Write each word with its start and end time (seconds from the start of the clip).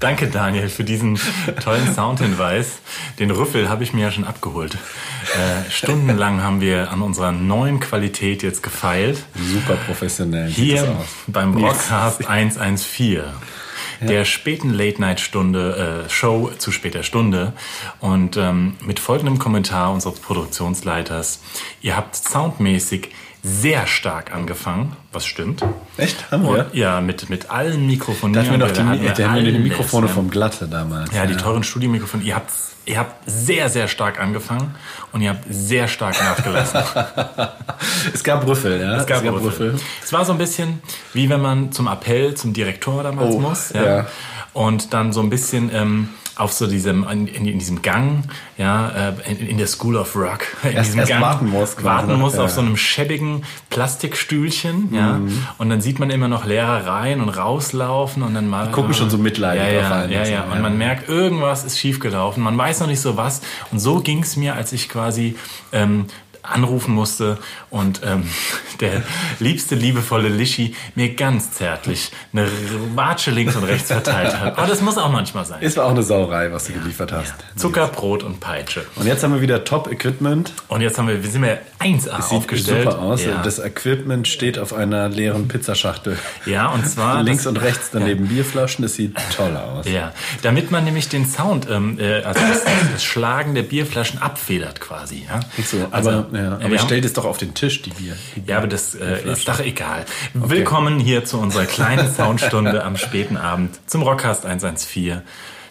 Danke, 0.00 0.28
Daniel, 0.28 0.70
für 0.70 0.82
diesen 0.82 1.20
tollen 1.62 1.94
Soundhinweis. 1.94 2.78
Den 3.18 3.30
Rüffel 3.30 3.68
habe 3.68 3.84
ich 3.84 3.92
mir 3.92 4.06
ja 4.06 4.10
schon 4.10 4.24
abgeholt. 4.24 4.74
Äh, 4.74 5.70
stundenlang 5.70 6.42
haben 6.42 6.62
wir 6.62 6.90
an 6.90 7.02
unserer 7.02 7.32
neuen 7.32 7.80
Qualität 7.80 8.42
jetzt 8.42 8.62
gefeilt. 8.62 9.22
Super 9.34 9.74
professionell. 9.86 10.48
Hier 10.48 10.96
beim 11.26 11.52
Broadcast 11.52 12.26
114 12.26 13.24
der 14.00 14.24
späten 14.24 14.70
Late-Night-Stunde, 14.70 16.06
äh, 16.06 16.08
Show 16.08 16.50
zu 16.56 16.72
später 16.72 17.02
Stunde. 17.02 17.52
Und 18.00 18.38
ähm, 18.38 18.76
mit 18.80 19.00
folgendem 19.00 19.38
Kommentar 19.38 19.92
unseres 19.92 20.18
Produktionsleiters. 20.20 21.40
Ihr 21.82 21.94
habt 21.94 22.16
soundmäßig 22.16 23.10
sehr 23.42 23.86
stark 23.86 24.34
angefangen, 24.34 24.96
was 25.12 25.24
stimmt. 25.24 25.62
Echt? 25.96 26.30
Haben 26.30 26.42
wir? 26.44 26.66
Und, 26.66 26.74
ja, 26.74 27.00
mit, 27.00 27.30
mit 27.30 27.50
allen 27.50 27.86
Mikrofonen. 27.86 28.34
Da 28.34 28.40
hatten 28.40 28.50
wir 28.50 28.58
noch 28.58 28.70
die, 28.70 28.82
hatten 28.82 29.02
wir 29.02 29.12
die, 29.12 29.24
haben 29.24 29.44
wir 29.44 29.52
die 29.52 29.58
Mikrofone 29.58 30.08
vom 30.08 30.30
Glatte 30.30 30.68
damals. 30.68 31.14
Ja, 31.14 31.24
die 31.26 31.36
teuren 31.36 31.62
Studiomikrofone. 31.62 32.22
Ihr 32.22 32.34
habt, 32.34 32.50
ihr 32.84 32.98
habt 32.98 33.22
sehr, 33.28 33.70
sehr 33.70 33.88
stark 33.88 34.20
angefangen 34.20 34.74
und 35.12 35.22
ihr 35.22 35.30
habt 35.30 35.44
sehr 35.48 35.88
stark 35.88 36.20
nachgelassen. 36.22 36.80
es 38.12 38.22
gab 38.22 38.46
Rüffel, 38.46 38.80
ja. 38.80 38.96
Es 38.96 39.06
gab, 39.06 39.18
es 39.18 39.24
gab 39.24 39.34
Rüffel. 39.34 39.70
Rüffel. 39.72 39.80
Es 40.04 40.12
war 40.12 40.24
so 40.24 40.32
ein 40.32 40.38
bisschen 40.38 40.82
wie 41.14 41.28
wenn 41.30 41.40
man 41.40 41.72
zum 41.72 41.86
Appell 41.88 42.34
zum 42.34 42.52
Direktor 42.52 43.02
damals 43.02 43.34
Oh, 43.34 43.40
muss. 43.40 43.72
ja. 43.72 44.06
Und 44.52 44.92
dann 44.92 45.12
so 45.12 45.20
ein 45.20 45.30
bisschen 45.30 45.70
ähm, 45.72 46.08
auf 46.40 46.52
so 46.52 46.66
diesem, 46.66 47.06
in, 47.08 47.26
in 47.28 47.58
diesem 47.58 47.82
Gang, 47.82 48.24
ja, 48.58 48.88
äh, 49.10 49.12
in, 49.30 49.46
in 49.46 49.58
der 49.58 49.66
School 49.66 49.96
of 49.96 50.16
Rock, 50.16 50.46
in 50.62 50.70
Erst- 50.72 50.88
diesem 50.88 51.00
erst 51.00 51.10
Gang 51.10 51.22
warten 51.22 51.48
muss 51.50 51.84
warten 51.84 52.14
muss 52.18 52.34
Ja. 52.34 52.44
auf 52.44 52.50
so 52.50 52.60
einem 52.60 52.76
schäbigen 52.76 53.42
Plastikstühlchen, 53.68 54.94
ja, 54.94 55.20
und 55.58 55.68
dann 55.70 55.80
sieht 55.80 55.98
man 55.98 56.10
immer 56.10 56.28
noch 56.28 56.44
Lehrer 56.46 56.86
rein 56.86 57.20
und 57.20 57.28
rauslaufen 57.28 58.22
und 58.22 58.34
dann 58.34 58.48
mal 58.48 58.70
gucken 58.70 58.94
schon 58.94 59.10
so 59.10 59.18
mitleidig 59.18 59.62
ja, 59.64 59.68
ja, 59.70 59.80
drauf 59.82 59.92
ein 59.92 60.10
ja, 60.10 60.18
und 60.20 60.26
so, 60.26 60.32
ja, 60.32 60.44
ja. 60.46 60.52
und 60.52 60.62
man 60.62 60.78
merkt, 60.78 61.08
irgendwas 61.08 61.64
ist 61.64 61.78
schiefgelaufen, 61.78 62.42
man 62.42 62.56
weiß 62.56 62.80
noch 62.80 62.86
nicht 62.86 63.00
so 63.00 63.16
was 63.16 63.42
und 63.72 63.78
so 63.78 64.00
ging 64.00 64.22
es 64.22 64.36
mir, 64.36 64.54
als 64.54 64.72
ich 64.72 64.88
quasi 64.88 65.36
ähm, 65.72 66.06
anrufen 66.42 66.94
musste 66.94 67.38
und 67.70 68.00
ähm, 68.04 68.24
der 68.80 69.02
liebste, 69.38 69.74
liebevolle 69.74 70.28
Lischi 70.28 70.74
mir 70.94 71.14
ganz 71.14 71.52
zärtlich 71.52 72.10
eine 72.32 72.46
Watsche 72.94 73.30
links 73.30 73.56
und 73.56 73.64
rechts 73.64 73.88
verteilt 73.88 74.38
hat. 74.38 74.56
Aber 74.58 74.66
das 74.66 74.80
muss 74.80 74.96
auch 74.98 75.10
manchmal 75.10 75.44
sein. 75.44 75.58
Es 75.60 75.76
war 75.76 75.86
auch 75.86 75.90
eine 75.90 76.02
Sauerei, 76.02 76.52
was 76.52 76.66
du 76.66 76.72
geliefert 76.72 77.12
hast. 77.12 77.34
Zucker, 77.56 77.88
Brot 77.88 78.22
und 78.22 78.40
Peitsche. 78.40 78.84
Und 78.96 79.06
jetzt 79.06 79.22
haben 79.22 79.34
wir 79.34 79.40
wieder 79.40 79.64
Top-Equipment. 79.64 80.52
Und 80.68 80.80
jetzt 80.80 80.98
haben 80.98 81.08
wir, 81.08 81.22
wir 81.22 81.30
sind 81.30 81.42
wir 81.42 81.58
1A 81.78 82.00
Sieht 82.00 82.38
aufgestellt. 82.38 82.84
super 82.84 82.98
aus. 83.00 83.24
Ja. 83.24 83.42
Das 83.42 83.58
Equipment 83.58 84.28
steht 84.28 84.58
auf 84.58 84.72
einer 84.72 85.08
leeren 85.08 85.48
Pizzaschachtel. 85.48 86.18
ja, 86.46 86.68
und 86.68 86.86
zwar 86.88 87.22
Links 87.22 87.44
das, 87.44 87.50
und 87.52 87.56
rechts 87.58 87.90
daneben 87.92 88.28
Bierflaschen. 88.28 88.82
Das 88.82 88.94
sieht 88.94 89.16
toll 89.36 89.56
aus. 89.56 89.86
Ja, 89.88 90.12
damit 90.42 90.70
man 90.70 90.84
nämlich 90.84 91.08
den 91.08 91.26
Sound, 91.26 91.68
ähm, 91.70 91.98
äh, 91.98 92.22
also 92.22 92.40
das, 92.40 92.62
das 92.92 93.04
Schlagen 93.04 93.54
der 93.54 93.62
Bierflaschen 93.62 94.20
abfedert 94.20 94.80
quasi. 94.80 95.26
Ja? 95.28 95.40
So, 95.64 95.86
Also, 95.90 96.10
aber 96.10 96.26
ja, 96.32 96.52
aber 96.52 96.60
wir 96.60 96.72
ich 96.72 96.78
haben- 96.80 96.86
stell 96.88 97.00
das 97.00 97.12
doch 97.12 97.24
auf 97.24 97.38
den 97.38 97.54
Tisch, 97.54 97.82
die 97.82 97.90
Bier. 97.90 98.16
Die 98.36 98.48
Ja, 98.50 98.58
aber 98.58 98.66
das 98.66 98.94
äh, 98.94 99.30
ist 99.30 99.48
doch 99.48 99.60
egal. 99.60 100.04
Willkommen 100.34 100.98
hier 100.98 101.24
zu 101.24 101.38
unserer 101.38 101.64
kleinen 101.66 102.10
Soundstunde 102.12 102.84
am 102.84 102.96
späten 102.96 103.36
Abend 103.36 103.78
zum 103.86 104.02
Rockcast 104.02 104.46
114, 104.46 105.22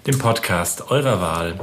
dem 0.07 0.17
Podcast 0.19 0.89
eurer 0.91 1.21
Wahl. 1.21 1.59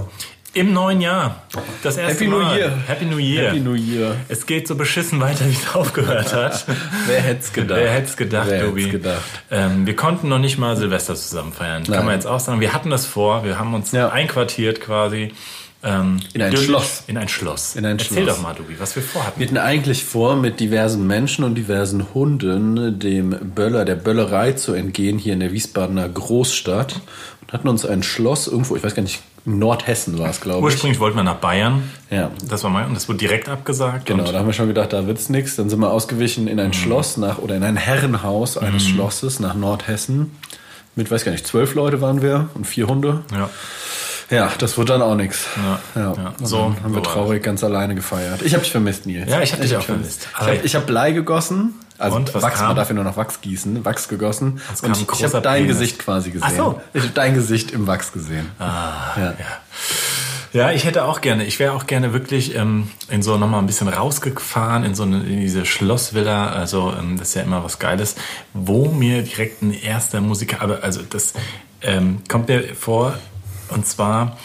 Im 0.54 0.72
neuen 0.72 1.02
Jahr. 1.02 1.42
Das 1.82 1.98
erste 1.98 2.14
Happy 2.24 2.28
New 2.28 2.38
Mal. 2.40 2.56
Year. 2.56 2.72
Happy 2.86 3.04
New 3.04 3.18
Year. 3.18 3.48
Happy 3.50 3.60
New 3.60 3.74
Year. 3.74 4.16
Es 4.28 4.46
geht 4.46 4.66
so 4.66 4.74
beschissen 4.74 5.20
weiter, 5.20 5.44
wie 5.46 5.52
es 5.52 5.74
aufgehört 5.74 6.32
hat. 6.32 6.64
Wer 7.06 7.20
hätte 7.20 7.40
es 7.40 7.52
gedacht? 7.52 7.78
Wer 7.78 7.90
hätte 7.90 8.06
es 8.08 8.16
gedacht, 8.16 8.46
Wer 8.48 8.64
Tobi? 8.64 8.88
gedacht? 8.88 9.20
Ähm, 9.50 9.84
wir 9.86 9.94
konnten 9.94 10.30
noch 10.30 10.38
nicht 10.38 10.56
mal 10.56 10.74
Silvester 10.74 11.14
zusammen 11.14 11.52
feiern. 11.52 11.84
Kann 11.84 11.94
Nein. 11.96 12.04
man 12.06 12.14
jetzt 12.14 12.26
auch 12.26 12.40
sagen. 12.40 12.60
Wir 12.60 12.72
hatten 12.72 12.88
das 12.88 13.04
vor. 13.04 13.44
Wir 13.44 13.58
haben 13.58 13.74
uns 13.74 13.92
Ja. 13.92 14.08
einquartiert 14.08 14.80
quasi. 14.80 15.34
Ähm, 15.86 16.18
In 16.34 16.42
ein 16.42 16.50
durch- 16.52 16.64
Schloss. 16.64 17.04
In 17.06 17.16
ein 17.16 17.28
Schloss. 17.28 17.76
In 17.76 17.86
ein 17.86 17.98
Erzähl 17.98 18.24
Schloss. 18.24 18.36
doch 18.36 18.42
mal, 18.42 18.54
Tobi, 18.54 18.74
was 18.78 18.96
wir 18.96 19.02
vorhatten. 19.02 19.38
Wir 19.38 19.46
hatten 19.46 19.58
eigentlich 19.58 20.04
vor, 20.04 20.34
mit 20.36 20.58
diversen 20.58 21.06
Menschen 21.06 21.44
und 21.44 21.54
diversen 21.54 22.06
Hunden 22.12 22.98
dem 22.98 23.30
Böller, 23.54 23.84
der 23.84 23.94
Böllerei 23.94 24.52
zu 24.52 24.72
entgehen, 24.74 25.18
hier 25.18 25.32
in 25.34 25.40
der 25.40 25.52
Wiesbadener 25.52 26.08
Großstadt. 26.08 27.00
Und 27.42 27.52
hatten 27.52 27.68
uns 27.68 27.86
ein 27.86 28.02
Schloss 28.02 28.48
irgendwo, 28.48 28.74
ich 28.74 28.82
weiß 28.82 28.94
gar 28.96 29.02
nicht, 29.02 29.22
Nordhessen 29.44 30.18
war 30.18 30.28
es, 30.30 30.40
glaube 30.40 30.58
ich. 30.58 30.64
Ursprünglich 30.74 30.98
wollten 30.98 31.16
wir 31.16 31.22
nach 31.22 31.36
Bayern. 31.36 31.84
Ja. 32.10 32.32
Das 32.48 32.64
war 32.64 32.70
mein, 32.70 32.88
und 32.88 32.94
das 32.94 33.08
wurde 33.08 33.18
direkt 33.18 33.48
abgesagt. 33.48 34.06
Genau, 34.06 34.24
da 34.32 34.40
haben 34.40 34.46
wir 34.46 34.52
schon 34.52 34.66
gedacht, 34.66 34.92
da 34.92 35.06
wird's 35.06 35.28
nix. 35.28 35.54
Dann 35.54 35.70
sind 35.70 35.78
wir 35.78 35.92
ausgewichen 35.92 36.48
in 36.48 36.58
ein 36.58 36.72
Schloss 36.72 37.16
nach 37.16 37.38
oder 37.38 37.54
in 37.54 37.62
ein 37.62 37.76
Herrenhaus 37.76 38.58
eines 38.58 38.88
Schlosses 38.88 39.38
nach 39.38 39.54
Nordhessen. 39.54 40.32
Mit, 40.96 41.10
weiß 41.12 41.24
gar 41.24 41.30
nicht, 41.30 41.46
zwölf 41.46 41.74
Leute 41.76 42.00
waren 42.00 42.22
wir 42.22 42.48
und 42.54 42.66
vier 42.66 42.88
Hunde. 42.88 43.20
ja. 43.32 43.48
Ja, 44.30 44.50
das 44.58 44.76
wurde 44.76 44.94
dann 44.94 45.02
auch 45.02 45.14
nix. 45.14 45.46
Ja, 45.56 46.00
ja. 46.00 46.14
ja. 46.14 46.34
So, 46.42 46.74
haben 46.82 46.94
wir 46.94 47.02
traurig 47.02 47.42
ganz 47.42 47.62
alleine 47.62 47.94
gefeiert. 47.94 48.42
Ich 48.42 48.54
habe 48.54 48.62
dich 48.62 48.72
vermisst, 48.72 49.06
Nils. 49.06 49.30
Ja, 49.30 49.40
ich 49.40 49.52
hab 49.52 49.60
dich 49.60 49.74
auch 49.74 49.80
dich 49.80 49.86
vermisst. 49.86 50.28
Ich 50.64 50.74
habe 50.74 50.82
hab 50.82 50.86
Blei 50.86 51.12
gegossen. 51.12 51.74
Also 51.98 52.16
Und, 52.16 52.34
was 52.34 52.42
Wachs, 52.42 52.58
kam? 52.58 52.66
man 52.68 52.76
darf 52.76 52.88
ja 52.88 52.94
nur 52.94 53.04
noch 53.04 53.16
Wachs 53.16 53.40
gießen. 53.40 53.84
Wachs 53.84 54.08
gegossen. 54.08 54.60
Kam 54.80 54.90
Und 54.90 55.00
ich, 55.00 55.08
ich 55.08 55.24
habe 55.24 55.40
dein 55.40 55.62
Penis. 55.62 55.78
Gesicht 55.78 55.98
quasi 55.98 56.30
gesehen. 56.30 56.48
Ach 56.50 56.56
so. 56.56 56.80
Ich 56.92 57.02
habe 57.02 57.12
dein 57.14 57.34
Gesicht 57.34 57.70
im 57.70 57.86
Wachs 57.86 58.12
gesehen. 58.12 58.50
Ah, 58.58 59.14
ja. 59.16 59.22
ja. 59.24 59.34
Ja, 60.52 60.70
ich 60.72 60.84
hätte 60.84 61.04
auch 61.04 61.20
gerne, 61.20 61.44
ich 61.44 61.58
wäre 61.58 61.72
auch 61.74 61.86
gerne 61.86 62.14
wirklich 62.14 62.54
ähm, 62.54 62.88
in 63.10 63.22
so 63.22 63.36
nochmal 63.36 63.60
ein 63.60 63.66
bisschen 63.66 63.88
rausgefahren, 63.88 64.84
in 64.84 64.94
so 64.94 65.02
eine, 65.02 65.22
in 65.22 65.40
diese 65.40 65.66
Schlossvilla, 65.66 66.48
also 66.48 66.94
ähm, 66.98 67.18
das 67.18 67.28
ist 67.28 67.34
ja 67.34 67.42
immer 67.42 67.62
was 67.62 67.78
Geiles, 67.78 68.14
wo 68.54 68.86
mir 68.86 69.20
direkt 69.22 69.60
ein 69.60 69.74
erster 69.74 70.22
Musiker, 70.22 70.62
aber 70.62 70.82
also 70.82 71.02
das 71.02 71.34
ähm, 71.82 72.20
kommt 72.26 72.48
mir 72.48 72.74
vor, 72.74 73.18
und 73.70 73.86
zwar, 73.86 74.36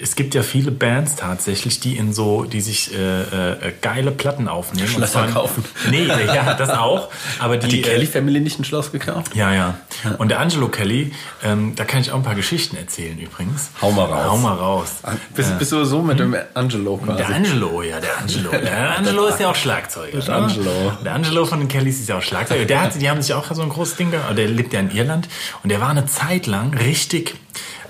es 0.00 0.16
gibt 0.16 0.34
ja 0.34 0.42
viele 0.42 0.72
Bands 0.72 1.14
tatsächlich, 1.16 1.78
die 1.78 1.96
in 1.96 2.12
so, 2.12 2.44
die 2.44 2.60
sich 2.60 2.92
äh, 2.92 3.20
äh, 3.58 3.72
geile 3.82 4.10
Platten 4.10 4.48
aufnehmen. 4.48 4.88
und 4.88 4.94
Schlösser 4.94 5.12
zwar- 5.12 5.28
kaufen. 5.28 5.64
Nee, 5.90 6.06
ja, 6.06 6.54
das 6.54 6.70
auch. 6.70 7.08
Aber 7.38 7.56
die, 7.56 7.66
Hat 7.66 7.72
die 7.72 7.80
äh, 7.80 7.82
Kelly 7.82 8.06
Family 8.06 8.40
nicht 8.40 8.58
ein 8.58 8.64
Schloss 8.64 8.90
gekauft? 8.90 9.36
ja, 9.36 9.52
ja. 9.54 9.74
Und 10.18 10.30
der 10.30 10.40
Angelo 10.40 10.68
Kelly, 10.68 11.12
ähm, 11.44 11.74
da 11.76 11.84
kann 11.84 12.00
ich 12.00 12.10
auch 12.10 12.16
ein 12.16 12.22
paar 12.24 12.34
Geschichten 12.34 12.74
erzählen 12.76 13.16
übrigens. 13.18 13.70
Hau 13.80 13.92
mal 13.92 14.06
raus. 14.06 14.24
Hau 14.30 14.36
mal 14.38 14.54
raus. 14.54 14.92
Bist, 15.36 15.56
bist 15.58 15.70
du 15.70 15.84
so 15.84 16.02
mit 16.02 16.18
dem 16.18 16.34
Angelo 16.54 16.96
quasi? 16.96 17.18
Der 17.18 17.28
Angelo, 17.28 17.82
ja, 17.82 18.00
der 18.00 18.18
Angelo. 18.18 18.50
Der 18.62 18.96
Angelo 18.98 19.26
ist 19.26 19.38
ja 19.40 19.50
auch 19.50 19.54
Schlagzeuger. 19.54 20.18
Der 20.18 20.28
ne? 20.40 20.46
Angelo. 20.46 20.92
Der 21.04 21.14
Angelo 21.14 21.44
von 21.44 21.60
den 21.60 21.68
Kellys 21.68 22.00
ist 22.00 22.08
ja 22.08 22.16
auch 22.18 22.22
Schlagzeuger. 22.22 22.64
Der 22.64 22.80
hat, 22.80 23.00
die 23.00 23.08
haben 23.08 23.20
sich 23.22 23.34
auch 23.34 23.54
so 23.54 23.62
ein 23.62 23.68
großes 23.68 23.96
Ding 23.96 24.10
gehabt. 24.10 24.36
Der 24.36 24.48
lebt 24.48 24.72
ja 24.72 24.80
in 24.80 24.90
Irland. 24.90 25.28
Und 25.62 25.68
der 25.70 25.80
war 25.80 25.90
eine 25.90 26.06
Zeit 26.06 26.46
lang 26.46 26.74
richtig, 26.74 27.34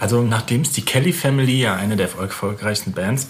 also 0.03 0.23
nachdem 0.23 0.63
es 0.63 0.73
die 0.73 0.83
Kelly 0.83 1.13
Family, 1.13 1.61
ja 1.61 1.77
eine 1.77 1.97
der 1.97 2.09
erfolgreichsten 2.19 2.93
Bands, 2.93 3.29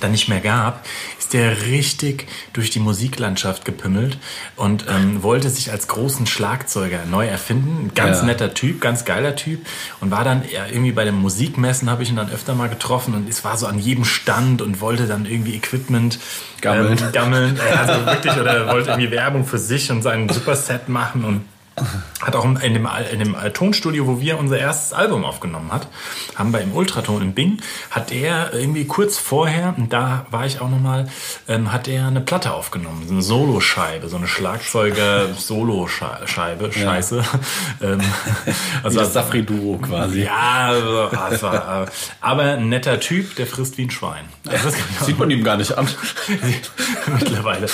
dann 0.00 0.12
nicht 0.12 0.26
mehr 0.26 0.40
gab, 0.40 0.86
ist 1.18 1.34
der 1.34 1.66
richtig 1.66 2.26
durch 2.54 2.70
die 2.70 2.78
Musiklandschaft 2.80 3.66
gepümmelt 3.66 4.16
und 4.56 4.86
ähm, 4.88 5.22
wollte 5.22 5.50
sich 5.50 5.70
als 5.70 5.86
großen 5.86 6.26
Schlagzeuger 6.26 7.00
neu 7.04 7.26
erfinden. 7.26 7.88
Ein 7.90 7.94
ganz 7.94 8.18
Ja. 8.20 8.24
netter 8.24 8.54
Typ, 8.54 8.80
ganz 8.80 9.04
geiler 9.04 9.36
Typ 9.36 9.66
und 10.00 10.10
war 10.10 10.24
dann 10.24 10.44
irgendwie 10.72 10.92
bei 10.92 11.04
den 11.04 11.16
Musikmessen 11.16 11.90
habe 11.90 12.04
ich 12.04 12.08
ihn 12.08 12.16
dann 12.16 12.30
öfter 12.30 12.54
mal 12.54 12.70
getroffen 12.70 13.12
und 13.14 13.28
es 13.28 13.44
war 13.44 13.58
so 13.58 13.66
an 13.66 13.78
jedem 13.78 14.06
Stand 14.06 14.62
und 14.62 14.80
wollte 14.80 15.06
dann 15.06 15.26
irgendwie 15.26 15.56
Equipment 15.56 16.18
Gammeln. 16.62 16.96
ähm, 16.98 17.12
gammeln, 17.12 17.58
Äh, 17.58 17.74
also 17.76 18.06
wirklich 18.06 18.34
oder 18.34 18.68
wollte 18.68 18.90
irgendwie 18.92 19.10
Werbung 19.10 19.44
für 19.44 19.58
sich 19.58 19.90
und 19.90 20.00
sein 20.00 20.26
Superset 20.30 20.88
machen 20.88 21.22
und 21.26 21.44
hat 22.20 22.36
auch 22.36 22.44
in 22.44 22.74
dem, 22.74 22.86
in 23.12 23.18
dem 23.18 23.34
Tonstudio, 23.54 24.06
wo 24.06 24.20
wir 24.20 24.38
unser 24.38 24.58
erstes 24.58 24.92
Album 24.92 25.24
aufgenommen 25.24 25.72
hat, 25.72 25.88
haben 26.36 26.52
wir 26.52 26.60
im 26.60 26.72
Ultraton 26.72 27.20
in 27.22 27.32
Bing, 27.34 27.60
hat 27.90 28.12
er 28.12 28.52
irgendwie 28.52 28.84
kurz 28.86 29.18
vorher, 29.18 29.74
und 29.76 29.92
da 29.92 30.26
war 30.30 30.46
ich 30.46 30.60
auch 30.60 30.68
nochmal, 30.68 31.08
ähm, 31.48 31.72
hat 31.72 31.88
er 31.88 32.06
eine 32.06 32.20
Platte 32.20 32.52
aufgenommen, 32.52 33.02
so 33.06 33.12
eine 33.14 33.22
Soloscheibe, 33.22 34.08
so 34.08 34.16
eine 34.16 34.28
Schlagzeuger-Solo-Scheibe, 34.28 36.72
Scheiße. 36.72 37.24
Ähm, 37.82 38.00
Also 38.82 39.00
das 39.00 39.12
Safri-Duo 39.14 39.78
quasi. 39.78 40.24
ja, 40.24 40.66
also, 41.10 41.46
äh, 41.46 41.86
aber 42.20 42.42
ein 42.42 42.68
netter 42.68 43.00
Typ, 43.00 43.34
der 43.36 43.46
frisst 43.46 43.78
wie 43.78 43.84
ein 43.84 43.90
Schwein. 43.90 44.26
Also 44.48 44.68
ich 44.68 44.74
auch 45.00 45.06
Sieht 45.06 45.18
man 45.18 45.30
ihm 45.30 45.42
gar 45.42 45.56
nicht 45.56 45.72
an. 45.76 45.88
mittlerweile. 47.12 47.66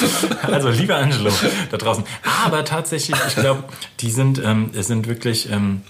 Also 0.43 0.69
lieber 0.71 0.97
Angelo 0.97 1.31
da 1.71 1.77
draußen. 1.77 2.05
Aber 2.47 2.65
tatsächlich, 2.65 3.17
ich 3.29 3.35
glaube, 3.37 3.65
die 4.01 4.11
sind, 4.11 4.41
ähm, 4.45 4.71
sind 4.73 5.09
wirklich 5.09 5.51
ähm, 5.51 5.83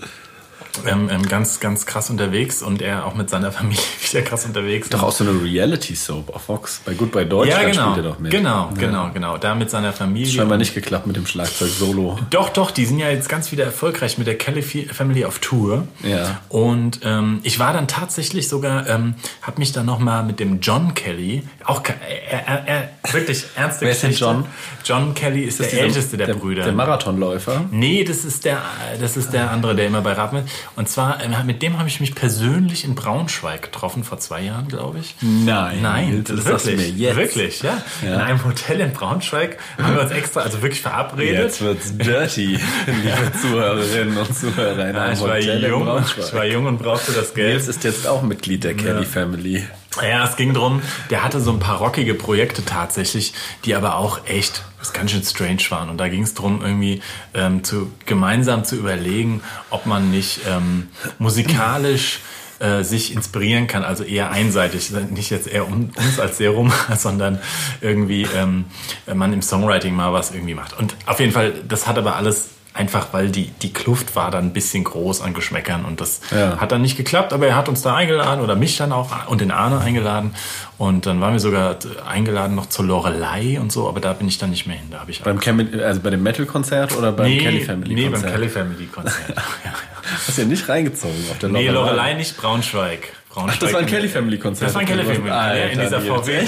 ähm, 0.87 1.09
ähm, 1.11 1.23
ganz, 1.29 1.61
ganz 1.61 1.87
krass 1.87 2.11
unterwegs 2.11 2.62
und 2.62 2.82
er 2.82 3.06
auch 3.06 3.15
mit 3.15 3.31
seiner 3.31 3.53
Familie 3.59 3.82
wieder 4.09 4.23
krass 4.23 4.44
unterwegs. 4.44 4.88
Doch 4.88 5.03
auch 5.03 5.12
so 5.12 5.25
eine 5.25 5.43
Reality-Soap 5.43 6.35
auf 6.35 6.43
Fox. 6.43 6.81
Bei 6.85 6.94
Goodbye 6.94 7.26
Deutschland 7.26 7.62
ja, 7.62 7.70
genau, 7.70 7.93
spielt 7.93 8.06
er 8.06 8.11
doch 8.12 8.19
mit. 8.19 8.31
genau, 8.31 8.70
genau, 8.79 9.11
genau. 9.12 9.38
Da 9.38 9.55
mit 9.55 9.70
seiner 9.70 9.93
Familie. 9.93 10.32
Scheinbar 10.32 10.59
nicht 10.59 10.75
geklappt 10.75 11.06
mit 11.06 11.17
dem 11.17 11.26
Schlagzeug-Solo. 11.26 12.19
Doch, 12.31 12.50
doch, 12.50 12.70
die 12.70 12.87
sind 12.87 12.99
ja 12.99 13.11
jetzt 13.11 13.29
ganz 13.29 13.53
wieder 13.53 13.65
erfolgreich 13.65 14.19
mit 14.19 14.26
der 14.26 14.37
Kelly 14.37 14.62
Family 14.62 15.25
auf 15.25 15.38
Tour. 15.38 15.87
Ja. 16.03 16.41
Und 16.49 17.00
ähm, 17.03 17.41
ich 17.43 17.59
war 17.59 17.73
dann 17.73 17.88
tatsächlich 17.88 18.49
sogar, 18.49 18.88
ähm, 18.88 19.15
habe 19.43 19.59
mich 19.59 19.73
dann 19.73 19.87
nochmal 19.87 20.25
mit 20.25 20.41
dem 20.41 20.61
John 20.61 20.94
Kelly, 20.94 21.43
auch 21.65 21.82
er, 21.85 22.47
er, 22.47 22.67
er, 22.67 23.12
wirklich 23.12 23.44
ernste 23.56 23.85
Wer 23.85 23.93
ist 23.93 24.03
denn. 24.03 24.12
John? 24.12 24.44
John 24.85 25.15
Kelly 25.15 25.44
ist, 25.44 25.61
der 25.61 25.69
Dieser- 25.69 25.82
älteste 25.82 26.17
der, 26.17 26.35
Brüder. 26.35 26.65
Der 26.65 26.73
Marathonläufer. 26.73 27.65
Nee, 27.70 28.05
das 28.05 28.25
ist 28.25 28.44
der, 28.44 28.62
das 29.00 29.17
ist 29.17 29.32
der 29.32 29.50
andere, 29.50 29.75
der 29.75 29.87
immer 29.87 30.00
bei 30.00 30.12
Rappen 30.12 30.44
ist. 30.44 30.49
Und 30.76 30.88
zwar, 30.88 31.22
ähm, 31.22 31.34
mit 31.46 31.62
dem 31.62 31.78
habe 31.78 31.88
ich 31.88 32.00
mich 32.00 32.14
persönlich 32.14 32.84
in 32.84 32.94
Braunschweig 32.94 33.62
getroffen, 33.62 34.05
vor 34.05 34.19
zwei 34.19 34.43
Jahren, 34.43 34.69
glaube 34.69 35.00
ich. 35.00 35.14
Nein. 35.20 35.82
Nein, 35.82 36.25
das 36.25 36.44
wirklich. 36.44 36.76
mir 36.76 36.88
jetzt. 36.88 37.16
Wirklich, 37.16 37.62
ja. 37.62 37.82
Ja. 38.05 38.14
In 38.14 38.20
einem 38.20 38.44
Hotel 38.44 38.81
in 38.81 38.93
Braunschweig 38.93 39.58
haben 39.76 39.94
wir 39.94 40.02
uns 40.02 40.10
extra, 40.12 40.40
also 40.40 40.62
wirklich 40.62 40.81
verabredet. 40.81 41.44
Jetzt 41.44 41.60
wird's 41.60 41.96
dirty, 41.96 42.46
liebe 42.87 43.32
Zuhörerinnen 43.40 44.16
und 44.16 44.37
Zuhörer. 44.37 44.88
In 44.88 44.96
Ja, 44.96 45.12
ich 45.12 45.20
war 45.20 45.37
Hotel 45.37 45.64
in 45.64 45.70
jung, 45.70 46.05
ich 46.06 46.32
war 46.32 46.44
jung 46.44 46.66
und 46.66 46.78
brauchte 46.78 47.12
das 47.12 47.34
Geld. 47.34 47.58
Nils 47.58 47.69
ist 47.69 47.84
jetzt 47.84 48.06
auch 48.06 48.22
Mitglied 48.22 48.64
der 48.64 48.75
Kelly 48.75 49.05
Family. 49.05 49.64
Ja, 50.03 50.25
es 50.25 50.37
ging 50.37 50.55
drum. 50.55 50.83
der 51.11 51.25
hatte 51.25 51.41
so 51.41 51.50
ein 51.50 51.59
paar 51.59 51.79
rockige 51.79 52.15
Projekte 52.15 52.65
tatsächlich, 52.65 53.35
die 53.65 53.75
aber 53.75 53.97
auch 53.97 54.27
echt 54.27 54.62
ganz 54.93 55.11
schön 55.11 55.23
strange 55.23 55.62
waren. 55.71 55.89
Und 55.89 55.99
da 55.99 56.09
ging 56.09 56.23
es 56.23 56.35
drum, 56.35 56.61
irgendwie 56.62 57.03
ähm, 57.35 57.65
zu, 57.65 57.91
gemeinsam 58.06 58.65
zu 58.65 58.77
überlegen, 58.77 59.43
ob 59.71 59.87
man 59.87 60.11
nicht 60.11 60.41
ähm, 60.49 60.89
musikalisch 61.19 62.21
äh, 62.59 62.83
sich 62.83 63.12
inspirieren 63.15 63.67
kann, 63.67 63.85
also 63.85 64.05
eher 64.05 64.31
einseitig, 64.31 64.91
nicht 65.11 65.31
jetzt 65.31 65.47
eher 65.47 65.67
um 65.67 65.91
uns 65.95 66.19
als 66.19 66.39
Serum, 66.39 66.73
sondern 66.97 67.39
irgendwie 67.81 68.27
ähm, 68.35 68.65
man 69.12 69.33
im 69.33 69.43
Songwriting 69.43 69.94
mal 69.94 70.12
was 70.12 70.33
irgendwie 70.33 70.55
macht. 70.55 70.77
Und 70.79 70.97
auf 71.06 71.21
jeden 71.21 71.33
Fall, 71.33 71.53
das 71.69 71.87
hat 71.87 71.99
aber 71.99 72.17
alles 72.17 72.49
einfach, 72.79 73.09
weil 73.13 73.29
die, 73.31 73.49
die 73.63 73.73
Kluft 73.73 74.15
war 74.17 74.31
dann 74.31 74.45
ein 74.47 74.53
bisschen 74.53 74.85
groß 74.85 75.21
an 75.21 75.35
Geschmäckern 75.35 75.85
und 75.85 76.01
das 76.01 76.21
Ja. 76.31 76.59
hat 76.59 76.73
dann 76.73 76.81
nicht 76.83 76.97
geklappt, 76.97 77.33
aber 77.33 77.47
er 77.49 77.57
hat 77.57 77.69
uns 77.69 77.83
da 77.83 77.95
eingeladen 77.97 78.41
oder 78.43 78.55
mich 78.57 78.77
dann 78.77 78.93
auch 78.93 79.11
und 79.29 79.41
den 79.41 79.51
Arne 79.51 79.79
eingeladen 79.81 80.35
und 80.79 81.05
dann 81.07 81.21
waren 81.21 81.33
wir 81.33 81.41
sogar 81.41 81.77
eingeladen 82.09 82.55
noch 82.55 82.67
zur 82.67 82.85
Lorelei 82.87 83.59
und 83.61 83.73
so, 83.73 83.89
aber 83.89 84.01
da 84.01 84.13
bin 84.13 84.29
ich 84.29 84.39
dann 84.39 84.51
nicht 84.51 84.67
mehr 84.67 84.77
hin, 84.77 84.87
da 84.91 85.01
habe 85.01 85.11
ich 85.11 85.23
Beim 85.23 85.41
Cam- 85.41 85.69
also 85.83 86.01
bei 86.01 86.11
dem 86.11 86.23
Metal-Konzert 86.23 86.97
oder 86.97 87.13
beim 87.13 87.27
nee, 87.27 87.39
Kelly 87.39 87.61
Family 87.63 87.95
nee, 87.95 88.03
beim 88.05 88.13
Konzert? 88.13 88.33
Kelly 88.35 88.49
Family 88.49 88.87
Konzert. 88.87 89.17
ja. 89.29 89.73
Hast 90.27 90.39
du 90.39 90.43
ja 90.43 90.49
nicht 90.49 90.69
reingezogen 90.69 91.17
auf 91.31 91.39
der 91.39 91.49
Nee, 91.51 91.69
Lorelei. 91.69 91.91
Lorelei 91.91 92.15
nicht 92.15 92.37
Braunschweig. 92.39 93.13
Braunschweig 93.29 93.57
Ach, 93.57 93.61
das 93.61 93.73
war 93.75 93.81
ein 93.81 93.87
Kelly 93.87 94.09
Family 94.09 94.39
Konzert. 94.39 94.69
Das 94.69 94.75
war 94.75 94.81
ein 94.81 94.87
Kelly 94.87 95.05
Family 95.05 95.29
ja, 95.29 95.53
in 95.67 95.81
dieser 95.81 96.01
VW. 96.01 96.47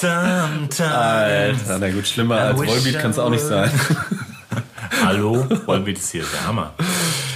Sometimes. 0.00 0.80
Alter, 0.80 1.78
na 1.78 1.90
gut, 1.90 2.06
schlimmer 2.06 2.36
als 2.40 2.56
Volbeat 2.58 2.98
kann 3.00 3.10
es 3.10 3.18
auch 3.18 3.30
nicht 3.30 3.42
sein. 3.44 3.70
Hallo, 5.02 5.46
Volbeat 5.66 5.98
ist 5.98 6.10
hier, 6.10 6.24
der 6.32 6.46
Hammer. 6.46 6.74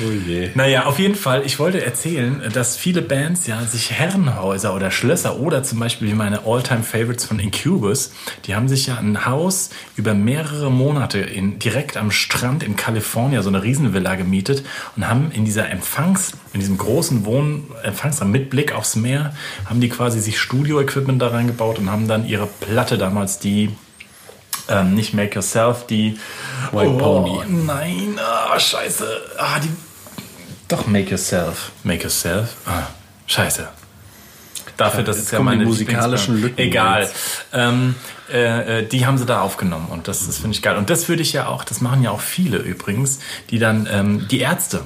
Oh 0.04 0.10
je. 0.10 0.50
Naja, 0.54 0.86
auf 0.86 0.98
jeden 0.98 1.14
Fall, 1.14 1.46
ich 1.46 1.58
wollte 1.58 1.84
erzählen, 1.84 2.42
dass 2.52 2.76
viele 2.76 3.00
Bands 3.00 3.46
ja 3.46 3.62
sich 3.62 3.92
Herrenhäuser 3.92 4.74
oder 4.74 4.90
Schlösser 4.90 5.38
oder 5.38 5.62
zum 5.62 5.78
Beispiel 5.78 6.08
wie 6.08 6.14
meine 6.14 6.40
All-Time-Favorites 6.46 7.24
von 7.24 7.38
Incubus, 7.38 8.12
die 8.44 8.54
haben 8.54 8.68
sich 8.68 8.88
ja 8.88 8.98
ein 8.98 9.24
Haus 9.24 9.70
über 9.96 10.14
mehrere 10.14 10.70
Monate 10.70 11.20
in, 11.20 11.58
direkt 11.60 11.96
am 11.96 12.10
Strand 12.10 12.64
in 12.64 12.76
Kalifornien, 12.76 13.42
so 13.42 13.48
eine 13.50 13.62
Riesenvilla 13.62 14.16
gemietet 14.16 14.64
und 14.96 15.08
haben 15.08 15.30
in 15.30 15.44
dieser 15.44 15.70
Empfangs, 15.70 16.32
in 16.52 16.60
diesem 16.60 16.76
großen 16.76 17.24
Wohn 17.24 17.64
Empfangsraum 17.84 18.32
mit 18.32 18.50
Blick 18.50 18.74
aufs 18.74 18.96
Meer, 18.96 19.32
haben 19.66 19.80
die 19.80 19.88
quasi 19.88 20.18
sich 20.20 20.40
Studio-Equipment 20.40 21.22
da 21.22 21.28
reingebaut 21.28 21.78
und 21.78 21.90
haben 21.90 22.08
dann 22.08 22.26
ihre 22.26 22.46
Platte 22.46 22.98
damals, 22.98 23.38
die 23.38 23.70
ähm, 24.68 24.94
nicht 24.94 25.14
Make 25.14 25.34
Yourself, 25.34 25.86
die 25.86 26.18
White 26.72 26.90
oh, 26.90 26.98
Pony. 26.98 27.40
Nein, 27.48 28.18
ah, 28.18 28.58
scheiße. 28.58 29.06
Ah, 29.38 29.58
die 29.58 29.70
doch 30.68 30.86
Make 30.86 31.10
Yourself. 31.10 31.72
Make 31.82 32.04
Yourself? 32.04 32.56
Ah, 32.66 32.88
scheiße. 33.26 33.68
Dafür, 34.76 35.04
dass 35.04 35.18
es 35.18 35.30
ja 35.30 35.38
kommen 35.38 35.52
die 35.52 35.56
meine 35.58 35.68
musikalischen 35.68 36.40
Lücken 36.40 36.58
Egal. 36.58 37.08
Ähm, 37.52 37.94
äh, 38.32 38.80
äh, 38.80 38.88
die 38.88 39.06
haben 39.06 39.18
sie 39.18 39.26
da 39.26 39.42
aufgenommen 39.42 39.86
und 39.90 40.08
das, 40.08 40.26
das 40.26 40.38
finde 40.38 40.56
ich 40.56 40.62
geil. 40.62 40.76
Und 40.76 40.90
das 40.90 41.08
würde 41.08 41.22
ich 41.22 41.32
ja 41.32 41.46
auch, 41.46 41.64
das 41.64 41.80
machen 41.80 42.02
ja 42.02 42.10
auch 42.10 42.20
viele 42.20 42.58
übrigens, 42.58 43.20
die 43.50 43.58
dann, 43.58 43.86
ähm, 43.90 44.26
die 44.28 44.40
Ärzte 44.40 44.82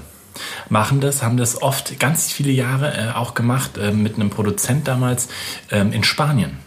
machen 0.68 1.00
das, 1.00 1.22
haben 1.22 1.36
das 1.36 1.62
oft 1.62 1.98
ganz 1.98 2.30
viele 2.30 2.50
Jahre 2.50 2.94
äh, 2.94 3.10
auch 3.12 3.34
gemacht 3.34 3.78
äh, 3.78 3.92
mit 3.92 4.16
einem 4.16 4.30
Produzent 4.30 4.86
damals 4.86 5.28
ähm, 5.70 5.92
in 5.92 6.04
Spanien. 6.04 6.58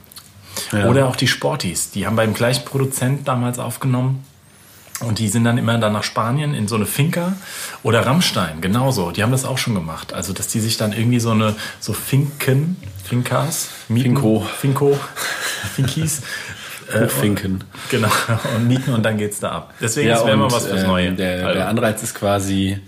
Oder 0.88 1.08
auch 1.08 1.16
die 1.16 1.28
Sportis, 1.28 1.92
die 1.92 2.06
haben 2.06 2.16
beim 2.16 2.34
gleichen 2.34 2.66
Produzent 2.66 3.28
damals 3.28 3.60
aufgenommen. 3.60 4.24
Und 5.02 5.18
die 5.18 5.30
sind 5.30 5.46
dann 5.46 5.58
immer 5.58 5.78
dann 5.80 5.94
nach 5.94 6.04
Spanien 6.04 6.54
in 6.54 6.68
so 6.68 6.76
eine 6.76 6.86
Finca 6.86 7.34
oder 7.82 8.06
Rammstein, 8.06 8.62
genauso. 8.62 9.10
Die 9.12 9.24
haben 9.24 9.32
das 9.32 9.46
auch 9.46 9.58
schon 9.58 9.74
gemacht. 9.74 10.14
Also, 10.14 10.32
dass 10.32 10.48
die 10.48 10.60
sich 10.60 10.78
dann 10.78 10.94
irgendwie 10.94 11.20
so 11.20 11.32
eine, 11.32 11.56
so 11.80 11.94
Finken, 11.94 12.78
Fincas, 13.04 13.70
mieten. 13.88 14.16
Finco, 14.16 15.00
Finkies, 15.76 16.22
äh, 16.94 17.06
Hochfinken. 17.06 17.64
genau, 17.90 18.12
und 18.56 18.68
mieten 18.68 18.94
und 18.94 19.04
dann 19.04 19.18
geht's 19.18 19.40
da 19.40 19.52
ab. 19.52 19.74
Deswegen 19.82 20.12
ist 20.12 20.24
wäre 20.24 20.38
mal 20.38 20.52
was 20.52 20.68
fürs 20.68 20.82
ähm, 20.82 20.88
Neue. 20.88 21.12
Der, 21.14 21.48
Also, 21.48 21.60
der 21.60 21.68
Anreiz 21.68 22.04
ist 22.04 22.14
quasi 22.14 22.80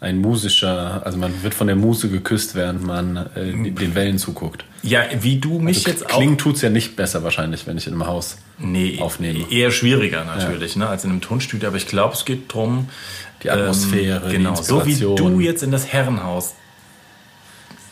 ein 0.00 0.18
musischer, 0.18 1.02
also 1.04 1.16
man 1.18 1.42
wird 1.42 1.54
von 1.54 1.66
der 1.68 1.76
Muse 1.76 2.08
geküsst, 2.10 2.54
während 2.54 2.84
man 2.84 3.16
äh, 3.34 3.52
den 3.52 3.94
Wellen 3.94 4.18
zuguckt. 4.18 4.64
ja, 4.82 5.02
wie 5.20 5.38
du 5.38 5.58
mich 5.58 5.78
Also 5.78 5.90
jetzt 5.90 6.06
auch 6.10 6.16
Klingen 6.18 6.36
tut's 6.38 6.60
ja 6.62 6.68
nicht 6.70 6.96
besser 6.96 7.22
wahrscheinlich, 7.24 7.66
wenn 7.66 7.78
ich 7.78 7.86
in 7.86 7.94
einem 7.94 8.06
Haus 8.06 8.36
nee, 8.58 8.98
aufnehme. 9.00 9.50
eher 9.50 9.70
schwieriger 9.70 10.24
natürlich, 10.24 10.76
ne, 10.76 10.86
als 10.88 11.04
in 11.04 11.10
einem 11.10 11.20
Tonstudio. 11.22 11.68
Aber 11.68 11.78
ich 11.78 11.86
glaube, 11.88 12.14
es 12.14 12.24
geht 12.26 12.52
drum 12.52 12.88
Die 13.42 13.50
Atmosphäre, 13.50 14.28
die 14.28 14.36
genau, 14.36 14.54
so 14.54 14.84
wie 14.86 14.96
du 14.96 15.40
jetzt 15.40 15.62
in 15.62 15.70
das 15.70 15.86
Herrenhaus. 15.92 16.54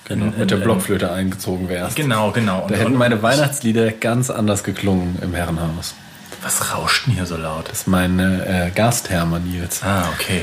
genau, 0.04 0.32
mit 0.38 0.50
der 0.50 0.56
Blockflöte 0.56 1.10
eingezogen 1.10 1.68
wärst. 1.70 1.96
Genau, 1.96 2.30
genau. 2.32 2.66
Da 2.68 2.74
hätten 2.76 2.94
meine 2.94 3.22
Weihnachtslieder 3.22 3.92
ganz 3.92 4.28
anders 4.28 4.62
geklungen 4.62 5.18
im 5.22 5.34
Herrenhaus. 5.34 5.94
was 6.42 6.74
rauscht 6.74 7.06
denn 7.06 7.14
hier 7.14 7.24
so 7.26 7.38
laut? 7.38 7.68
Das 7.70 7.80
ist 7.80 7.88
meine 7.88 8.46
äh, 8.46 8.70
Gasthermer 8.70 9.38
Nils. 9.38 9.82
Ah, 9.82 10.10
okay. 10.14 10.42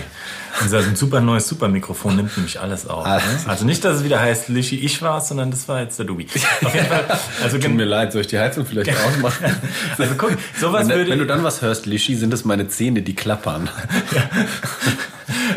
Unser 0.62 0.84
super 0.96 1.22
neues 1.22 1.48
Supermikrofon 1.48 2.16
nimmt 2.16 2.36
nämlich 2.36 2.60
alles 2.60 2.88
auf. 2.88 3.06
Ah. 3.06 3.18
Ne? 3.18 3.22
Also 3.48 3.66
nicht, 3.66 3.84
dass 3.84 3.98
es 3.98 4.04
wieder 4.04 4.20
heißt, 4.20 4.50
Lischi, 4.50 4.78
ich 4.78 5.02
war's, 5.02 5.30
sondern 5.30 5.52
das 5.52 5.68
war 5.68 5.82
jetzt 5.82 5.98
der 6.00 6.06
Dubi. 6.06 6.28
Auf 6.64 6.74
jeden 6.74 6.88
Fall. 6.88 7.20
Also, 7.44 7.58
Tut 7.58 7.72
mir 7.72 7.86
leid, 7.86 8.12
soll 8.12 8.22
ich 8.22 8.28
die 8.28 8.40
Heizung 8.40 8.66
vielleicht 8.66 8.92
ausmachen? 9.06 9.46
also 9.98 10.14
guck, 10.18 10.38
sowas 10.60 10.88
wenn, 10.88 10.98
würde 10.98 11.12
wenn 11.12 11.20
du 11.20 11.26
dann 11.26 11.44
was 11.44 11.62
hörst, 11.62 11.86
Lischi, 11.86 12.16
sind 12.16 12.34
es 12.34 12.46
meine 12.46 12.68
Zähne, 12.68 13.02
die 13.02 13.16
klappern. 13.16 13.70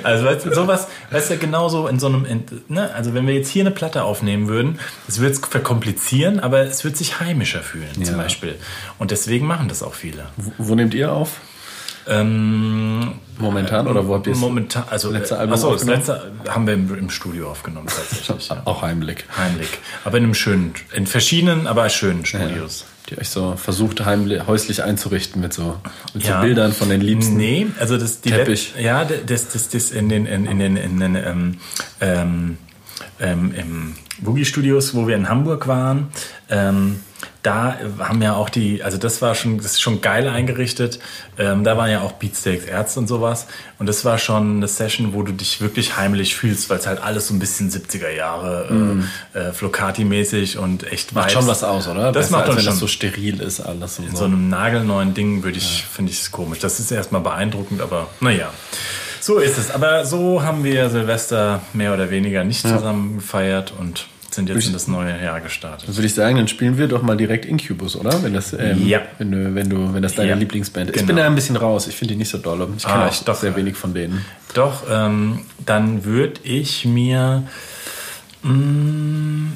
Also 0.02 0.25
weißt 0.25 0.47
du, 0.47 0.54
sowas, 0.54 0.87
weißt 1.11 1.30
du, 1.30 1.38
genauso 1.38 1.88
in 1.88 1.99
so 1.99 2.07
einem, 2.07 2.25
in, 2.26 2.45
ne? 2.68 2.92
also 2.95 3.14
wenn 3.14 3.26
wir 3.26 3.35
jetzt 3.35 3.49
hier 3.49 3.62
eine 3.62 3.71
Platte 3.71 4.04
aufnehmen 4.04 4.49
würden, 4.49 4.78
es 5.09 5.18
würde 5.18 5.33
es 5.33 5.40
verkomplizieren, 5.40 6.40
aber 6.40 6.61
es 6.61 6.85
wird 6.85 6.97
sich 6.97 7.21
heimischer 7.21 7.61
fühlen 7.61 7.92
zum 7.95 8.16
Ja. 8.16 8.23
Beispiel. 8.23 8.57
Und 8.99 9.11
deswegen 9.11 9.47
machen 9.47 9.68
das 9.68 9.83
auch 9.83 9.95
viele. 9.95 10.26
Wo, 10.37 10.52
wo 10.59 10.75
nehmt 10.75 10.95
ihr 10.95 11.12
auf? 11.12 11.40
Ähm, 12.06 13.12
Momentan 13.38 13.88
oder 13.88 14.06
wo 14.06 14.14
habt 14.14 14.26
ihr 14.26 14.32
es? 14.32 14.38
momentan, 14.38 14.84
also 14.90 15.11
letzte 15.11 15.34
äh, 15.34 15.38
Album 15.38 15.54
achso, 15.54 15.73
das 15.73 15.84
letzte 15.84 16.32
haben 16.49 16.66
wir 16.66 16.75
im, 16.75 16.94
im 16.96 17.11
Studio 17.11 17.50
aufgenommen 17.50 17.88
tatsächlich. 17.88 18.49
ja. 18.49 18.62
Auch 18.64 18.82
Heimblick. 18.82 19.25
Heimlich. 19.37 19.68
Aber 20.04 20.18
in 20.18 20.25
einem 20.25 20.34
schönen, 20.34 20.75
in 20.94 21.06
verschiedenen, 21.06 21.66
aber 21.66 21.88
schönen 21.88 22.25
Studios. 22.25 22.84
Die 23.11 23.18
euch 23.18 23.28
so 23.28 23.56
versucht, 23.56 24.04
heimlich, 24.06 24.46
häuslich 24.46 24.82
einzurichten 24.82 25.42
mit 25.42 25.52
so, 25.52 25.76
mit 26.14 26.25
Ja. 26.25 26.37
so 26.40 26.46
Bildern 26.46 26.73
von 26.73 26.88
den 26.88 27.00
Liebsten. 27.02 27.37
Nee, 27.37 27.66
also 27.78 27.99
das 27.99 28.20
die 28.23 28.30
Teppich. 28.30 28.75
Ja, 28.80 29.04
das 29.04 29.49
das 29.49 29.68
das 29.68 29.90
in 29.90 30.08
den 30.08 30.25
in, 30.26 30.46
in 30.46 30.58
den 30.58 30.76
in 30.76 31.00
den 31.00 31.16
ähm, 31.16 31.56
ähm, 32.00 32.58
ähm, 33.20 33.54
im 33.54 33.94
Boogie 34.20 34.44
Studios, 34.44 34.94
wo 34.94 35.06
wir 35.06 35.16
in 35.16 35.28
Hamburg 35.28 35.66
waren, 35.66 36.08
ähm, 36.49 37.00
da 37.44 37.76
haben 37.98 38.22
ja 38.22 38.34
auch 38.34 38.48
die, 38.48 38.82
also 38.82 38.96
das 38.96 39.20
war 39.20 39.34
schon, 39.34 39.58
das 39.58 39.72
ist 39.72 39.82
schon 39.82 40.00
geil 40.00 40.28
eingerichtet. 40.28 40.98
Ähm, 41.38 41.62
da 41.62 41.76
waren 41.76 41.90
ja 41.90 42.00
auch 42.00 42.12
Beatsteaks, 42.12 42.64
Ärzte 42.64 43.00
und 43.00 43.06
sowas. 43.06 43.46
Und 43.78 43.86
das 43.86 44.02
war 44.06 44.16
schon 44.16 44.56
eine 44.56 44.66
Session, 44.66 45.12
wo 45.12 45.22
du 45.22 45.32
dich 45.32 45.60
wirklich 45.60 45.98
heimlich 45.98 46.34
fühlst, 46.34 46.70
weil 46.70 46.78
es 46.78 46.86
halt 46.86 47.02
alles 47.02 47.28
so 47.28 47.34
ein 47.34 47.38
bisschen 47.40 47.70
70er 47.70 48.08
Jahre 48.08 49.04
äh, 49.34 49.38
äh, 49.38 49.52
Flocati-mäßig 49.52 50.56
und 50.56 50.90
echt. 50.90 51.12
Macht 51.12 51.32
schon 51.32 51.46
was 51.46 51.62
aus, 51.62 51.86
oder? 51.86 52.12
Das 52.12 52.28
Besser, 52.28 52.38
macht 52.38 52.46
als 52.46 52.56
wenn 52.56 52.64
schon 52.64 52.72
das 52.72 52.80
so 52.80 52.86
steril 52.86 53.40
ist 53.40 53.60
alles. 53.60 53.98
In 53.98 54.10
so. 54.12 54.16
so 54.16 54.24
einem 54.24 54.48
nagelneuen 54.48 55.12
Ding 55.12 55.42
würde 55.42 55.58
ich, 55.58 55.84
finde 55.84 56.12
ich 56.12 56.20
es 56.22 56.32
komisch. 56.32 56.60
Das 56.60 56.80
ist 56.80 56.90
erstmal 56.90 57.20
beeindruckend, 57.20 57.82
aber 57.82 58.08
naja. 58.20 58.50
So 59.20 59.38
ist 59.38 59.58
es. 59.58 59.70
Aber 59.70 60.06
so 60.06 60.42
haben 60.42 60.64
wir 60.64 60.88
Silvester 60.88 61.60
mehr 61.74 61.92
oder 61.92 62.10
weniger 62.10 62.42
nicht 62.42 62.62
zusammen 62.62 63.16
gefeiert 63.16 63.74
und 63.78 64.06
sind 64.35 64.49
jetzt 64.49 64.67
in 64.67 64.73
das 64.73 64.88
neue 64.88 65.23
Jahr 65.23 65.41
gestartet. 65.41 65.88
Dann 65.88 65.97
würde 65.97 66.07
ich 66.07 66.14
sagen, 66.14 66.37
dann 66.37 66.49
spielen 66.49 66.76
wir 66.79 66.88
doch 66.88 67.03
mal 67.03 67.17
direkt 67.17 67.45
Incubus, 67.47 67.97
oder? 67.97 68.23
Wenn 68.23 68.35
das, 68.35 68.53
ähm, 68.53 68.87
Ja. 68.87 69.00
wenn 69.19 69.31
du, 69.33 69.55
wenn 69.55 69.69
du, 69.71 69.95
wenn 69.95 70.03
das 70.03 70.14
deine 70.14 70.31
Ja. 70.31 70.35
Lieblingsband 70.37 70.91
ist. 70.91 70.97
Ich 70.97 71.03
Genau. 71.03 71.07
bin 71.09 71.17
da 71.17 71.26
ein 71.26 71.35
bisschen 71.35 71.57
raus. 71.57 71.87
Ich 71.87 71.95
finde 71.97 72.14
die 72.14 72.19
nicht 72.19 72.31
so 72.31 72.38
doll. 72.38 72.69
Ich 72.76 72.85
kenne 72.85 72.95
Ah, 73.05 73.09
auch 73.09 73.23
doch. 73.25 73.35
sehr 73.35 73.55
wenig 73.57 73.76
von 73.76 73.95
denen. 73.95 74.25
Doch, 74.55 74.83
ähm, 74.91 75.41
dann 75.64 76.05
würde 76.05 76.41
ich 76.45 76.85
mir 76.85 77.45
mh, 78.43 79.53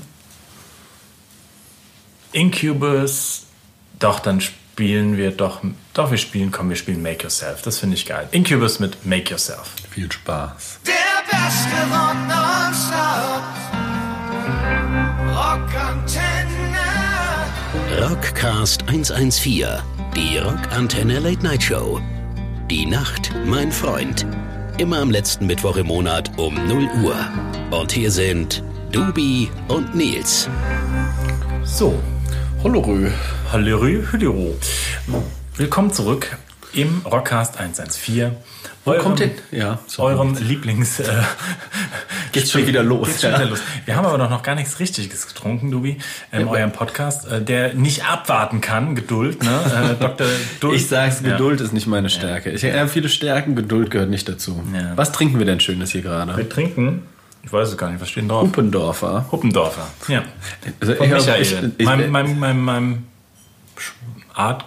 Incubus, 2.33 3.47
doch, 3.99 4.21
dann 4.21 4.41
spielen 4.41 5.17
wir 5.17 5.31
doch, 5.31 5.61
doch, 5.95 6.11
wir 6.11 6.19
spielen, 6.19 6.51
komm, 6.53 6.69
wir 6.69 6.77
spielen 6.77 7.03
Make 7.03 7.23
Yourself. 7.25 7.63
Das 7.63 7.79
finde 7.79 7.97
ich 7.97 8.07
geil. 8.07 8.29
Incubus 8.33 8.79
mit 8.81 9.05
Make 9.07 9.31
Yourself. 9.31 9.73
Viel 9.91 10.11
Spaß. 10.13 10.81
Der 10.87 10.95
beste 11.31 11.95
Rock 11.95 12.29
Rockcast 17.75 18.89
114, 18.89 19.67
die 20.17 20.39
Rockantenne 20.39 21.19
Late 21.19 21.43
Night 21.43 21.63
Show. 21.63 22.01
Die 22.71 22.87
Nacht, 22.87 23.31
mein 23.45 23.71
Freund. 23.71 24.25
Immer 24.79 25.01
am 25.01 25.11
letzten 25.11 25.47
Mittwoch 25.47 25.77
im 25.77 25.89
Monat 25.89 26.31
um 26.39 26.55
0 26.67 26.89
Uhr. 27.03 27.17
Und 27.71 27.93
hier 27.93 28.11
sind 28.11 28.63
Dubi 28.91 29.51
und 29.69 29.95
Nils. 29.95 30.49
So, 31.65 32.01
Hollerö. 32.63 33.11
Hallerü, 33.53 34.03
Hüllero. 34.13 34.57
Willkommen 35.57 35.93
zurück 35.93 36.39
im 36.73 37.03
Rockcast 37.05 37.59
114. 37.59 38.35
Wo 38.87 38.95
kommt 38.95 39.21
denn? 39.21 39.33
Ja, 39.51 39.79
sorry. 39.87 40.15
Eurem 40.15 40.35
Lieblings... 40.37 41.01
Äh, 41.01 41.23
Geht's 42.33 42.51
schon 42.53 42.67
wieder 42.67 42.83
los, 42.83 43.09
Geht's 43.09 43.23
schon 43.23 43.31
ja. 43.33 43.39
wieder 43.39 43.51
los. 43.51 43.61
Wir 43.85 43.97
haben 43.97 44.07
aber 44.07 44.19
doch 44.19 44.31
noch 44.31 44.43
gar 44.43 44.55
nichts 44.55 44.79
Richtiges 44.81 45.27
getrunken, 45.27 45.71
Dubi, 45.71 45.99
in 46.33 46.47
eurem 46.49 46.73
Podcast, 46.73 47.27
äh, 47.27 47.41
der 47.43 47.75
nicht 47.75 48.05
abwarten 48.05 48.61
kann. 48.61 48.95
Geduld, 48.95 49.43
ne? 49.43 49.95
Äh, 49.99 50.03
Dr. 50.03 50.27
Duld. 50.61 50.75
Ich 50.77 50.89
sag's, 50.89 51.21
Ja. 51.23 51.33
Geduld 51.33 51.61
ist 51.61 51.73
nicht 51.73 51.87
meine 51.87 52.11
Stärke. 52.11 52.51
Ich 52.51 52.65
habe 52.65 52.89
viele 52.89 53.09
Stärken, 53.09 53.55
Geduld 53.57 53.91
gehört 53.91 54.11
nicht 54.11 54.29
dazu. 54.29 54.63
Ja. 54.75 54.93
Was 54.97 55.13
trinken 55.13 55.39
wir 55.39 55.47
denn 55.47 55.61
Schönes 55.61 55.91
hier 55.93 56.03
gerade? 56.03 56.37
Wir 56.37 56.49
trinken, 56.49 57.03
ich 57.43 57.53
weiß 57.53 57.69
es 57.69 57.77
gar 57.79 57.91
nicht, 57.91 58.01
was 58.01 58.09
steht 58.11 58.23
denn 58.23 58.29
drauf? 58.29 58.43
Huppendorfer. 58.43 59.27
Huppendorfer. 59.31 59.87
Ja. 60.09 60.23
Also 60.81 60.95
Von 60.95 61.07
ich 61.07 61.13
Michael. 61.13 61.43
ich- 61.43 61.55
ich- 61.79 61.87
meinem, 61.87 62.11
meinem, 62.11 62.39
meinem, 62.39 62.65
meinem 62.65 63.07
Sch- 63.79 63.93
Art 64.35 64.65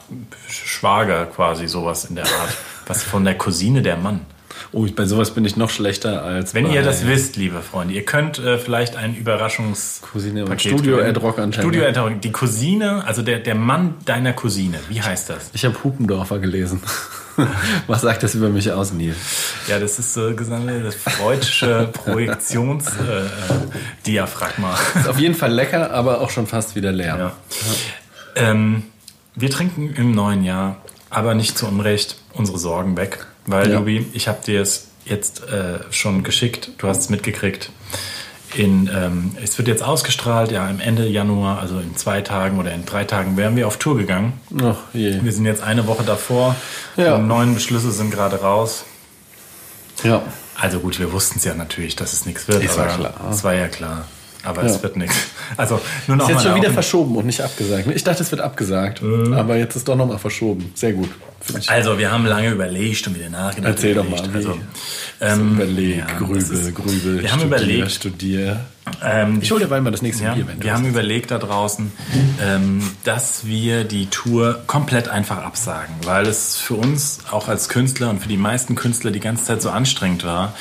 Schwager 0.50 1.25
quasi 1.27 1.68
sowas 1.68 2.06
in 2.06 2.15
der 2.15 2.25
Art. 2.25 2.58
Was 2.88 3.03
von 3.03 3.24
der 3.24 3.36
Cousine 3.38 3.82
der 3.82 3.96
Mann. 3.98 4.22
Oh, 4.72 4.86
bei 4.96 5.06
sowas 5.06 5.32
bin 5.32 5.46
ich 5.46 5.56
noch 5.58 5.70
schlechter 5.70 6.24
als 6.24 6.53
Wenn 6.53 6.72
ihr 6.72 6.82
das 6.84 7.06
wisst, 7.08 7.36
liebe 7.36 7.62
Freunde, 7.62 7.94
ihr 7.94 8.03
könnt 8.06 8.39
äh, 8.39 8.58
vielleicht 8.58 8.96
ein 8.96 9.15
Überraschungs 9.15 10.01
Cousine 10.12 10.46
und 10.46 10.60
Studio 10.62 10.98
gewinnen. 10.98 11.15
at 11.15 11.22
Rockantenne. 11.22 11.63
Studio 11.63 11.86
at 11.86 11.98
Rock- 11.98 12.22
Die 12.22 12.32
Cousine, 12.32 13.03
also 13.06 13.22
der, 13.22 13.39
der 13.39 13.56
Mann 13.56 13.96
deiner 14.06 14.34
Cousine. 14.34 14.80
Wie 14.89 15.01
heißt 15.01 15.30
das? 15.30 15.50
Ich 15.53 15.65
habe 15.65 15.75
Hupendorfer 15.84 16.39
gelesen. 16.39 16.82
Was 17.88 18.01
sagt 18.01 18.24
das 18.24 18.36
über 18.36 18.50
mich 18.50 18.72
aus, 18.72 18.91
Nils? 18.91 19.15
Ja, 19.68 19.80
das 19.80 19.98
ist 20.00 20.13
so 20.13 20.36
gesammelt 20.36 20.86
das 20.86 20.96
freudsche 20.96 21.89
Projektionsdiaphragma. 21.94 23.24
Äh, 23.24 24.06
Diaphragma. 24.06 24.77
Ist 24.96 25.08
auf 25.08 25.18
jeden 25.20 25.36
Fall 25.36 25.51
lecker, 25.53 25.91
aber 25.91 26.22
auch 26.22 26.30
schon 26.30 26.46
fast 26.48 26.75
wieder 26.75 26.91
leer. 26.91 27.18
Ja. 27.18 27.32
Ähm, 28.36 28.84
wir 29.36 29.50
trinken 29.50 29.94
im 29.96 30.12
neuen 30.12 30.44
Jahr, 30.44 30.77
aber 31.10 31.34
nicht 31.34 31.58
zu 31.58 31.68
Unrecht, 31.68 32.18
unsere 32.34 32.58
Sorgen 32.60 32.98
weg. 32.98 33.25
Weil, 33.45 33.71
Ja. 33.71 33.79
Lubi, 33.79 34.05
ich 34.13 34.27
habe 34.27 34.39
dir 34.45 34.62
es 34.62 34.88
jetzt 35.05 35.43
äh, 35.50 35.79
schon 35.89 36.24
geschickt, 36.24 36.71
du 36.77 36.88
hast 36.88 37.00
es 37.01 37.10
mitgekriegt. 37.10 37.71
In, 38.53 38.89
ähm, 38.93 39.36
es 39.41 39.57
wird 39.57 39.69
jetzt 39.69 39.81
ausgestrahlt, 39.81 40.51
ja, 40.51 40.69
im 40.69 40.81
Ende 40.81 41.07
Januar, 41.07 41.60
also 41.60 41.79
in 41.79 41.95
zwei 41.95 42.21
Tagen 42.21 42.60
oder 42.60 42.74
in 42.74 42.86
drei 42.86 43.05
Tagen 43.05 43.38
wären 43.38 43.55
wir 43.55 43.65
auf 43.65 43.77
Tour 43.77 43.98
gegangen. 43.98 44.33
Ach 44.62 44.75
je. 44.93 45.24
Wir 45.24 45.31
sind 45.31 45.45
jetzt 45.45 45.63
eine 45.63 45.88
Woche 45.88 46.03
davor. 46.03 46.55
Ja. 46.98 47.17
Die 47.17 47.24
neuen 47.24 47.53
Beschlüsse 47.53 47.91
sind 47.91 48.12
gerade 48.12 48.41
raus. 48.41 48.83
Ja. 50.03 50.21
Also 50.60 50.79
gut, 50.81 51.00
wir 51.00 51.12
wussten 51.13 51.39
es 51.39 51.45
ja 51.45 51.55
natürlich, 51.55 51.95
dass 51.95 52.12
es 52.13 52.25
nichts 52.25 52.48
wird. 52.50 52.62
Ja 52.63 52.71
aber 52.74 52.88
klar. 52.88 53.13
Es 53.31 53.43
war 53.43 53.53
ja 53.53 53.67
klar. 53.69 54.05
Aber 54.43 54.63
Ja. 54.63 54.69
es 54.69 54.81
wird 54.81 54.98
nichts. 54.98 55.15
Also 55.57 55.79
nur 56.07 56.17
noch 56.17 56.25
Ist 56.25 56.29
jetzt 56.29 56.36
mal 56.38 56.43
schon 56.43 56.55
wieder 56.55 56.67
Augen- 56.67 56.74
verschoben 56.74 57.15
und 57.17 57.25
nicht 57.25 57.41
abgesagt. 57.41 57.88
Ich 57.93 58.03
dachte, 58.03 58.24
es 58.24 58.31
wird 58.31 58.41
abgesagt. 58.41 59.01
Aber 59.03 59.55
jetzt 59.57 59.75
ist 59.75 59.88
doch 59.88 59.95
nochmal 59.95 60.17
verschoben. 60.19 60.71
Sehr 60.75 60.93
gut. 60.93 61.10
Also, 61.67 61.98
wir 61.98 62.12
haben 62.12 62.27
lange 62.27 62.51
überlegt 62.51 63.07
und 63.07 63.15
wieder 63.17 63.29
nachgedacht. 63.29 63.71
Erzähl 63.74 63.95
doch 63.95 64.05
überlegt. 64.05 64.27
mal, 64.27 64.43
wie? 64.43 64.48
Also, 64.48 64.60
ähm, 65.41 65.53
Überleg, 65.55 65.98
ja, 65.98 66.05
grübel, 66.19 66.71
grübel. 66.71 67.21
Wir 67.24 67.31
haben 67.31 67.39
studier, 67.39 67.45
überlegt, 67.57 67.91
Studier. 67.91 68.60
ähm, 69.03 69.39
Ich 69.41 69.51
hol 69.51 69.60
dir 69.60 69.67
mal 69.67 69.91
das 69.91 70.03
nächste 70.03 70.24
ja, 70.25 70.33
Bier, 70.36 70.48
wenn 70.48 70.60
du 70.60 70.63
wir 70.65 70.74
haben 70.74 70.83
hast. 70.83 70.89
überlegt 70.91 71.31
da 71.31 71.39
draußen, 71.39 71.91
ähm, 72.43 72.83
dass 73.05 73.45
wir 73.48 73.86
die 73.86 74.05
Tour 74.05 74.62
komplett 74.67 75.07
einfach 75.10 75.39
absagen, 75.39 75.95
weil 76.05 76.27
es 76.27 76.57
für 76.57 76.75
uns 76.75 77.19
auch 77.31 77.48
als 77.48 77.69
Künstler 77.69 78.12
und 78.12 78.21
für 78.21 78.29
die 78.29 78.38
meisten 78.38 78.75
Künstler 78.75 79.10
die 79.10 79.19
ganze 79.19 79.45
Zeit 79.45 79.63
so 79.63 79.71
anstrengend 79.71 80.24
war, 80.24 80.53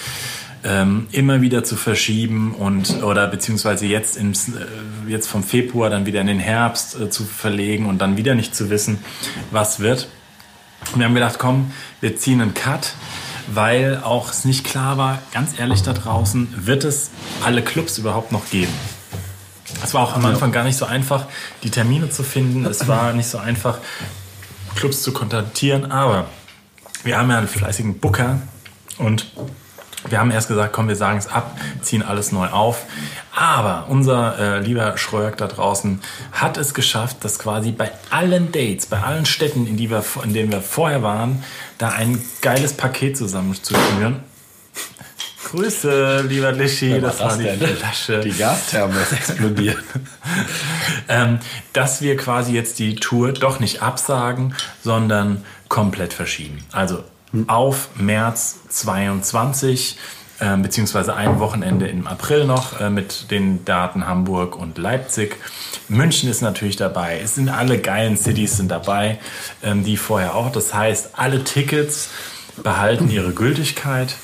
ähm, 0.64 1.06
immer 1.12 1.40
wieder 1.40 1.64
zu 1.64 1.76
verschieben 1.76 2.54
und 2.54 3.02
oder 3.02 3.26
beziehungsweise 3.26 3.86
jetzt 3.86 4.16
ins, 4.16 4.48
äh, 4.48 4.52
jetzt 5.08 5.26
vom 5.26 5.42
Februar 5.42 5.90
dann 5.90 6.06
wieder 6.06 6.20
in 6.20 6.26
den 6.26 6.38
Herbst 6.38 6.98
äh, 7.00 7.10
zu 7.10 7.24
verlegen 7.24 7.86
und 7.86 7.98
dann 7.98 8.16
wieder 8.16 8.34
nicht 8.34 8.54
zu 8.54 8.70
wissen, 8.70 8.98
was 9.50 9.80
wird. 9.80 10.08
Und 10.92 10.98
wir 10.98 11.06
haben 11.06 11.14
gedacht, 11.14 11.38
komm, 11.38 11.72
wir 12.00 12.16
ziehen 12.16 12.40
einen 12.40 12.54
Cut, 12.54 12.94
weil 13.52 14.00
auch 14.02 14.30
es 14.30 14.44
nicht 14.44 14.64
klar 14.64 14.98
war, 14.98 15.18
ganz 15.32 15.58
ehrlich 15.58 15.82
da 15.82 15.92
draußen, 15.92 16.48
wird 16.56 16.84
es 16.84 17.10
alle 17.44 17.62
Clubs 17.62 17.98
überhaupt 17.98 18.32
noch 18.32 18.48
geben? 18.50 18.72
Es 19.82 19.94
war 19.94 20.02
auch 20.02 20.14
am 20.14 20.24
Anfang 20.26 20.52
gar 20.52 20.64
nicht 20.64 20.76
so 20.76 20.84
einfach, 20.84 21.26
die 21.62 21.70
Termine 21.70 22.10
zu 22.10 22.22
finden. 22.22 22.66
Es 22.66 22.86
war 22.86 23.12
nicht 23.12 23.28
so 23.28 23.38
einfach, 23.38 23.78
Clubs 24.74 25.02
zu 25.02 25.12
kontaktieren, 25.12 25.90
aber 25.90 26.26
wir 27.02 27.18
haben 27.18 27.30
ja 27.30 27.38
einen 27.38 27.48
fleißigen 27.48 27.98
Booker 27.98 28.40
und 28.98 29.32
wir 30.08 30.18
haben 30.18 30.30
erst 30.30 30.48
gesagt, 30.48 30.72
komm, 30.72 30.88
wir 30.88 30.96
sagen 30.96 31.18
es 31.18 31.26
ab, 31.26 31.56
ziehen 31.82 32.02
alles 32.02 32.32
neu 32.32 32.48
auf. 32.48 32.86
Aber 33.34 33.86
unser 33.88 34.38
äh, 34.38 34.60
lieber 34.60 34.96
Schröck 34.96 35.36
da 35.36 35.46
draußen 35.46 36.00
hat 36.32 36.56
es 36.56 36.74
geschafft, 36.74 37.18
dass 37.20 37.38
quasi 37.38 37.72
bei 37.72 37.90
allen 38.10 38.50
Dates, 38.52 38.86
bei 38.86 39.00
allen 39.00 39.26
Städten, 39.26 39.66
in, 39.66 39.76
die 39.76 39.90
wir, 39.90 40.02
in 40.24 40.32
denen 40.32 40.50
wir 40.50 40.62
vorher 40.62 41.02
waren, 41.02 41.44
da 41.78 41.90
ein 41.90 42.20
geiles 42.40 42.72
Paket 42.72 43.16
zusammenzuschnüren. 43.16 44.20
Grüße, 45.50 46.24
lieber 46.28 46.52
Lischi, 46.52 47.00
das 47.00 47.20
war 47.20 47.36
die 47.36 47.48
Flasche. 47.48 48.20
Die 48.20 48.32
Gastherme 48.32 49.00
ist 49.00 49.12
explodiert. 49.28 49.82
ähm, 51.08 51.40
dass 51.72 52.02
wir 52.02 52.16
quasi 52.16 52.52
jetzt 52.52 52.78
die 52.78 52.94
Tour 52.96 53.32
doch 53.32 53.58
nicht 53.58 53.82
absagen, 53.82 54.54
sondern 54.82 55.44
komplett 55.68 56.12
verschieben. 56.12 56.58
Also 56.72 57.04
auf 57.46 57.88
März 57.96 58.58
22, 58.68 59.96
ähm, 60.40 60.62
beziehungsweise 60.62 61.14
ein 61.14 61.38
Wochenende 61.38 61.86
im 61.86 62.06
April 62.06 62.44
noch 62.44 62.80
äh, 62.80 62.90
mit 62.90 63.30
den 63.30 63.64
Daten 63.64 64.06
Hamburg 64.06 64.56
und 64.56 64.78
Leipzig. 64.78 65.36
München 65.88 66.30
ist 66.30 66.40
natürlich 66.40 66.76
dabei. 66.76 67.20
Es 67.22 67.34
sind 67.34 67.48
alle 67.48 67.78
geilen 67.78 68.16
Cities 68.16 68.56
sind 68.56 68.70
dabei, 68.70 69.18
ähm, 69.62 69.84
die 69.84 69.96
vorher 69.96 70.34
auch. 70.34 70.50
Das 70.50 70.72
heißt, 70.72 71.10
alle 71.18 71.44
Tickets 71.44 72.10
behalten 72.62 73.10
ihre 73.10 73.32
Gültigkeit. 73.32 74.16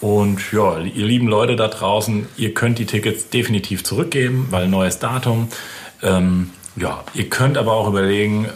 Und 0.00 0.52
ja, 0.52 0.78
ihr 0.78 1.06
lieben 1.06 1.28
Leute 1.28 1.54
da 1.54 1.68
draußen, 1.68 2.26
ihr 2.36 2.54
könnt 2.54 2.80
die 2.80 2.86
Tickets 2.86 3.28
definitiv 3.30 3.84
zurückgeben, 3.84 4.48
weil 4.50 4.68
neues 4.68 4.98
Datum. 4.98 5.48
Ähm, 6.02 6.50
ja, 6.74 7.04
ihr 7.14 7.28
könnt 7.28 7.56
aber 7.56 7.74
auch 7.74 7.86
überlegen, 7.86 8.46
äh, 8.46 8.48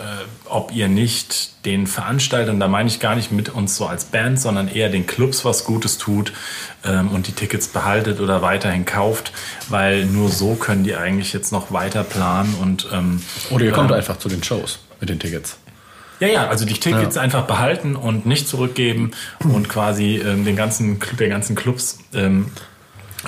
ob 0.49 0.73
ihr 0.75 0.89
nicht 0.89 1.65
den 1.65 1.87
Veranstaltern, 1.87 2.61
da 2.61 2.69
meine 2.69 2.89
ich 2.89 3.01
gar 3.01 3.17
nicht 3.17 3.33
mit 3.33 3.49
uns 3.49 3.77
so 3.77 3.87
als 3.87 4.07
Band, 4.07 4.41
sondern 4.41 4.69
eher 4.69 4.89
den 4.89 5.07
Clubs 5.07 5.45
was 5.45 5.65
Gutes 5.65 5.99
tut 5.99 6.33
ähm, 6.85 7.09
und 7.09 7.27
die 7.27 7.33
Tickets 7.33 7.69
behaltet 7.69 8.21
oder 8.21 8.43
weiterhin 8.43 8.85
kauft, 8.85 9.33
weil 9.69 10.07
nur 10.07 10.29
so 10.29 10.55
können 10.55 10.85
die 10.85 10.95
eigentlich 10.95 11.33
jetzt 11.33 11.53
noch 11.53 11.73
weiter 11.73 12.05
planen 12.05 12.55
und 12.61 12.89
ähm, 12.93 13.23
Oder 13.51 13.65
ihr 13.65 13.73
kommt 13.73 13.91
ähm, 13.91 13.97
einfach 13.97 14.19
zu 14.19 14.29
den 14.29 14.43
Shows 14.43 14.79
mit 15.01 15.09
den 15.09 15.19
Tickets. 15.19 15.59
ja, 16.21 16.29
ja, 16.29 16.49
also 16.49 16.65
die 16.65 16.75
Tickets 16.75 17.17
einfach 17.17 17.47
behalten 17.47 17.97
und 17.97 18.27
nicht 18.27 18.49
zurückgeben 18.49 19.11
und 19.41 19.69
quasi 19.69 20.17
ähm, 20.17 20.45
den 20.45 20.57
ganzen, 20.57 20.99
den 21.19 21.31
ganzen 21.31 21.57
Clubs 21.57 21.99
ähm, 22.15 22.47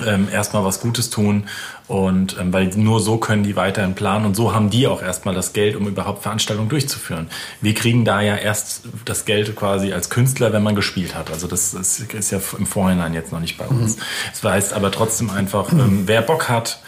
ähm, 0.07 0.29
erstmal 0.33 0.65
was 0.65 0.81
Gutes 0.81 1.11
tun. 1.11 1.45
Und 1.87 2.37
ähm, 2.39 2.53
weil 2.53 2.69
nur 2.77 3.01
so 3.01 3.17
können 3.17 3.43
die 3.43 3.57
weiterhin 3.57 3.95
planen 3.95 4.27
und 4.27 4.35
so 4.35 4.55
haben 4.55 4.69
die 4.69 4.87
auch 4.87 5.03
erstmal 5.03 5.35
das 5.35 5.55
Geld, 5.55 5.75
um 5.75 5.89
überhaupt 5.89 6.23
Veranstaltungen 6.23 6.69
durchzuführen. 6.69 7.29
Wir 7.61 7.75
kriegen 7.75 8.05
da 8.05 8.21
ja 8.21 8.37
erst 8.37 8.83
das 9.05 9.25
Geld 9.25 9.57
quasi 9.57 9.93
als 9.93 10.11
Künstler, 10.11 10.53
wenn 10.53 10.63
man 10.63 10.75
gespielt 10.75 11.15
hat. 11.15 11.31
Also 11.31 11.47
das 11.47 11.73
ist, 11.73 12.13
ist 12.13 12.31
ja 12.31 12.41
im 12.59 12.67
Vorhinein 12.67 13.15
jetzt 13.15 13.33
noch 13.33 13.41
nicht 13.41 13.57
bei 13.57 13.67
uns. 13.67 13.97
Das 14.33 14.45
heißt 14.45 14.73
aber 14.75 14.91
trotzdem 14.91 15.31
einfach, 15.31 15.73
ähm, 15.73 16.03
wer 16.07 16.21
Bock 16.21 16.49
hat, 16.49 16.81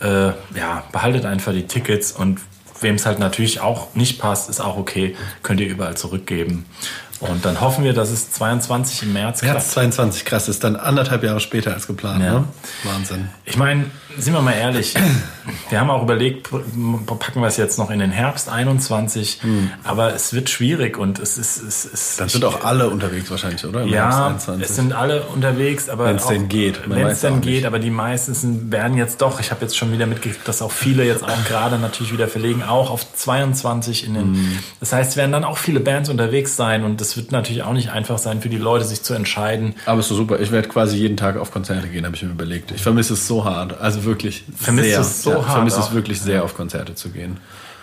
äh, 0.00 0.28
ja, 0.28 0.84
behaltet 0.92 1.26
einfach 1.26 1.52
die 1.52 1.66
Tickets 1.66 2.12
und 2.12 2.40
wem 2.80 2.96
es 2.96 3.06
halt 3.06 3.18
natürlich 3.18 3.60
auch 3.60 3.94
nicht 3.94 4.18
passt, 4.18 4.50
ist 4.50 4.60
auch 4.60 4.76
okay, 4.76 5.16
könnt 5.42 5.60
ihr 5.60 5.68
überall 5.68 5.96
zurückgeben. 5.96 6.66
Und 7.20 7.44
dann 7.44 7.60
hoffen 7.60 7.82
wir, 7.84 7.92
dass 7.94 8.10
es 8.10 8.30
22 8.32 9.04
im 9.04 9.12
März 9.14 9.40
März 9.42 9.52
klappt. 9.52 9.70
22, 9.70 10.24
krass, 10.24 10.48
ist 10.48 10.62
dann 10.64 10.76
anderthalb 10.76 11.22
Jahre 11.24 11.40
später 11.40 11.72
als 11.72 11.86
geplant, 11.86 12.22
Ja. 12.22 12.32
ne? 12.40 12.44
Wahnsinn. 12.84 13.28
Ich 13.44 13.56
meine, 13.56 13.86
sind 14.18 14.32
wir 14.34 14.40
mal 14.42 14.52
ehrlich, 14.52 14.94
wir 15.70 15.80
haben 15.80 15.90
auch 15.90 16.02
überlegt, 16.02 16.48
packen 16.50 17.40
wir 17.40 17.46
es 17.46 17.56
jetzt 17.56 17.78
noch 17.78 17.90
in 17.90 17.98
den 17.98 18.10
Herbst 18.10 18.48
21, 18.48 19.40
aber 19.84 20.14
es 20.14 20.32
wird 20.32 20.50
schwierig 20.50 20.98
und 20.98 21.18
es 21.18 21.38
ist... 21.38 21.62
Es, 21.62 21.84
es, 21.84 22.16
Dann 22.16 22.28
sind 22.28 22.44
auch 22.44 22.64
alle 22.64 22.88
unterwegs 22.90 23.30
wahrscheinlich, 23.30 23.64
oder? 23.64 23.82
Im 23.82 23.88
Ja, 23.88 24.26
21. 24.28 24.64
es 24.70 24.76
sind 24.76 24.92
alle 24.92 25.22
unterwegs, 25.22 25.88
aber 25.88 26.06
Wenn's 26.06 26.24
auch- 26.24 26.28
denn 26.30 26.48
geht. 26.48 26.80
Wenn 26.88 27.06
es 27.06 27.20
denn 27.20 27.40
geht, 27.40 27.54
nicht. 27.54 27.66
aber 27.66 27.78
die 27.78 27.90
meisten 27.90 28.70
werden 28.72 28.96
jetzt 28.96 29.20
doch. 29.22 29.40
Ich 29.40 29.50
habe 29.50 29.62
jetzt 29.62 29.76
schon 29.76 29.92
wieder 29.92 30.06
mitgekriegt, 30.06 30.46
dass 30.48 30.62
auch 30.62 30.72
viele 30.72 31.04
jetzt 31.04 31.22
auch 31.24 31.44
gerade 31.48 31.78
natürlich 31.78 32.12
wieder 32.12 32.28
verlegen, 32.28 32.62
auch 32.62 32.90
auf 32.90 33.06
22 33.14 34.06
in 34.06 34.14
den. 34.14 34.32
Mhm. 34.32 34.58
Das 34.80 34.92
heißt, 34.92 35.10
es 35.12 35.16
werden 35.16 35.32
dann 35.32 35.44
auch 35.44 35.58
viele 35.58 35.80
Bands 35.80 36.08
unterwegs 36.08 36.56
sein 36.56 36.84
und 36.84 37.00
es 37.00 37.16
wird 37.16 37.32
natürlich 37.32 37.62
auch 37.62 37.72
nicht 37.72 37.90
einfach 37.90 38.18
sein 38.18 38.40
für 38.40 38.48
die 38.48 38.58
Leute, 38.58 38.84
sich 38.84 39.02
zu 39.02 39.14
entscheiden. 39.14 39.74
Aber 39.86 40.00
ist 40.00 40.08
so 40.08 40.14
super. 40.14 40.40
Ich 40.40 40.50
werde 40.52 40.68
quasi 40.68 40.96
jeden 40.96 41.16
Tag 41.16 41.36
auf 41.36 41.50
Konzerte 41.52 41.88
gehen, 41.88 42.04
habe 42.06 42.16
ich 42.16 42.22
mir 42.22 42.30
überlegt. 42.30 42.70
Ich 42.72 42.82
vermisse 42.82 43.14
es 43.14 43.26
so 43.26 43.44
hart. 43.44 43.80
Also 43.80 44.04
wirklich 44.06 44.44
Vermisst 44.56 44.88
sehr. 44.88 45.00
es 45.00 45.22
so 45.22 45.30
ja, 45.30 45.36
hart 45.36 45.46
Ich 45.46 45.52
vermisse 45.52 45.80
es 45.80 45.92
wirklich 45.92 46.20
sehr, 46.20 46.42
auf 46.44 46.56
Konzerte 46.56 46.94
zu 46.94 47.10
gehen. 47.10 47.38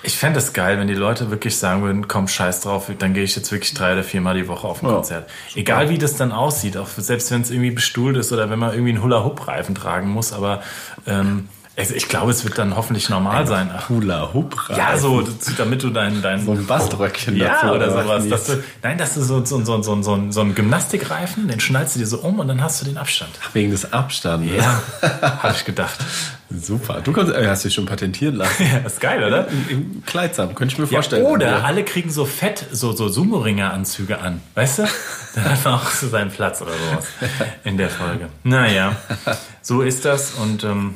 Ich 0.06 0.18
fände 0.18 0.40
es 0.40 0.52
geil, 0.52 0.80
wenn 0.80 0.88
die 0.90 0.96
Leute 0.96 1.30
wirklich 1.32 1.56
sagen 1.58 1.82
würden, 1.84 2.08
komm, 2.10 2.28
scheiß 2.28 2.60
drauf, 2.62 2.92
dann 3.00 3.14
gehe 3.14 3.24
ich 3.24 3.36
jetzt 3.38 3.52
wirklich 3.54 3.74
drei 3.74 3.94
oder 3.94 4.04
viermal 4.04 4.36
die 4.36 4.48
Woche 4.50 4.68
auf 4.68 4.82
ein 4.84 4.88
Ja. 4.88 4.96
Konzert. 4.96 5.30
Egal 5.56 5.90
wie 5.90 5.98
das 5.98 6.18
dann 6.18 6.34
aussieht, 6.34 6.76
auch 6.76 6.90
selbst 6.90 7.32
wenn 7.32 7.42
es 7.42 7.52
irgendwie 7.52 7.72
bestuhlt 7.72 8.18
ist 8.18 8.34
oder 8.34 8.50
wenn 8.50 8.60
man 8.60 8.72
irgendwie 8.74 8.92
einen 8.92 9.02
Hula-Hoop-Reifen 9.04 9.76
tragen 9.76 10.10
muss, 10.10 10.34
aber 10.34 10.62
ähm, 11.08 11.48
ich, 11.76 11.90
ich 11.96 12.08
glaube, 12.08 12.30
es 12.32 12.44
wird 12.44 12.58
dann 12.58 12.76
hoffentlich 12.76 13.10
normal 13.10 13.48
sein. 13.48 13.72
Ach, 13.76 13.90
Hula 13.90 14.32
Hoop 14.34 14.56
Ja, 14.78 14.96
so, 14.98 15.22
das- 15.22 15.56
damit 15.58 15.82
du 15.84 15.90
dein, 15.90 16.22
dein 16.22 16.40
So 16.46 16.52
ein 16.52 16.66
Baströckchen 16.68 17.36
ja, 17.36 17.54
dazu, 17.54 17.66
oder 17.68 17.76
oder 17.76 17.92
sowas. 18.04 18.24
was? 18.24 18.30
Dass 18.30 18.46
du, 18.58 18.64
nein, 18.84 18.98
dass 18.98 19.14
du 19.16 19.22
so, 19.22 19.44
so, 19.44 19.64
so, 19.64 19.82
so, 19.82 20.02
so, 20.04 20.32
so 20.32 20.42
einen 20.42 20.56
Gymnastikreifen, 20.56 21.48
den 21.48 21.60
schnallst 21.60 21.96
du 21.96 22.00
dir 22.00 22.08
so 22.08 22.18
um 22.20 22.40
und 22.40 22.48
dann 22.48 22.62
hast 22.62 22.82
du 22.82 22.86
den 22.86 22.98
Abstand. 22.98 23.32
Wegen 23.54 23.72
des 23.72 23.92
Abstandes. 23.92 24.56
Ja, 24.56 24.82
habe 25.42 25.54
ich 25.56 25.66
gedacht. 25.66 26.00
Super. 26.56 27.02
Du 27.04 27.12
kannst, 27.12 27.34
äh, 27.34 27.48
hast 27.48 27.66
dich 27.66 27.74
schon 27.74 27.88
patentieren 27.88 28.36
lassen. 28.36 28.64
Ja, 28.72 28.78
ist 28.86 29.02
geil, 29.02 29.24
oder? 29.24 29.48
Im, 29.48 29.70
Im 29.70 30.04
Kleidsam, 30.06 30.54
könnte 30.54 30.74
ich 30.74 30.78
mir 30.80 30.86
Ja, 30.86 30.92
vorstellen. 30.92 31.26
oder 31.26 31.50
Ja. 31.50 31.62
alle 31.62 31.84
kriegen 31.84 32.12
so 32.12 32.26
fett, 32.26 32.66
so, 32.72 32.92
so 32.92 33.08
Sumo-Ringer-Anzüge 33.10 34.20
an. 34.20 34.42
Weißt 34.54 34.80
du? 34.80 34.84
Dann 35.34 35.46
hat 35.46 35.66
man 35.66 35.74
auch 35.74 35.90
so 35.90 36.08
seinen 36.08 36.30
Platz 36.30 36.62
oder 36.62 36.72
sowas 36.74 37.06
in 37.64 37.78
der 37.78 37.90
Folge. 37.90 38.30
Naja, 38.44 38.96
so 39.64 39.82
ist 39.82 40.06
das. 40.06 40.34
Und 40.34 40.64
ähm, 40.64 40.94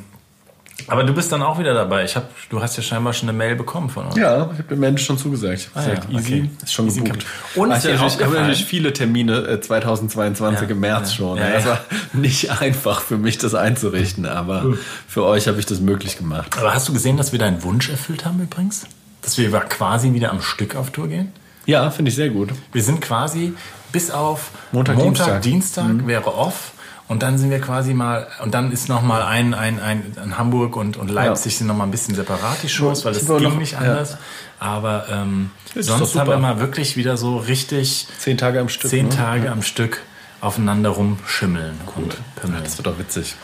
aber 0.86 1.04
du 1.04 1.12
bist 1.12 1.32
dann 1.32 1.42
auch 1.42 1.58
wieder 1.58 1.74
dabei. 1.74 2.04
Ich 2.04 2.16
hab, 2.16 2.30
du 2.48 2.62
hast 2.62 2.76
ja 2.76 2.82
scheinbar 2.82 3.12
schon 3.12 3.28
eine 3.28 3.36
Mail 3.36 3.56
bekommen 3.56 3.90
von 3.90 4.06
uns. 4.06 4.16
Ja, 4.16 4.42
ich 4.52 4.58
habe 4.58 4.62
dem 4.62 4.78
Menschen 4.80 5.04
schon 5.04 5.18
zugesagt. 5.18 5.70
Ah, 5.74 5.80
gesagt, 5.84 6.06
ja, 6.10 6.18
easy, 6.18 6.34
okay. 6.34 6.50
ist 6.62 6.72
schon 6.72 6.86
Easy 6.86 7.00
gebucht. 7.00 7.26
Und 7.56 7.70
ist 7.72 7.84
ich 7.84 7.98
habe 8.00 8.34
natürlich, 8.34 8.64
viele 8.64 8.92
Termine 8.92 9.38
äh, 9.46 9.60
2022 9.60 10.68
Ja, 10.68 10.74
im 10.74 10.80
März 10.80 11.10
ja, 11.10 11.16
schon. 11.16 11.38
ja, 11.38 11.50
Das 11.50 11.64
ja. 11.64 11.70
war 11.70 11.80
nicht 12.12 12.50
einfach 12.60 13.00
für 13.00 13.18
mich, 13.18 13.38
das 13.38 13.54
einzurichten, 13.54 14.24
aber 14.24 14.74
für 15.06 15.24
euch 15.24 15.48
habe 15.48 15.58
ich 15.58 15.66
das 15.66 15.80
möglich 15.80 16.16
gemacht. 16.16 16.56
Aber 16.56 16.72
hast 16.74 16.88
du 16.88 16.92
gesehen, 16.92 17.16
dass 17.16 17.32
wir 17.32 17.38
deinen 17.38 17.62
Wunsch 17.62 17.88
erfüllt 17.90 18.24
haben 18.24 18.40
übrigens? 18.40 18.86
Dass 19.22 19.36
wir 19.36 19.50
quasi 19.50 20.12
wieder 20.14 20.30
am 20.30 20.40
Stück 20.40 20.76
auf 20.76 20.90
Tour 20.90 21.08
gehen? 21.08 21.32
Ja, 21.66 21.90
finde 21.90 22.08
ich 22.08 22.14
sehr 22.14 22.30
gut. 22.30 22.50
Wir 22.72 22.82
sind 22.82 23.02
quasi 23.02 23.52
bis 23.92 24.10
auf 24.10 24.50
Montag, 24.72 24.96
Montag, 24.96 25.42
Dienstag. 25.42 25.84
Mhm. 25.84 25.98
Dienstag 25.98 26.06
wäre 26.06 26.34
off. 26.34 26.72
Und 27.08 27.22
dann 27.22 27.38
sind 27.38 27.50
wir 27.50 27.60
quasi 27.60 27.94
mal, 27.94 28.26
und 28.42 28.52
dann 28.52 28.70
ist 28.70 28.88
noch 28.90 29.00
mal 29.02 29.22
ein, 29.22 29.54
ein, 29.54 29.80
ein, 29.80 30.14
ein 30.22 30.36
Hamburg 30.38 30.76
und, 30.76 30.98
und 30.98 31.10
Leipzig 31.10 31.56
sind 31.56 31.66
noch 31.66 31.76
mal 31.76 31.84
ein 31.84 31.90
bisschen 31.90 32.14
separat, 32.14 32.58
die 32.62 32.68
Shows, 32.68 33.04
weil 33.06 33.14
das 33.14 33.22
Sind 33.26 33.38
ging 33.38 33.48
noch- 33.48 33.56
nicht 33.58 33.72
ja. 33.72 33.78
anders. 33.78 34.18
Aber 34.60 35.06
ähm, 35.10 35.50
sonst 35.74 36.16
haben 36.16 36.28
wir 36.28 36.36
mal 36.38 36.60
wirklich 36.60 36.96
wieder 36.98 37.16
so 37.16 37.38
richtig 37.38 38.06
Zehn 38.18 38.36
Tage 38.36 38.60
am 38.60 38.68
Stück. 38.68 38.90
zehn 38.90 39.08
ne? 39.08 39.14
Tage 39.14 39.50
am 39.50 39.62
Stück 39.62 40.02
aufeinander 40.40 40.90
rumschimmeln 40.90 41.80
und 41.96 42.16
pimmeln. 42.36 42.62
Das 42.62 42.76
wird 42.76 42.86
doch 42.86 42.98
witzig. 42.98 43.36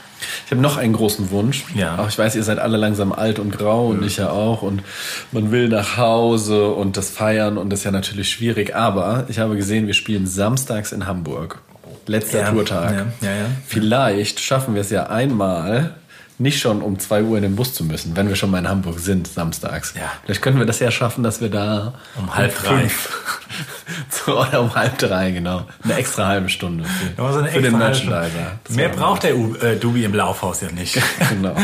Ich 0.47 0.51
habe 0.53 0.61
noch 0.63 0.77
einen 0.77 0.93
großen 0.93 1.31
Wunsch. 1.31 1.65
Ja. 1.75 1.99
Auch 1.99 2.09
ich 2.09 2.19
weiß, 2.19 2.35
ihr 2.37 2.45
seid 2.45 2.59
alle 2.59 2.77
langsam 2.77 3.13
alt 3.13 3.39
und 3.39 3.51
grau 3.57 3.89
und 3.89 4.03
ich 4.05 4.17
ja 4.19 4.31
auch. 4.31 4.63
Und 4.63 4.83
man 5.33 5.51
will 5.51 5.69
nach 5.69 5.97
Hause 5.97 6.69
und 6.69 6.97
das 6.97 7.11
feiern 7.11 7.59
und 7.59 7.71
das 7.71 7.81
ist 7.81 7.85
ja 7.85 7.91
natürlich 7.91 8.31
schwierig. 8.31 8.75
Aber 8.77 9.25
ich 9.29 9.39
habe 9.39 9.57
gesehen, 9.57 9.87
wir 9.87 9.95
spielen 9.95 10.27
samstags 10.27 10.93
in 10.93 11.07
Hamburg. 11.07 11.61
Letzter 12.07 12.41
Ja, 12.41 12.51
Tourtag. 12.51 12.93
ja, 13.21 13.29
ja. 13.29 13.47
Vielleicht 13.67 14.41
schaffen 14.41 14.75
wir 14.75 14.81
es 14.83 14.91
ja 14.91 15.07
einmal, 15.07 15.95
nicht 16.39 16.61
schon 16.61 16.83
um 16.83 16.99
2 16.99 17.23
Uhr 17.23 17.37
in 17.37 17.43
den 17.45 17.57
Bus 17.57 17.75
zu 17.75 17.85
müssen, 17.85 18.17
wenn 18.17 18.29
wir 18.29 18.35
schon 18.37 18.51
mal 18.51 18.59
in 18.59 18.69
Hamburg 18.69 18.99
sind, 18.99 19.29
samstags. 19.29 19.95
Vielleicht 20.25 20.43
können 20.43 20.59
wir 20.59 20.67
das 20.67 20.81
ja 20.81 20.91
schaffen, 20.91 21.23
dass 21.23 21.41
wir 21.41 21.49
da 21.49 21.95
Um 22.17 22.35
halb 22.35 22.53
fünf- 22.53 23.41
oder 24.27 24.61
um 24.61 24.75
halb 24.75 24.99
drei, 24.99 25.31
genau. 25.31 25.63
Eine 25.83 25.95
extra 25.95 26.27
halbe 26.27 26.49
Stunde 26.49 26.85
für, 26.85 27.33
so 27.33 27.45
für 27.45 27.63
den 27.63 27.77
Merchandiser. 27.79 28.59
Mehr 28.71 28.89
braucht 28.89 29.23
der 29.25 29.37
U 29.37 29.55
äh, 29.57 29.77
Dubi 29.77 30.05
im 30.05 30.15
Laufhaus 30.15 30.61
ja 30.61 30.71
nicht. 30.71 30.99
Genau. 31.31 31.55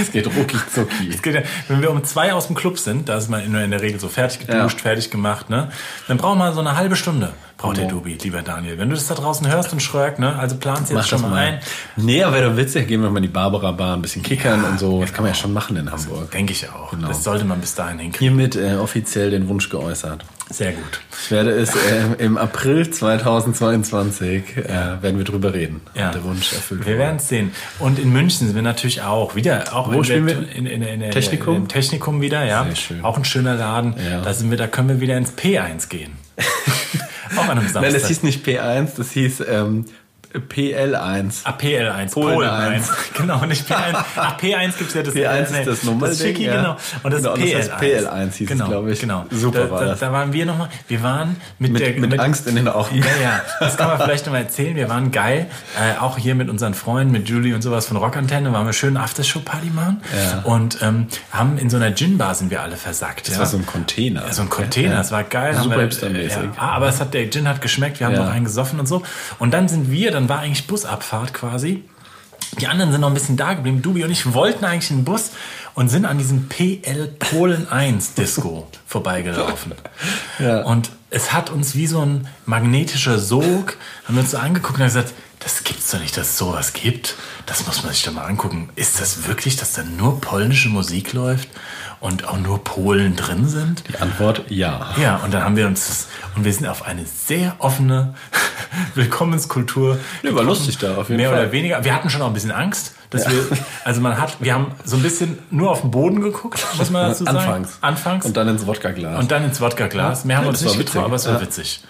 Es 0.00 0.12
geht 0.12 0.26
rucki 0.26 0.56
zucki. 0.72 1.10
Es 1.12 1.22
geht 1.22 1.34
ja, 1.34 1.42
wenn 1.68 1.82
wir 1.82 1.90
um 1.90 2.02
zwei 2.04 2.32
aus 2.32 2.46
dem 2.46 2.56
Club 2.56 2.78
sind, 2.78 3.08
da 3.08 3.16
ist 3.16 3.28
man 3.28 3.42
in 3.44 3.70
der 3.70 3.80
Regel 3.80 3.98
so 4.00 4.08
fertig 4.08 4.40
geduscht, 4.46 4.78
Ja. 4.78 4.82
fertig 4.82 5.10
gemacht, 5.10 5.50
ne? 5.50 5.70
Dann 6.06 6.16
brauchen 6.16 6.38
wir 6.38 6.52
so 6.52 6.60
eine 6.60 6.76
halbe 6.76 6.96
Stunde. 6.96 7.32
Braucht 7.56 7.76
der 7.76 7.86
Genau. 7.86 7.98
Dubi, 7.98 8.16
lieber 8.22 8.42
Daniel. 8.42 8.78
Wenn 8.78 8.88
du 8.88 8.94
das 8.94 9.08
da 9.08 9.14
draußen 9.14 9.46
hörst 9.48 9.72
und 9.72 9.80
schröck, 9.82 10.18
ne? 10.20 10.38
Also 10.38 10.56
planst 10.56 10.92
jetzt 10.92 11.08
schon 11.08 11.20
mal 11.22 11.30
mal. 11.30 11.36
ein. 11.38 11.60
Nee, 11.96 12.22
aber 12.22 12.36
wäre 12.36 12.50
doch 12.50 12.56
witzig. 12.56 12.86
Gehen 12.86 13.02
wir 13.02 13.10
mal 13.10 13.16
in 13.18 13.22
die 13.24 13.28
Barbara 13.28 13.72
Bar 13.72 13.96
ein 13.96 14.02
bisschen 14.02 14.22
kickern 14.22 14.64
und 14.64 14.78
so. 14.78 15.00
Das 15.00 15.12
kann 15.12 15.24
man 15.24 15.32
ja 15.32 15.38
schon 15.38 15.52
machen 15.52 15.76
in 15.76 15.90
Hamburg. 15.90 16.30
Denke 16.30 16.52
ich 16.52 16.68
auch. 16.70 16.90
Genau. 16.92 17.08
Das 17.08 17.24
sollte 17.24 17.44
man 17.44 17.60
bis 17.60 17.74
dahin 17.74 17.98
hinkriegen. 17.98 18.36
Hiermit 18.38 18.54
äh, 18.56 18.76
offiziell 18.76 19.30
den 19.30 19.48
Wunsch 19.48 19.68
geäußert. 19.68 20.24
Sehr 20.50 20.72
gut. 20.72 21.00
Ich 21.24 21.30
werde 21.30 21.50
es 21.50 21.74
äh, 21.74 22.14
im 22.18 22.38
April 22.38 22.88
2022 22.88 24.56
äh, 24.56 25.02
werden 25.02 25.18
wir 25.18 25.24
drüber 25.24 25.52
reden. 25.52 25.82
Ja. 25.94 26.10
Der 26.10 26.24
Wunsch 26.24 26.52
erfüllt 26.52 26.86
Wir 26.86 26.96
werden 26.96 27.16
es 27.16 27.28
sehen. 27.28 27.52
Und 27.78 27.98
in 27.98 28.10
München 28.12 28.46
sind 28.46 28.54
wir 28.54 28.62
natürlich 28.62 29.02
auch 29.02 29.34
wieder. 29.34 29.74
Auch 29.74 29.92
Wo 29.92 29.98
in 29.98 30.04
spielen 30.04 30.26
der, 30.26 30.40
wir? 30.40 30.52
In, 30.56 30.66
in, 30.66 30.82
in, 30.82 31.02
in, 31.02 31.10
Technikum? 31.10 31.56
Im 31.56 31.68
Technikum 31.68 32.20
wieder, 32.22 32.44
ja. 32.44 32.64
Sehr 32.64 32.76
schön. 32.76 33.04
Auch 33.04 33.18
ein 33.18 33.24
schöner 33.24 33.56
Laden. 33.56 33.94
Ja. 34.10 34.22
Da 34.22 34.32
sind 34.32 34.50
wir, 34.50 34.56
da 34.56 34.66
können 34.66 34.88
wir 34.88 35.00
wieder 35.00 35.18
ins 35.18 35.32
P1 35.32 35.88
gehen. 35.88 36.12
auch 37.36 37.44
an 37.44 37.50
einem 37.50 37.60
Samstag. 37.62 37.82
Nein, 37.82 37.92
das 37.92 38.08
hieß 38.08 38.22
nicht 38.22 38.46
P1, 38.46 38.96
das 38.96 39.10
hieß 39.12 39.44
ähm, 39.48 39.84
PL1. 40.34 41.40
Ah, 41.44 41.56
PL1, 41.58 42.12
Polen 42.12 42.34
Polen, 42.34 42.48
1. 42.48 42.90
1. 42.90 42.98
Genau, 43.14 43.44
nicht 43.46 43.70
P1. 43.70 44.04
Ach, 44.16 44.38
P1 44.38 44.76
gibt's 44.78 44.94
ja 44.94 45.02
das 45.02 45.14
P1 45.14 45.42
ist 45.42 45.52
nee, 45.52 45.64
das 45.64 45.82
Nummerding, 45.84 46.10
Das 46.10 46.22
Schicki, 46.22 46.44
ja. 46.44 46.56
genau. 46.56 46.76
Und 47.02 47.12
das 47.12 47.22
Genau, 47.22 47.34
und 47.34 47.42
ist 47.42 47.54
das 47.54 47.68
PL1. 47.68 47.80
heißt 47.80 48.08
PL1 48.08 48.32
hieß 48.32 48.40
es, 48.40 48.46
genau, 48.48 48.68
glaub 48.68 48.88
ich. 48.88 49.00
Genau. 49.00 49.24
Super 49.30 49.64
da, 49.64 49.70
war 49.70 49.80
da, 49.80 49.86
das. 49.86 50.00
Da 50.00 50.12
waren 50.12 50.32
wir 50.32 50.46
nochmal, 50.46 50.68
wir 50.86 51.02
waren 51.02 51.36
mit, 51.58 51.72
Mit, 51.72 51.82
der... 51.82 51.98
mit, 51.98 52.18
Angst 52.18 52.46
in 52.46 52.56
den 52.56 52.68
Augen. 52.68 52.96
Ja, 52.96 53.04
ja, 53.22 53.40
das 53.60 53.76
kann 53.76 53.88
man 53.88 53.98
vielleicht 53.98 54.26
nochmal 54.26 54.42
erzählen. 54.42 54.76
Wir 54.76 54.88
waren 54.88 55.10
geil, 55.12 55.46
äh, 55.78 55.98
auch 55.98 56.18
hier 56.18 56.34
mit 56.34 56.48
unseren 56.50 56.74
Freunden, 56.74 57.12
mit 57.12 57.28
Julie 57.28 57.54
und 57.54 57.62
sowas 57.62 57.86
von 57.86 57.96
Rockantenne, 57.96 58.52
waren 58.52 58.66
wir 58.66 58.72
schön 58.72 58.96
Aftershow-Party 58.96 59.70
machen. 59.70 60.02
Ja. 60.14 60.42
Und 60.42 60.78
ähm, 60.82 61.06
haben 61.30 61.58
in 61.58 61.70
so 61.70 61.76
einer 61.76 61.94
Gin-Bar 61.94 62.34
sind 62.34 62.50
wir 62.50 62.62
alle 62.62 62.76
versackt. 62.76 63.28
Das 63.28 63.34
ja. 63.34 63.40
war 63.40 63.46
so 63.46 63.56
ein 63.56 63.66
Container. 63.66 64.26
Ja, 64.26 64.32
so 64.32 64.42
ein 64.42 64.50
Container, 64.50 64.96
das 64.96 65.10
war 65.10 65.24
geil. 65.24 65.54
Super 65.54 65.80
hipstermäßig. 65.80 66.50
Aber 66.56 66.88
es 66.88 67.00
hat, 67.00 67.14
der 67.14 67.30
Gin 67.30 67.48
hat 67.48 67.60
geschmeckt, 67.62 68.00
wir 68.00 68.06
haben 68.06 68.16
noch 68.16 68.30
einen 68.30 68.44
gesoffen 68.44 68.78
und 68.78 68.86
so. 68.86 69.02
Und 69.38 69.52
dann 69.54 69.68
sind 69.68 69.90
wir, 69.90 70.10
dann 70.18 70.28
war 70.28 70.40
eigentlich 70.40 70.66
Busabfahrt 70.66 71.32
quasi. 71.32 71.84
Die 72.60 72.66
anderen 72.66 72.90
sind 72.90 73.02
noch 73.02 73.08
ein 73.08 73.14
bisschen 73.14 73.36
da 73.36 73.54
geblieben. 73.54 73.82
Dubi 73.82 74.02
und 74.02 74.10
ich 74.10 74.34
wollten 74.34 74.64
eigentlich 74.64 74.90
in 74.90 74.98
den 74.98 75.04
Bus 75.04 75.30
und 75.74 75.90
sind 75.90 76.06
an 76.06 76.18
diesem 76.18 76.48
PL 76.48 77.06
Polen 77.20 77.68
1 77.68 78.14
Disco 78.14 78.66
vorbeigelaufen. 78.86 79.74
Ja. 80.40 80.62
Und 80.62 80.90
es 81.10 81.32
hat 81.32 81.50
uns 81.50 81.76
wie 81.76 81.86
so 81.86 82.00
ein 82.00 82.26
magnetischer 82.46 83.20
Sog, 83.20 83.76
haben 84.06 84.16
wir 84.16 84.22
uns 84.22 84.32
so 84.32 84.38
angeguckt 84.38 84.80
und 84.80 84.86
gesagt, 84.86 85.14
das 85.38 85.62
gibt's 85.62 85.88
doch 85.92 86.00
nicht, 86.00 86.16
dass 86.16 86.30
es 86.30 86.38
sowas 86.38 86.72
gibt. 86.72 87.14
Das 87.46 87.64
muss 87.64 87.84
man 87.84 87.92
sich 87.92 88.02
doch 88.02 88.12
mal 88.12 88.24
angucken. 88.24 88.70
Ist 88.74 89.00
das 89.00 89.28
wirklich, 89.28 89.54
dass 89.54 89.74
da 89.74 89.84
nur 89.84 90.20
polnische 90.20 90.68
Musik 90.68 91.12
läuft 91.12 91.48
und 92.00 92.26
auch 92.28 92.38
nur 92.38 92.62
Polen 92.64 93.16
drin 93.16 93.48
sind? 93.48 93.84
Die 93.88 93.98
Antwort 93.98 94.42
ja. 94.48 94.88
Ja, 95.00 95.16
und 95.16 95.32
dann 95.34 95.44
haben 95.44 95.56
wir 95.56 95.66
uns 95.66 96.06
und 96.36 96.44
wir 96.44 96.52
sind 96.52 96.66
auf 96.66 96.86
eine 96.86 97.04
sehr 97.06 97.56
offene 97.58 98.14
Willkommenskultur. 98.94 99.98
Ja, 100.22 100.34
war 100.34 100.42
lustig 100.44 100.78
da, 100.78 100.96
auf 100.96 101.08
jeden 101.08 101.20
mehr 101.20 101.30
Fall. 101.30 101.40
oder 101.44 101.52
weniger. 101.52 101.84
Wir 101.84 101.94
hatten 101.94 102.10
schon 102.10 102.22
auch 102.22 102.26
ein 102.28 102.32
bisschen 102.34 102.50
Angst, 102.50 102.94
dass 103.10 103.28
wir, 103.28 103.44
also 103.84 104.00
man 104.00 104.18
hat, 104.20 104.36
wir 104.40 104.52
haben 104.54 104.72
so 104.84 104.96
ein 104.96 105.02
bisschen 105.02 105.38
nur 105.50 105.70
auf 105.70 105.80
den 105.80 105.90
Boden 105.90 106.20
geguckt, 106.20 106.64
muss 106.76 106.90
man 106.90 107.08
dazu 107.10 107.24
sagen. 107.24 107.38
Anfangs. 107.38 107.78
Anfangs. 107.80 108.26
Und 108.26 108.36
dann 108.36 108.48
ins 108.48 108.66
Wodka-Glas. 108.66 109.18
Und 109.18 109.30
dann 109.30 109.44
ins 109.44 109.60
Wodka-Glas. 109.60 110.24
Mehr 110.24 110.36
haben 110.36 110.44
wir 110.44 110.52
Ja, 110.52 110.58
uns 110.58 110.62
nicht 110.62 110.78
getraut, 110.78 111.04
aber 111.04 111.16
es 111.16 111.26
war 111.26 111.34
Ja. 111.34 111.40
witzig. 111.40 111.82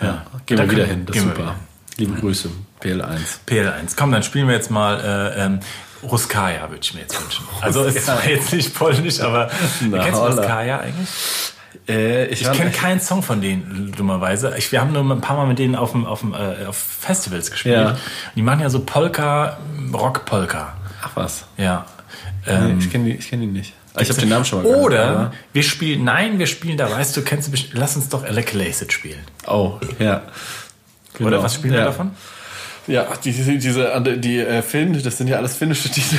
Ja. 0.00 0.22
Gehen 0.46 0.58
wir 0.58 0.70
wieder 0.70 0.84
hin, 0.86 1.06
das 1.06 1.16
ist 1.16 1.22
super. 1.22 1.54
Liebe 1.98 2.18
Grüße, 2.18 2.48
PL1. 2.82 3.18
PL1. 3.46 3.94
Komm, 3.96 4.10
dann 4.12 4.22
spielen 4.22 4.48
wir 4.48 4.54
jetzt 4.54 4.70
mal 4.70 4.98
äh, 5.36 5.44
ähm, 5.44 5.60
Ruskaya, 6.02 6.68
würde 6.70 6.80
ich 6.82 6.94
mir 6.94 7.00
jetzt 7.00 7.20
wünschen. 7.22 7.46
Also 7.60 7.84
es 7.84 8.06
war 8.08 8.26
jetzt 8.28 8.52
nicht 8.52 8.74
polnisch, 8.74 9.20
aber 9.20 9.50
Na, 9.80 10.02
kennst 10.04 10.20
du. 10.20 10.24
Ruskaya 10.26 10.80
eigentlich? 10.80 11.08
Äh, 11.88 12.26
ich 12.26 12.42
Ich 12.42 12.52
kenne 12.52 12.70
keinen 12.70 13.00
Song 13.00 13.22
von 13.22 13.40
denen, 13.40 13.92
dummerweise. 13.96 14.54
Ich, 14.56 14.70
wir 14.72 14.80
haben 14.80 14.92
nur 14.92 15.02
ein 15.02 15.20
paar 15.20 15.36
Mal 15.36 15.46
mit 15.46 15.58
denen 15.58 15.74
auf, 15.74 15.92
dem, 15.92 16.04
auf, 16.06 16.20
dem, 16.20 16.34
äh, 16.34 16.66
auf 16.66 16.76
Festivals 16.76 17.50
gespielt. 17.50 17.74
Ja. 17.76 17.96
Die 18.36 18.42
machen 18.42 18.60
ja 18.60 18.70
so 18.70 18.80
Polka, 18.80 19.58
Rock-Polka. 19.92 20.74
Ach 21.02 21.10
was. 21.14 21.44
Ja. 21.56 21.86
Nee, 22.46 22.52
Ähm, 22.52 22.78
ich 22.78 22.90
kenne 22.90 23.04
die, 23.12 23.16
kenn 23.16 23.40
die 23.40 23.46
nicht. 23.46 23.72
Ich 24.00 24.08
habe 24.08 24.20
den 24.20 24.28
Namen 24.30 24.44
schon 24.44 24.62
mal 24.62 24.68
gehört. 24.68 24.84
Oder 24.84 25.08
aber- 25.08 25.32
wir 25.52 25.62
spielen, 25.62 26.04
nein, 26.04 26.38
wir 26.38 26.46
spielen, 26.46 26.76
da 26.78 26.90
weißt 26.90 27.16
du, 27.16 27.22
kennst 27.22 27.48
du, 27.52 27.58
lass 27.72 27.94
uns 27.96 28.08
doch 28.08 28.24
Elecalacid 28.24 28.92
spielen. 28.92 29.20
Oh, 29.46 29.78
ja. 29.98 30.22
Genau. 31.14 31.28
Oder 31.28 31.42
was 31.42 31.54
spielen 31.54 31.74
ja. 31.74 31.80
wir 31.80 31.84
davon? 31.86 32.12
Ja, 32.88 33.06
die, 33.24 33.30
diese, 33.32 33.52
diese 33.58 34.02
die 34.18 34.38
äh, 34.40 34.60
Finn, 34.62 35.00
das 35.02 35.16
sind 35.18 35.28
ja 35.28 35.36
alles 35.36 35.54
finnische 35.56 35.88
Titel. 35.88 36.16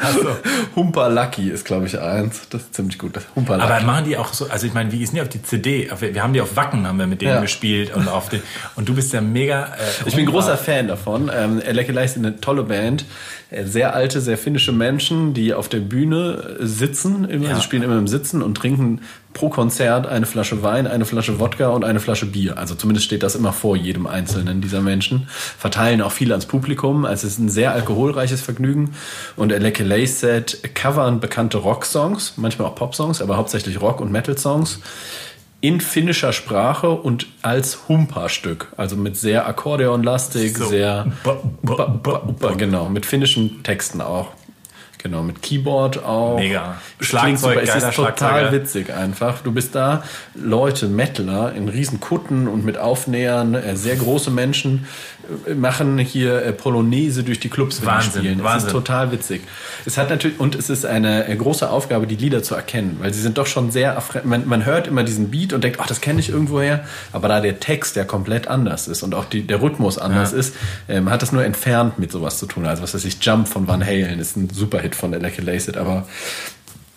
also, 0.00 0.36
Humpa 0.76 1.08
Lucky 1.08 1.48
ist, 1.50 1.64
glaube 1.64 1.86
ich, 1.86 1.98
eins. 1.98 2.42
Das 2.50 2.62
ist 2.62 2.74
ziemlich 2.74 2.98
gut. 2.98 3.16
Das 3.16 3.24
Lucky. 3.34 3.50
Aber 3.62 3.80
machen 3.80 4.04
die 4.04 4.16
auch 4.16 4.32
so, 4.34 4.48
also 4.48 4.66
ich 4.66 4.74
meine, 4.74 4.92
wie 4.92 5.02
ist 5.02 5.10
denn 5.10 5.16
die 5.16 5.22
auf 5.22 5.28
die 5.28 5.42
CD? 5.42 5.90
Auf- 5.90 6.02
Wir 6.02 6.22
haben 6.22 6.32
die 6.34 6.40
auf 6.40 6.54
Wacken, 6.56 6.86
haben 6.86 6.98
wir 6.98 7.06
mit 7.06 7.22
denen 7.22 7.32
Ja. 7.36 7.40
gespielt 7.40 7.94
und 7.94 8.08
auf 8.08 8.28
den, 8.28 8.42
und 8.76 8.88
du 8.88 8.94
bist 8.94 9.12
ja 9.12 9.20
mega. 9.20 9.64
Äh, 9.66 10.08
Ich 10.08 10.14
bin 10.16 10.26
großer 10.26 10.56
Fan 10.58 10.88
davon. 10.88 11.30
Ähm, 11.34 11.62
Lekelei 11.70 12.04
ist 12.04 12.16
eine 12.16 12.38
tolle 12.40 12.62
Band. 12.64 13.04
Äh, 13.52 13.64
Sehr 13.66 13.94
alte, 13.94 14.20
sehr 14.20 14.38
finnische 14.38 14.72
Menschen, 14.72 15.34
die 15.34 15.54
auf 15.54 15.68
der 15.68 15.80
Bühne 15.80 16.56
äh, 16.60 16.66
sitzen. 16.66 17.24
Immer. 17.24 17.50
Ja. 17.50 17.54
Sie 17.56 17.62
spielen 17.62 17.82
immer 17.82 17.98
im 17.98 18.08
Sitzen 18.08 18.42
und 18.42 18.56
trinken 18.56 19.00
pro 19.34 19.48
Konzert 19.48 20.06
eine 20.06 20.26
Flasche 20.26 20.62
Wein, 20.62 20.86
eine 20.86 21.04
Flasche 21.04 21.38
Wodka 21.40 21.68
und 21.68 21.84
eine 21.84 22.00
Flasche 22.00 22.26
Bier. 22.26 22.58
Also 22.58 22.74
zumindest 22.74 23.06
steht 23.06 23.22
das 23.22 23.34
immer 23.34 23.52
vor 23.52 23.76
jedem 23.76 24.06
einzelnen 24.06 24.60
dieser 24.60 24.80
Menschen. 24.80 25.26
Verteilen 25.28 26.02
auch 26.02 26.12
viel 26.12 26.32
ans 26.32 26.46
Publikum. 26.46 27.04
Also 27.04 27.26
es 27.26 27.34
ist 27.34 27.38
ein 27.38 27.48
sehr 27.48 27.72
alkoholreiches 27.72 28.40
Vergnügen. 28.42 28.94
Und 29.36 29.50
Lekelei 29.50 30.04
Set 30.06 30.58
covern 30.74 31.20
bekannte 31.20 31.58
Rocksongs, 31.58 32.34
manchmal 32.36 32.68
auch 32.68 32.74
Popsongs, 32.74 33.22
aber 33.22 33.36
hauptsächlich 33.36 33.80
Rock- 33.80 34.00
und 34.00 34.12
Metal-Songs 34.12 34.80
in 35.62 35.80
finnischer 35.80 36.32
Sprache 36.32 36.90
und 36.90 37.26
als 37.40 37.88
Humpa-Stück. 37.88 38.72
Also 38.76 38.96
mit 38.96 39.16
sehr 39.16 39.46
Akkordeonlastig, 39.46 40.58
So. 40.58 40.66
sehr 40.66 41.06
Ba- 41.24 41.38
ba- 41.62 41.86
ba- 42.02 42.22
ba- 42.38 42.52
genau, 42.54 42.88
mit 42.88 43.06
finnischen 43.06 43.62
Texten 43.62 44.00
auch. 44.00 44.32
Genau, 45.02 45.22
mit 45.24 45.42
Keyboard 45.42 46.04
auch. 46.04 46.38
Mega. 46.38 46.76
Schlagzeug, 47.00 47.60
super. 47.60 47.62
Es 47.62 47.82
ist 47.82 47.94
total 47.94 48.52
witzig 48.52 48.94
einfach. 48.94 49.40
Du 49.40 49.50
bist 49.50 49.74
da, 49.74 50.04
Leute, 50.34 50.86
Mettler 50.86 51.52
in 51.54 51.68
riesen 51.68 51.98
Kutten 51.98 52.46
und 52.46 52.64
mit 52.64 52.78
Aufnähern, 52.78 53.54
äh, 53.54 53.74
sehr 53.74 53.96
große 53.96 54.30
Menschen 54.30 54.86
äh, 55.46 55.54
machen 55.54 55.98
hier 55.98 56.44
äh, 56.44 56.52
Polonaise 56.52 57.24
durch 57.24 57.40
die 57.40 57.48
Clubs, 57.48 57.80
wenn 57.80 57.88
Wahnsinn, 57.88 58.22
spielen. 58.22 58.38
Es 58.38 58.44
Wahnsinn. 58.44 58.66
ist 58.68 58.72
total 58.72 59.10
witzig. 59.10 59.42
Es 59.84 59.98
hat 59.98 60.10
natürlich, 60.10 60.38
und 60.38 60.54
es 60.54 60.70
ist 60.70 60.86
eine 60.86 61.26
äh, 61.26 61.34
große 61.34 61.68
Aufgabe, 61.68 62.06
die 62.06 62.16
Lieder 62.16 62.44
zu 62.44 62.54
erkennen, 62.54 62.98
weil 63.00 63.12
sie 63.12 63.20
sind 63.20 63.38
doch 63.38 63.46
schon 63.46 63.72
sehr, 63.72 64.00
man, 64.22 64.46
man 64.46 64.64
hört 64.64 64.86
immer 64.86 65.02
diesen 65.02 65.30
Beat 65.32 65.52
und 65.52 65.64
denkt, 65.64 65.78
ach, 65.80 65.86
das 65.86 66.00
kenne 66.00 66.20
ich 66.20 66.28
irgendwoher, 66.28 66.84
aber 67.12 67.26
da 67.26 67.40
der 67.40 67.58
Text 67.58 67.96
ja 67.96 68.04
komplett 68.04 68.46
anders 68.46 68.86
ist 68.86 69.02
und 69.02 69.14
auch 69.14 69.24
die, 69.24 69.46
der 69.46 69.60
Rhythmus 69.62 69.98
anders 69.98 70.32
ist, 70.32 70.54
ähm, 70.88 71.10
hat 71.10 71.22
das 71.22 71.32
nur 71.32 71.44
entfernt 71.44 71.98
mit 71.98 72.12
sowas 72.12 72.38
zu 72.38 72.46
tun. 72.46 72.66
Also 72.66 72.84
was 72.84 72.94
weiß 72.94 73.04
ich, 73.04 73.18
Jump 73.20 73.48
von 73.48 73.66
Van 73.66 73.84
Halen 73.84 74.20
ist 74.20 74.36
ein 74.36 74.48
Superhit 74.92 74.94
von 74.94 75.14
Alec 75.14 75.42
Laced, 75.42 75.76
aber 75.76 76.06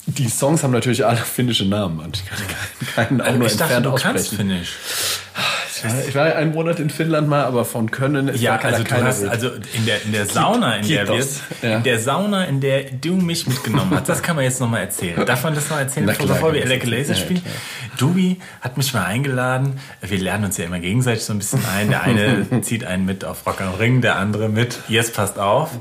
die 0.07 0.29
Songs 0.29 0.63
haben 0.63 0.71
natürlich 0.71 1.05
alle 1.05 1.17
finnische 1.17 1.65
Namen 1.65 1.99
und 1.99 2.17
ich 2.17 2.25
kann 2.25 2.37
keinen 2.95 3.21
auch 3.21 3.35
nur 3.35 3.47
ich 3.47 3.57
dachte, 3.57 3.75
entfernt 3.75 4.01
kannst 4.01 4.27
aussprechen. 4.27 4.49
Finnisch. 4.49 4.75
Ich 6.07 6.15
war 6.15 6.33
einen 6.35 6.53
Monat 6.53 6.79
in 6.79 6.89
Finnland 6.89 7.27
mal, 7.27 7.43
aber 7.43 7.63
von 7.63 7.91
Können 7.91 8.27
ist 8.29 8.41
Ja, 8.41 8.55
also 8.55 8.83
du 8.83 9.03
hast, 9.03 9.23
also 9.25 9.49
in 9.49 9.85
der, 9.85 10.03
in 10.03 10.13
der 10.13 10.25
Sauna, 10.25 10.77
in 10.77 10.87
der 10.87 11.07
wir, 11.07 11.23
ja. 11.61 11.77
in 11.77 11.83
der 11.83 11.99
Sauna, 11.99 12.45
in 12.45 12.59
der 12.59 12.85
du 12.85 13.15
mich 13.15 13.45
mitgenommen 13.45 13.91
hast, 13.93 14.09
das 14.09 14.23
kann 14.23 14.35
man 14.35 14.45
jetzt 14.45 14.59
nochmal 14.59 14.81
erzählen. 14.81 15.23
Darf 15.25 15.43
man 15.43 15.53
das 15.53 15.69
noch 15.69 15.77
erzählen, 15.77 16.07
klar, 16.07 16.27
bevor 16.27 16.53
wir 16.53 16.65
das 16.65 16.83
Laser 16.85 17.13
spielen? 17.13 17.43
Dubi 17.97 18.39
hat 18.61 18.77
mich 18.77 18.93
mal 18.93 19.05
eingeladen. 19.05 19.79
Wir 20.01 20.17
lernen 20.17 20.45
uns 20.45 20.57
ja 20.57 20.65
immer 20.65 20.79
gegenseitig 20.79 21.23
so 21.23 21.33
ein 21.33 21.39
bisschen 21.39 21.63
ein. 21.65 21.89
Der 21.89 22.01
eine 22.01 22.47
zieht 22.61 22.85
einen 22.85 23.05
mit 23.05 23.23
auf 23.23 23.45
Rock 23.45 23.61
am 23.61 23.75
Ring, 23.75 24.01
der 24.01 24.15
andere 24.15 24.49
mit. 24.49 24.79
Jetzt 24.87 25.13
passt 25.13 25.37
auf. 25.37 25.71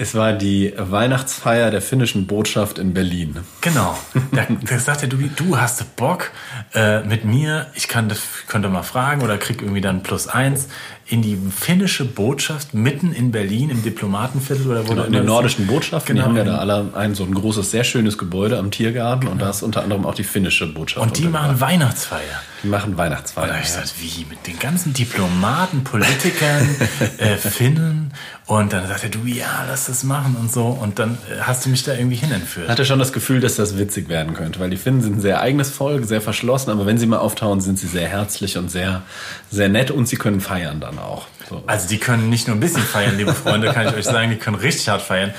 Es 0.00 0.14
war 0.14 0.32
die 0.32 0.72
Weihnachtsfeier 0.78 1.70
der 1.70 1.82
finnischen 1.82 2.26
Botschaft 2.26 2.78
in 2.78 2.94
Berlin. 2.94 3.36
Genau. 3.60 3.98
Da, 4.32 4.46
da 4.48 4.78
sagt 4.78 5.02
der 5.02 5.10
Dubi, 5.10 5.30
du 5.36 5.58
hast 5.58 5.78
du 5.82 5.84
Bock 5.96 6.30
äh, 6.72 7.02
mit 7.02 7.26
mir, 7.26 7.66
ich 7.74 7.86
kann 7.86 8.08
das, 8.08 8.22
könnte 8.46 8.70
mal 8.70 8.82
fragen 8.82 9.20
oder 9.20 9.36
krieg 9.36 9.60
irgendwie 9.60 9.82
dann 9.82 10.02
plus 10.02 10.26
eins 10.26 10.68
in 11.10 11.22
die 11.22 11.36
finnische 11.54 12.04
Botschaft 12.04 12.72
mitten 12.72 13.12
in 13.12 13.30
Berlin 13.32 13.70
im 13.70 13.82
Diplomatenviertel 13.82 14.66
oder 14.70 14.84
wo 14.86 14.90
Genau, 14.90 15.02
in 15.04 15.12
den 15.12 15.22
immer- 15.22 15.32
nordischen 15.32 15.66
Botschaften, 15.66 16.14
Genau. 16.16 16.28
die 16.28 16.28
haben 16.30 16.36
ja 16.36 16.44
da 16.52 16.58
alle 16.58 16.90
ein 16.94 17.14
so 17.14 17.24
ein 17.24 17.34
großes, 17.34 17.70
sehr 17.70 17.84
schönes 17.84 18.16
Gebäude 18.16 18.58
am 18.58 18.70
Tiergarten 18.70 19.26
und 19.28 19.40
da 19.42 19.50
ist 19.50 19.62
unter 19.62 19.82
anderem 19.82 20.06
auch 20.06 20.14
die 20.14 20.24
finnische 20.24 20.66
Botschaft. 20.72 21.04
Und 21.04 21.18
die 21.18 21.24
machen 21.26 21.60
Weihnachtsfeier. 21.60 22.20
die 22.62 22.68
machen 22.68 22.92
Und 22.92 22.98
Weihnachtsfeier. 22.98 23.46
da 23.48 23.52
habe 23.54 23.62
ich 23.64 23.70
ja. 23.74 23.80
gesagt, 23.80 23.94
wie, 24.00 24.24
mit 24.26 24.46
den 24.46 24.58
ganzen 24.58 24.92
Diplomaten, 24.92 25.82
Politikern, 25.84 26.68
äh, 27.18 27.36
Finnen. 27.36 28.12
Und 28.46 28.72
dann 28.72 28.86
sagt 28.88 29.04
er, 29.04 29.10
du, 29.10 29.24
ja, 29.26 29.64
lass 29.68 29.86
das 29.86 30.02
machen 30.02 30.36
und 30.38 30.50
so. 30.52 30.66
Und 30.66 30.98
dann 30.98 31.12
äh, 31.30 31.40
hast 31.42 31.64
du 31.64 31.70
mich 31.70 31.82
da 31.84 31.94
irgendwie 31.94 32.16
hinentführt. 32.16 32.68
hatte 32.68 32.84
schon 32.84 32.98
das 32.98 33.12
Gefühl, 33.12 33.40
dass 33.40 33.56
das 33.56 33.78
witzig 33.78 34.08
werden 34.08 34.34
könnte, 34.34 34.58
weil 34.60 34.70
die 34.70 34.76
Finnen 34.76 35.00
sind 35.00 35.16
ein 35.18 35.20
sehr 35.20 35.40
eigenes 35.40 35.70
Volk, 35.70 36.04
sehr 36.04 36.20
verschlossen, 36.20 36.70
aber 36.70 36.84
wenn 36.86 36.98
sie 36.98 37.06
mal 37.06 37.18
auftauchen, 37.18 37.60
sind 37.60 37.78
sie 37.78 37.86
sehr 37.86 38.08
herzlich 38.08 38.58
und 38.58 38.70
sehr, 38.70 39.02
sehr 39.50 39.68
nett 39.68 39.90
und 39.90 40.06
sie 40.08 40.16
können 40.16 40.40
feiern 40.40 40.80
dann 40.80 40.98
auch. 41.00 41.26
So. 41.48 41.62
Also 41.66 41.88
die 41.88 41.98
können 41.98 42.30
nicht 42.30 42.46
nur 42.46 42.56
ein 42.56 42.60
bisschen 42.60 42.82
feiern, 42.82 43.16
liebe 43.16 43.34
Freunde, 43.34 43.72
kann 43.72 43.88
ich 43.88 43.94
euch 43.94 44.04
sagen, 44.04 44.30
die 44.30 44.36
können 44.36 44.56
richtig 44.56 44.88
hart 44.88 45.02
feiern. 45.02 45.34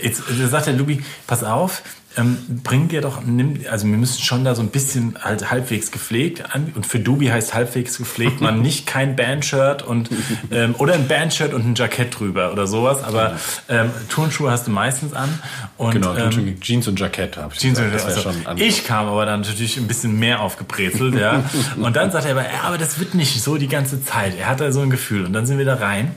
Jetzt 0.00 0.22
äh, 0.28 0.46
sagt 0.48 0.66
der 0.66 0.74
Lubi, 0.74 1.04
pass 1.26 1.44
auf, 1.44 1.82
ähm, 2.16 2.38
bring 2.62 2.88
dir 2.88 3.00
doch, 3.00 3.22
nimm, 3.24 3.60
also 3.70 3.86
wir 3.86 3.96
müssen 3.96 4.22
schon 4.22 4.44
da 4.44 4.54
so 4.54 4.62
ein 4.62 4.68
bisschen 4.68 5.16
halt 5.20 5.50
halbwegs 5.50 5.90
gepflegt 5.90 6.54
an. 6.54 6.72
Und 6.74 6.86
für 6.86 6.98
Dubi 6.98 7.26
heißt 7.26 7.54
halbwegs 7.54 7.98
gepflegt 7.98 8.40
man 8.40 8.60
nicht 8.62 8.86
kein 8.86 9.16
Bandshirt 9.16 9.82
und 9.82 10.10
ähm, 10.50 10.74
oder 10.78 10.94
ein 10.94 11.08
Bandshirt 11.08 11.54
und 11.54 11.66
ein 11.66 11.74
Jackett 11.74 12.18
drüber 12.18 12.52
oder 12.52 12.66
sowas. 12.66 13.02
Aber 13.02 13.36
ähm, 13.68 13.90
Turnschuhe 14.08 14.50
hast 14.50 14.66
du 14.66 14.70
meistens 14.70 15.12
an. 15.12 15.38
Und, 15.76 15.92
genau, 15.92 16.14
ähm, 16.14 16.60
Jeans 16.60 16.86
und 16.88 17.00
Jackett 17.00 17.36
habe 17.36 17.54
ich 17.54 17.60
Jeans 17.60 17.78
und 17.78 17.92
wär 17.92 18.04
also, 18.04 18.30
ich 18.56 18.84
kam 18.84 19.08
aber 19.08 19.26
dann 19.26 19.40
natürlich 19.40 19.76
ein 19.76 19.88
bisschen 19.88 20.18
mehr 20.18 20.40
aufgebrezelt, 20.40 21.14
ja. 21.14 21.44
Und 21.76 21.96
dann 21.96 22.10
sagt 22.10 22.26
er 22.26 22.32
aber, 22.32 22.42
ja, 22.42 22.62
aber 22.64 22.78
das 22.78 22.98
wird 22.98 23.14
nicht 23.14 23.42
so 23.42 23.56
die 23.56 23.68
ganze 23.68 24.04
Zeit. 24.04 24.38
Er 24.38 24.48
hat 24.48 24.60
da 24.60 24.70
so 24.72 24.80
ein 24.80 24.90
Gefühl. 24.90 25.24
Und 25.24 25.32
dann 25.32 25.46
sind 25.46 25.58
wir 25.58 25.64
da 25.64 25.74
rein 25.74 26.14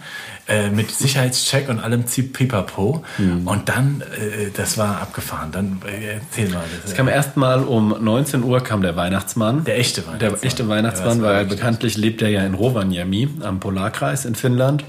äh, 0.48 0.70
mit 0.70 0.92
Sicherheitscheck 0.92 1.70
und 1.70 1.80
allem 1.80 2.04
Pipapo. 2.06 3.04
Mhm. 3.18 3.48
Und 3.48 3.68
dann, 3.68 4.02
äh, 4.02 4.52
das 4.56 4.78
war 4.78 5.02
abgefahren. 5.02 5.52
Dann 5.52 5.82
äh, 5.88 6.20
erzähl 6.20 6.50
mal. 6.50 6.64
Das, 6.82 6.92
Es 6.92 6.98
kam 6.98 7.08
erstmal 7.08 7.64
um 7.64 7.96
19 8.00 8.44
Uhr 8.44 8.62
kam 8.62 8.82
der 8.82 8.96
Weihnachtsmann. 8.96 9.64
Der 9.64 9.80
echte 9.80 10.02
Weihnachtsmann. 10.06 10.20
Der 10.20 10.44
echte 10.44 10.70
Weihnachtsmann, 10.70 11.18
Ja, 11.18 11.24
weil 11.24 11.46
bekanntlich 11.46 11.98
lebt 11.98 12.22
er 12.22 12.30
ja 12.30 12.46
in 12.46 12.54
Rovaniemi 12.54 13.28
am 13.42 13.60
Polarkreis 13.60 14.26
in 14.26 14.36
Finnland. 14.36 14.84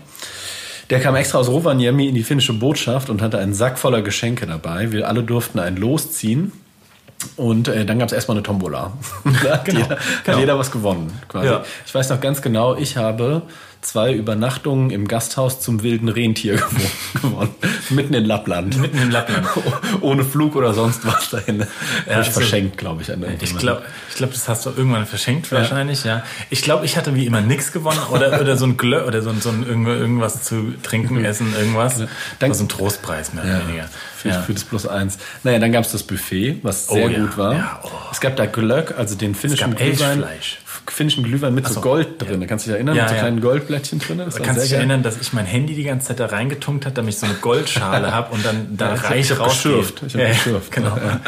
Der 0.90 1.00
kam 1.00 1.16
extra 1.16 1.38
aus 1.38 1.48
Rovaniemi 1.48 2.06
in 2.06 2.14
die 2.14 2.22
finnische 2.22 2.52
Botschaft 2.52 3.10
und 3.10 3.22
hatte 3.22 3.38
einen 3.38 3.54
Sack 3.54 3.78
voller 3.78 4.02
Geschenke 4.02 4.46
dabei. 4.46 4.92
Wir 4.92 5.08
alle 5.08 5.22
durften 5.22 5.58
ein 5.58 5.76
Los 5.76 6.12
ziehen. 6.12 6.52
Und 7.36 7.66
äh, 7.68 7.86
dann 7.86 7.98
gab 7.98 8.08
es 8.08 8.12
erstmal 8.12 8.36
eine 8.36 8.42
Tombola. 8.42 8.92
da 9.42 9.52
hat, 9.54 9.64
Genau, 9.64 9.80
jeder, 9.80 9.96
genau. 9.96 10.36
hat 10.36 10.38
jeder 10.38 10.58
was 10.58 10.70
gewonnen. 10.70 11.12
Ja. 11.34 11.64
Ich 11.86 11.94
weiß 11.94 12.10
noch 12.10 12.20
ganz 12.20 12.42
genau, 12.42 12.76
ich 12.76 12.98
habe 12.98 13.42
zwei 13.82 14.12
Übernachtungen 14.12 14.90
im 14.90 15.06
Gasthaus 15.06 15.60
zum 15.60 15.82
wilden 15.82 16.08
Rentier 16.08 16.56
gewo- 16.58 17.20
gewonnen. 17.22 17.54
Mitten 17.90 18.14
in 18.14 18.24
Lappland. 18.24 18.76
Mitten 18.78 18.98
in 18.98 19.10
Lappland. 19.10 19.46
Ohne 20.00 20.24
Flug 20.24 20.56
oder 20.56 20.74
sonst 20.74 21.06
was 21.06 21.30
dahin. 21.30 21.60
Ja, 21.60 21.64
Habe 21.66 21.70
ich 22.08 22.16
also- 22.16 22.32
verschenkt, 22.40 22.78
glaube 22.78 23.02
ich. 23.02 23.12
An 23.12 23.24
Ich 23.40 23.56
glaube, 23.56 23.82
ich 24.10 24.16
glaub, 24.16 24.32
das 24.32 24.48
hast 24.48 24.66
du 24.66 24.70
irgendwann 24.70 25.06
verschenkt 25.06 25.50
wahrscheinlich, 25.52 26.04
ja. 26.04 26.22
Ich 26.50 26.62
glaube, 26.62 26.84
ich 26.84 26.96
hatte 26.96 27.14
wie 27.14 27.26
immer 27.26 27.40
nichts 27.40 27.70
gewonnen 27.72 28.00
oder, 28.10 28.40
oder 28.40 28.56
so 28.56 28.64
ein 28.66 28.76
Glö 28.76 29.04
oder 29.04 29.22
so 29.22 29.30
ein, 29.30 29.40
so 29.40 29.50
ein 29.50 29.64
irgendwas 29.86 30.42
zu 30.42 30.74
trinken, 30.82 31.24
essen, 31.24 31.54
irgendwas. 31.56 32.02
Dann- 32.38 32.54
so 32.54 32.64
ein 32.64 32.68
Trostpreis 32.68 33.32
mehr 33.34 33.44
oder 33.44 33.68
weniger. 33.68 33.88
Für, 34.16 34.28
Ja. 34.30 34.42
für 34.42 34.54
das 34.54 34.64
Plus 34.64 34.86
eins. 34.86 35.18
Naja, 35.44 35.58
dann 35.58 35.70
gab 35.72 35.84
es 35.84 35.92
das 35.92 36.02
Buffet, 36.02 36.58
was 36.62 36.88
Oh 36.88 36.94
sehr 36.94 37.10
ja, 37.10 37.18
gut 37.20 37.36
war. 37.36 37.52
ja, 37.54 37.80
oh. 37.84 37.88
Es 38.10 38.20
gab 38.20 38.34
da 38.36 38.46
Glöck, 38.46 38.94
also 38.96 39.14
den 39.14 39.34
finnischen 39.34 39.70
gab 39.72 39.78
Glühwein. 39.78 40.22
Elchfleisch. 40.22 40.58
Finnischen 40.90 41.24
Glühwein 41.24 41.54
mit 41.54 41.66
so, 41.66 41.74
so, 41.74 41.80
Gold 41.80 42.20
drin. 42.22 42.40
Da 42.40 42.46
kannst 42.46 42.66
du 42.66 42.70
dich 42.70 42.74
erinnern, 42.76 42.94
Ja, 42.96 43.02
mit 43.02 43.08
so 43.10 43.14
ja. 43.16 43.20
kleinen 43.22 43.40
Goldblättchen 43.40 43.98
drin. 43.98 44.18
Das 44.18 44.34
Du 44.36 44.42
kannst 44.42 44.60
sehr 44.60 44.68
dich 44.68 44.72
erinnern, 44.78 45.02
dass 45.02 45.20
ich 45.20 45.32
mein 45.32 45.46
Handy 45.46 45.74
die 45.74 45.84
ganze 45.84 46.08
Zeit 46.08 46.20
da 46.20 46.26
reingetunkt 46.26 46.84
habe, 46.86 46.94
damit 46.94 47.14
ich 47.14 47.20
so 47.20 47.26
eine 47.26 47.34
Goldschale 47.36 48.12
habe 48.14 48.32
und 48.34 48.44
dann 48.44 48.76
da 48.76 48.94
Ja, 48.94 49.00
reich 49.02 49.20
ich 49.26 49.30
hab 49.32 49.40
rausgehe. 49.46 49.72
geschürft. 49.78 50.02
Ich 50.06 50.14
hab 50.14 50.20
ja, 50.20 50.28
geschürft. 50.28 50.72
Genau. 50.72 50.96
Ja. 50.96 51.20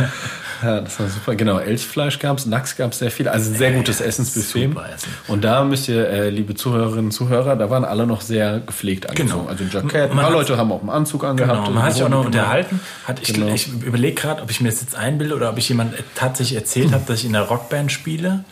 Ja, 0.60 0.80
das 0.80 0.98
war 0.98 1.08
super. 1.08 1.36
Genau, 1.36 1.60
Elchfleisch 1.60 2.18
gab 2.18 2.38
es, 2.38 2.46
Lachs 2.46 2.74
gab 2.76 2.90
es 2.90 2.98
sehr 2.98 3.12
viel. 3.12 3.28
Also 3.28 3.52
ein 3.52 3.56
sehr 3.56 3.70
gutes 3.70 4.00
Essensbuffet. 4.00 4.64
Essen. 4.92 5.12
Und 5.28 5.44
da 5.44 5.62
müsst 5.62 5.88
ihr, 5.88 6.08
äh, 6.08 6.30
liebe 6.30 6.56
Zuhörerinnen 6.56 7.04
und 7.06 7.10
Zuhörer, 7.12 7.54
da 7.54 7.70
waren 7.70 7.84
alle 7.84 8.08
noch 8.08 8.22
sehr 8.22 8.58
gepflegt 8.66 9.08
angezogen. 9.08 9.42
Genau. 9.42 9.48
Also 9.48 9.62
ein 9.62 9.70
Jackett. 9.70 10.10
Ein 10.10 10.16
paar 10.16 10.32
Leute 10.32 10.56
haben 10.56 10.72
auch 10.72 10.80
einen 10.80 10.90
Anzug 10.90 11.22
angehabt. 11.22 11.60
Genau, 11.64 11.70
man 11.70 11.84
hat 11.84 11.92
sich 11.92 12.02
auch 12.02 12.08
noch 12.08 12.24
Genau. 12.24 12.26
unterhalten. 12.26 12.80
Hat, 13.06 13.20
ich 13.22 13.32
Genau. 13.34 13.54
ich 13.54 13.68
überlege 13.68 14.20
gerade, 14.20 14.42
ob 14.42 14.50
ich 14.50 14.60
mir 14.60 14.68
das 14.68 14.80
jetzt 14.80 14.96
einbilde 14.96 15.36
oder 15.36 15.48
ob 15.50 15.58
ich 15.58 15.68
jemand 15.68 15.94
tatsächlich 16.16 16.56
erzählt 16.58 16.90
habe, 16.92 17.04
dass 17.06 17.20
ich 17.20 17.26
in 17.26 17.34
der 17.34 17.42
Rockband 17.42 17.92
spiele. 17.92 18.42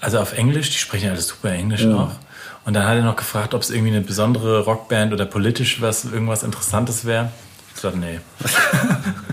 Also 0.00 0.18
auf 0.20 0.36
Englisch, 0.36 0.70
die 0.70 0.78
sprechen 0.78 1.06
ja 1.06 1.12
alles 1.12 1.28
super 1.28 1.50
Englisch 1.50 1.84
auch. 1.86 2.10
Und 2.64 2.74
dann 2.74 2.86
hat 2.86 2.96
er 2.96 3.02
noch 3.02 3.16
gefragt, 3.16 3.54
ob 3.54 3.62
es 3.62 3.70
irgendwie 3.70 3.92
eine 3.92 4.00
besondere 4.02 4.60
Rockband 4.64 5.12
oder 5.12 5.24
politisch 5.24 5.80
was 5.80 6.04
irgendwas 6.04 6.42
Interessantes 6.42 7.04
wäre. 7.04 7.30
Ich 7.74 7.80
sagte, 7.80 7.98
nee. 7.98 8.20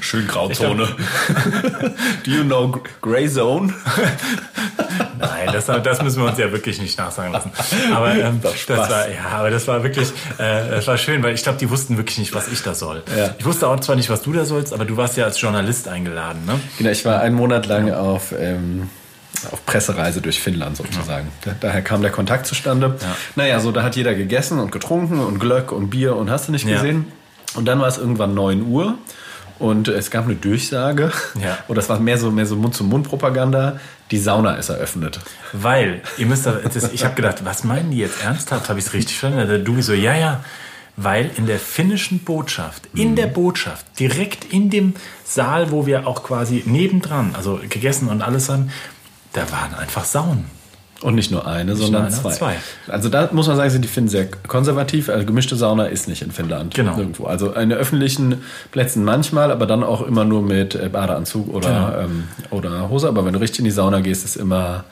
Schön 0.00 0.26
Grauzone. 0.26 0.86
Do 2.24 2.30
you 2.30 2.44
know 2.44 2.68
Gr- 2.68 2.80
Grey 3.00 3.28
Zone? 3.28 3.72
Nein, 5.18 5.48
das, 5.52 5.66
das 5.66 6.02
müssen 6.02 6.22
wir 6.22 6.28
uns 6.28 6.38
ja 6.38 6.50
wirklich 6.52 6.80
nicht 6.80 6.98
nachsagen 6.98 7.32
lassen. 7.32 7.50
Aber 7.94 8.14
ähm, 8.14 8.40
das 8.42 8.58
Spaß. 8.60 8.90
war, 8.90 9.08
ja, 9.08 9.24
aber 9.32 9.50
das 9.50 9.66
war 9.66 9.82
wirklich, 9.82 10.08
äh, 10.38 10.70
das 10.70 10.86
war 10.86 10.98
schön, 10.98 11.22
weil 11.22 11.34
ich 11.34 11.42
glaube, 11.42 11.58
die 11.58 11.70
wussten 11.70 11.96
wirklich 11.96 12.18
nicht, 12.18 12.34
was 12.34 12.48
ich 12.48 12.62
da 12.62 12.74
soll. 12.74 13.02
Ja. 13.16 13.34
Ich 13.38 13.44
wusste 13.44 13.68
auch 13.68 13.80
zwar 13.80 13.96
nicht, 13.96 14.10
was 14.10 14.22
du 14.22 14.32
da 14.32 14.44
sollst, 14.44 14.72
aber 14.72 14.84
du 14.84 14.96
warst 14.96 15.16
ja 15.16 15.24
als 15.24 15.40
Journalist 15.40 15.88
eingeladen, 15.88 16.44
ne? 16.46 16.60
Genau, 16.78 16.90
ich 16.90 17.04
war 17.04 17.20
einen 17.20 17.34
Monat 17.36 17.66
lang 17.66 17.92
auf, 17.92 18.32
ähm, 18.38 18.90
auf 19.44 19.66
Pressereise 19.66 20.20
durch 20.20 20.40
Finnland 20.40 20.76
sozusagen. 20.76 21.28
Da, 21.42 21.54
daher 21.60 21.82
kam 21.82 22.00
der 22.02 22.10
Kontakt 22.12 22.46
zustande. 22.46 22.96
Naja, 23.34 23.60
so 23.60 23.72
da 23.72 23.82
hat 23.82 23.96
jeder 23.96 24.14
gegessen 24.14 24.58
und 24.58 24.72
getrunken 24.72 25.18
und 25.20 25.38
Glöck 25.38 25.72
und 25.72 25.90
Bier 25.90 26.16
und 26.16 26.30
hast 26.30 26.48
du 26.48 26.52
nicht 26.52 26.66
Ja. 26.66 26.76
gesehen. 26.76 27.06
Und 27.54 27.66
dann 27.66 27.80
war 27.80 27.88
es 27.88 27.98
irgendwann 27.98 28.34
9 28.34 28.62
Uhr 28.66 28.98
und 29.58 29.88
es 29.88 30.10
gab 30.10 30.24
eine 30.26 30.34
Durchsage. 30.34 31.10
Ja. 31.42 31.58
Oder 31.68 31.76
das 31.76 31.88
war 31.88 31.98
mehr 32.00 32.18
so, 32.18 32.30
mehr 32.30 32.46
so 32.46 32.56
Mund-zu-Mund-Propaganda. 32.56 33.80
Die 34.10 34.18
Sauna 34.18 34.54
ist 34.54 34.68
eröffnet. 34.68 35.18
Weil, 35.52 36.00
ihr 36.18 36.26
müsst, 36.26 36.46
da- 36.46 36.52
das, 36.72 36.92
ich 36.92 37.04
habe 37.04 37.14
gedacht, 37.14 37.44
was 37.44 37.64
meinen 37.64 37.90
die 37.90 37.98
jetzt 37.98 38.22
ernsthaft? 38.22 38.68
Habe 38.68 38.78
ich 38.78 38.86
es 38.86 38.92
richtig 38.92 39.18
verstanden? 39.18 39.64
Dubi 39.64 39.82
so, 39.82 39.92
ja, 39.94 40.14
ja. 40.14 40.44
Weil 40.98 41.30
in 41.36 41.46
der 41.46 41.58
finnischen 41.58 42.20
Botschaft, 42.20 42.88
in 42.94 43.16
der 43.16 43.26
Botschaft, 43.26 43.84
direkt 44.00 44.50
in 44.50 44.70
dem 44.70 44.94
Saal, 45.24 45.70
wo 45.70 45.84
wir 45.86 46.06
auch 46.06 46.22
quasi 46.22 46.62
nebendran, 46.64 47.34
also 47.36 47.60
gegessen 47.68 48.08
und 48.08 48.22
alles 48.22 48.48
haben, 48.48 48.70
da 49.36 49.50
waren 49.52 49.74
einfach 49.74 50.04
Saunen. 50.04 50.44
Und 51.02 51.14
nicht 51.14 51.30
nur 51.30 51.46
eine, 51.46 51.76
sondern 51.76 52.04
nur 52.04 52.10
eine, 52.10 52.16
zwei. 52.22 52.32
zwei. 52.32 52.56
Also 52.88 53.10
da 53.10 53.28
muss 53.30 53.46
man 53.46 53.56
sagen, 53.56 53.68
sind 53.68 53.82
die 53.82 53.88
Finnen 53.88 54.08
sehr 54.08 54.28
konservativ. 54.48 55.10
Also 55.10 55.26
gemischte 55.26 55.54
Sauna 55.54 55.84
ist 55.86 56.08
nicht 56.08 56.22
in 56.22 56.30
Finnland. 56.32 56.74
Genau. 56.74 56.96
Irgendwo. 56.96 57.26
Also 57.26 57.52
in 57.52 57.70
öffentlichen 57.70 58.42
Plätzen 58.72 59.04
manchmal, 59.04 59.52
aber 59.52 59.66
dann 59.66 59.84
auch 59.84 60.00
immer 60.00 60.24
nur 60.24 60.40
mit 60.40 60.74
äh, 60.74 60.88
Badeanzug 60.88 61.52
oder, 61.52 61.68
Genau. 61.68 61.98
ähm, 62.04 62.24
oder 62.50 62.88
Hose. 62.88 63.08
Aber 63.08 63.26
wenn 63.26 63.34
du 63.34 63.40
richtig 63.40 63.58
in 63.58 63.64
die 63.66 63.72
Sauna 63.72 64.00
gehst, 64.00 64.24
ist 64.24 64.36
immer 64.36 64.84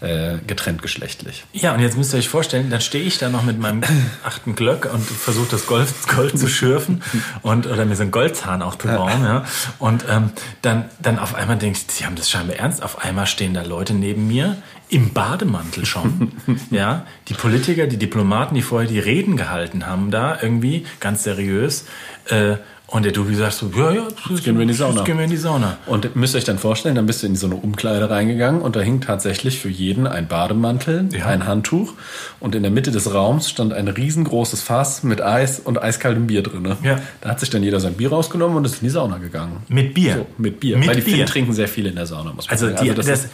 äh, 0.00 0.36
getrennt 0.46 0.82
geschlechtlich. 0.82 1.44
Ja, 1.52 1.72
und 1.72 1.80
jetzt 1.80 1.96
müsst 1.96 2.12
ihr 2.12 2.18
euch 2.18 2.28
vorstellen, 2.28 2.68
dann 2.70 2.80
stehe 2.80 3.04
ich 3.04 3.18
da 3.18 3.28
noch 3.28 3.42
mit 3.42 3.58
meinem 3.58 3.82
achten 4.24 4.54
Glöck 4.54 4.92
und 4.92 5.02
versuche 5.02 5.48
das 5.50 5.66
Gold, 5.66 5.88
Gold 6.14 6.38
zu 6.38 6.48
schürfen 6.48 7.02
und 7.42 7.66
oder 7.66 7.84
mir 7.84 7.96
so 7.96 8.02
einen 8.02 8.10
Goldzahn 8.10 8.62
auch 8.62 8.76
zu 8.76 8.88
bauen. 8.88 9.22
Ja. 9.22 9.44
Und 9.78 10.04
ähm, 10.08 10.30
dann, 10.62 10.84
dann 11.00 11.18
auf 11.18 11.34
einmal 11.34 11.56
denke 11.56 11.78
ich, 11.78 11.94
sie 11.94 12.04
haben 12.04 12.16
das 12.16 12.30
scheinbar 12.30 12.56
ernst. 12.56 12.82
Auf 12.82 13.02
einmal 13.02 13.26
stehen 13.26 13.54
da 13.54 13.62
Leute 13.62 13.94
neben 13.94 14.26
mir 14.28 14.56
im 14.88 15.12
Bademantel 15.12 15.84
schon. 15.86 16.32
ja, 16.70 17.06
die 17.28 17.34
Politiker, 17.34 17.86
die 17.86 17.96
Diplomaten, 17.96 18.54
die 18.54 18.62
vorher 18.62 18.88
die 18.88 18.98
Reden 18.98 19.36
gehalten 19.36 19.86
haben, 19.86 20.10
da 20.10 20.38
irgendwie 20.40 20.86
ganz 21.00 21.24
seriös. 21.24 21.86
Äh, 22.26 22.56
und 22.88 23.04
der 23.04 23.10
Dubi 23.12 23.34
sagt 23.34 23.54
so, 23.54 23.70
ja, 23.76 23.90
ja, 23.90 24.06
jetzt 24.30 24.44
gehen 24.44 24.54
wir 24.54 24.62
in 24.62 24.68
die 24.68 24.74
Sauna. 24.74 24.96
Jetzt 24.98 25.04
gehen 25.06 25.16
wir 25.18 25.24
in 25.24 25.30
die 25.30 25.36
Sauna. 25.36 25.76
Und 25.86 26.14
müsst 26.14 26.36
euch 26.36 26.44
dann 26.44 26.58
vorstellen, 26.58 26.94
dann 26.94 27.06
bist 27.06 27.22
du 27.22 27.26
in 27.26 27.34
so 27.34 27.46
eine 27.46 27.56
Umkleide 27.56 28.08
reingegangen 28.08 28.62
und 28.62 28.76
da 28.76 28.80
hing 28.80 29.00
tatsächlich 29.00 29.58
für 29.58 29.68
jeden 29.68 30.06
ein 30.06 30.28
Bademantel, 30.28 31.08
Ja. 31.12 31.26
ein 31.26 31.46
Handtuch 31.48 31.94
und 32.38 32.54
in 32.54 32.62
der 32.62 32.70
Mitte 32.70 32.92
des 32.92 33.12
Raums 33.12 33.50
stand 33.50 33.72
ein 33.72 33.88
riesengroßes 33.88 34.62
Fass 34.62 35.02
mit 35.02 35.20
Eis 35.20 35.58
und 35.58 35.82
eiskaltem 35.82 36.28
Bier 36.28 36.42
drin. 36.44 36.76
Ja. 36.84 37.00
Da 37.22 37.30
hat 37.30 37.40
sich 37.40 37.50
dann 37.50 37.64
jeder 37.64 37.80
sein 37.80 37.94
Bier 37.94 38.10
rausgenommen 38.10 38.56
und 38.56 38.64
ist 38.64 38.74
in 38.74 38.84
die 38.84 38.90
Sauna 38.90 39.18
gegangen. 39.18 39.58
Mit 39.68 39.92
Bier. 39.94 40.14
So, 40.18 40.26
mit 40.38 40.60
Bier. 40.60 40.76
Mit 40.78 40.86
Weil 40.88 40.94
die 40.96 41.02
Bier. 41.02 41.14
Finnen 41.14 41.26
trinken 41.26 41.52
sehr 41.54 41.68
viel 41.68 41.86
in 41.86 41.96
der 41.96 42.06
Sauna, 42.06 42.32
muss 42.34 42.46
man 42.46 42.52
Also 42.52 42.66
sagen. 42.66 42.84
die- 42.84 42.94
das 42.94 43.06
das- 43.06 43.24
ist, 43.24 43.28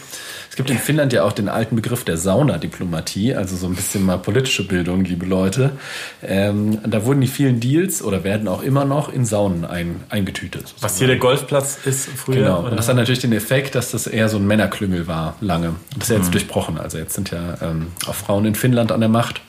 es 0.53 0.57
gibt 0.57 0.69
in 0.69 0.77
Finnland 0.77 1.15
ja 1.15 1.25
auch 1.25 1.33
den 1.33 1.49
alten 1.49 1.77
Begriff 1.77 2.05
der 2.05 2.19
Saunadiplomatie, 2.19 3.35
also 3.35 3.57
so 3.57 3.67
ein 3.67 3.75
bisschen 3.75 4.05
mal 4.05 4.19
politische 4.19 4.67
Bildung, 4.69 5.03
liebe 5.03 5.25
Leute. 5.25 5.71
Ähm, 6.23 6.79
da 6.87 7.07
wurden 7.07 7.23
die 7.23 7.27
vielen 7.27 7.59
Deals 7.59 8.03
oder 8.03 8.23
werden 8.23 8.47
auch 8.49 8.63
immer 8.63 8.85
noch 8.85 9.11
in 9.11 9.25
Saunen 9.25 9.65
ein, 9.65 10.03
eingetütet. 10.11 10.75
Was 10.83 10.99
hier 10.99 11.07
der 11.07 11.17
Golfplatz 11.17 11.79
ist 11.87 12.07
früher. 12.07 12.35
Genau. 12.37 12.61
oder? 12.61 12.71
Und 12.73 12.77
das 12.77 12.87
hat 12.87 12.97
natürlich 12.97 13.21
den 13.23 13.33
Effekt, 13.33 13.75
dass 13.75 13.93
das 13.93 14.07
eher 14.07 14.29
so 14.29 14.37
ein 14.37 14.47
Männerklüngel 14.47 15.07
war, 15.07 15.37
lange. 15.41 15.75
Das 15.95 16.03
ist 16.05 16.11
ja 16.11 16.17
jetzt 16.17 16.27
Mhm. 16.27 16.33
durchbrochen. 16.33 16.77
Also 16.79 16.99
jetzt 16.99 17.15
sind 17.15 17.31
ja 17.31 17.57
ähm, 17.63 17.87
auch 18.07 18.15
Frauen 18.15 18.45
in 18.45 18.55
Finnland 18.55 18.93
an 18.93 19.01
der 19.01 19.09
Macht. 19.09 19.41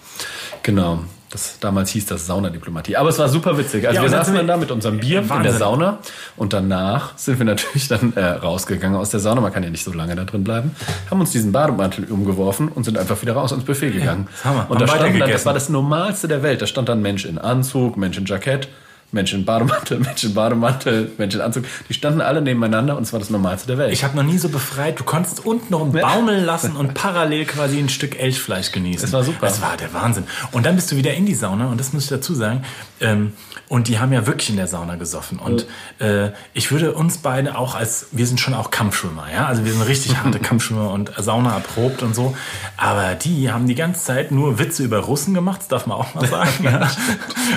Genau. 0.63 1.03
Das, 1.33 1.57
damals 1.59 1.89
hieß 1.89 2.05
das 2.05 2.27
Saunadiplomatie. 2.27 2.95
Aber 2.95 3.09
es 3.09 3.17
war 3.17 3.27
super 3.27 3.57
witzig. 3.57 3.87
Also 3.87 3.95
Ja, 3.97 4.03
wir 4.03 4.09
saßen 4.11 4.35
dann 4.35 4.45
da 4.45 4.55
mit 4.55 4.69
unserem 4.69 4.99
Bier 4.99 5.21
in 5.21 5.27
der 5.27 5.37
Wahnsinn. 5.37 5.57
Sauna 5.57 5.97
und 6.37 6.53
danach 6.53 7.17
sind 7.17 7.39
wir 7.39 7.45
natürlich 7.45 7.87
dann 7.87 8.13
äh, 8.15 8.23
rausgegangen 8.23 8.95
aus 8.95 9.09
der 9.09 9.19
Sauna. 9.19 9.41
Man 9.41 9.51
kann 9.51 9.63
ja 9.63 9.71
nicht 9.71 9.83
so 9.83 9.91
lange 9.91 10.15
da 10.15 10.25
drin 10.25 10.43
bleiben. 10.43 10.75
Haben 11.09 11.21
uns 11.21 11.31
diesen 11.31 11.51
Bademantel 11.51 12.05
umgeworfen 12.05 12.67
und 12.67 12.83
sind 12.83 12.99
einfach 12.99 13.19
wieder 13.23 13.33
raus 13.33 13.51
ans 13.51 13.65
Buffet 13.65 13.89
gegangen. 13.89 14.27
das 14.43 14.53
wir. 14.53 14.69
Und 14.69 14.79
da 14.81 14.87
stand 14.87 15.19
dann, 15.19 15.29
das 15.31 15.45
war 15.47 15.55
das 15.55 15.69
Normalste 15.69 16.27
der 16.27 16.43
Welt. 16.43 16.61
Da 16.61 16.67
stand 16.67 16.87
dann 16.87 17.01
Mensch 17.01 17.25
in 17.25 17.39
Anzug, 17.39 17.97
Mensch 17.97 18.19
in 18.19 18.25
Jackett, 18.25 18.67
Mensch 19.13 19.33
in 19.33 19.45
Bademantel, 19.45 19.99
Mensch 20.01 20.23
in 20.23 20.33
Bademantel, 20.33 21.11
Mensch 21.17 21.35
in 21.35 21.41
Anzug. 21.41 21.65
Die 21.87 21.93
standen 21.93 22.21
alle 22.21 22.41
nebeneinander 22.41 22.97
und 22.97 23.03
es 23.03 23.13
war 23.13 23.19
das 23.19 23.29
Normalste 23.29 23.67
der 23.67 23.77
Welt. 23.77 23.93
Ich 23.93 24.03
habe 24.03 24.15
noch 24.15 24.23
nie 24.23 24.37
so 24.37 24.49
befreit. 24.49 24.99
Du 24.99 25.03
konntest 25.03 25.45
unten 25.45 25.71
noch 25.71 25.85
baumeln 25.85 26.43
lassen 26.43 26.75
und 26.75 26.93
parallel 26.93 27.45
quasi 27.45 27.79
ein 27.79 27.89
Stück 27.89 28.19
Elchfleisch 28.19 28.71
genießen. 28.71 29.01
Das 29.01 29.13
war 29.13 29.23
super. 29.23 29.39
Das 29.41 29.61
war 29.61 29.77
der 29.77 29.93
Wahnsinn. 29.93 30.25
Und 30.51 30.65
dann 30.65 30.75
bist 30.75 30.91
du 30.91 30.95
wieder 30.95 31.13
in 31.13 31.25
die 31.25 31.35
Sauna 31.35 31.67
und 31.67 31.79
das 31.79 31.93
muss 31.93 32.03
ich 32.03 32.09
dazu 32.09 32.33
sagen. 32.33 32.63
Ähm, 32.99 33.33
und 33.69 33.87
die 33.87 33.99
haben 33.99 34.13
ja 34.13 34.27
wirklich 34.27 34.49
in 34.49 34.57
der 34.57 34.67
Sauna 34.67 34.95
gesoffen. 34.95 35.39
Und 35.39 35.65
äh, 35.99 36.29
ich 36.53 36.71
würde 36.71 36.93
uns 36.93 37.19
beide 37.19 37.57
auch 37.57 37.75
als, 37.75 38.07
wir 38.11 38.27
sind 38.27 38.39
schon 38.39 38.53
auch 38.53 38.71
Kampfschwimmer, 38.71 39.27
ja. 39.33 39.47
Also 39.47 39.65
wir 39.65 39.73
sind 39.73 39.81
richtig 39.83 40.17
harte 40.17 40.39
Kampfschwimmer 40.53 40.91
und 40.91 41.11
Sauna 41.17 41.55
erprobt 41.55 42.03
und 42.03 42.13
so. 42.13 42.35
Aber 42.77 43.15
die 43.15 43.51
haben 43.51 43.67
die 43.67 43.75
ganze 43.75 44.03
Zeit 44.03 44.31
nur 44.31 44.59
Witze 44.59 44.83
über 44.83 44.99
Russen 44.99 45.33
gemacht, 45.33 45.61
das 45.61 45.67
darf 45.69 45.87
man 45.87 45.97
auch 45.97 46.13
mal 46.13 46.27
sagen. 46.27 46.51
ja. 46.63 46.89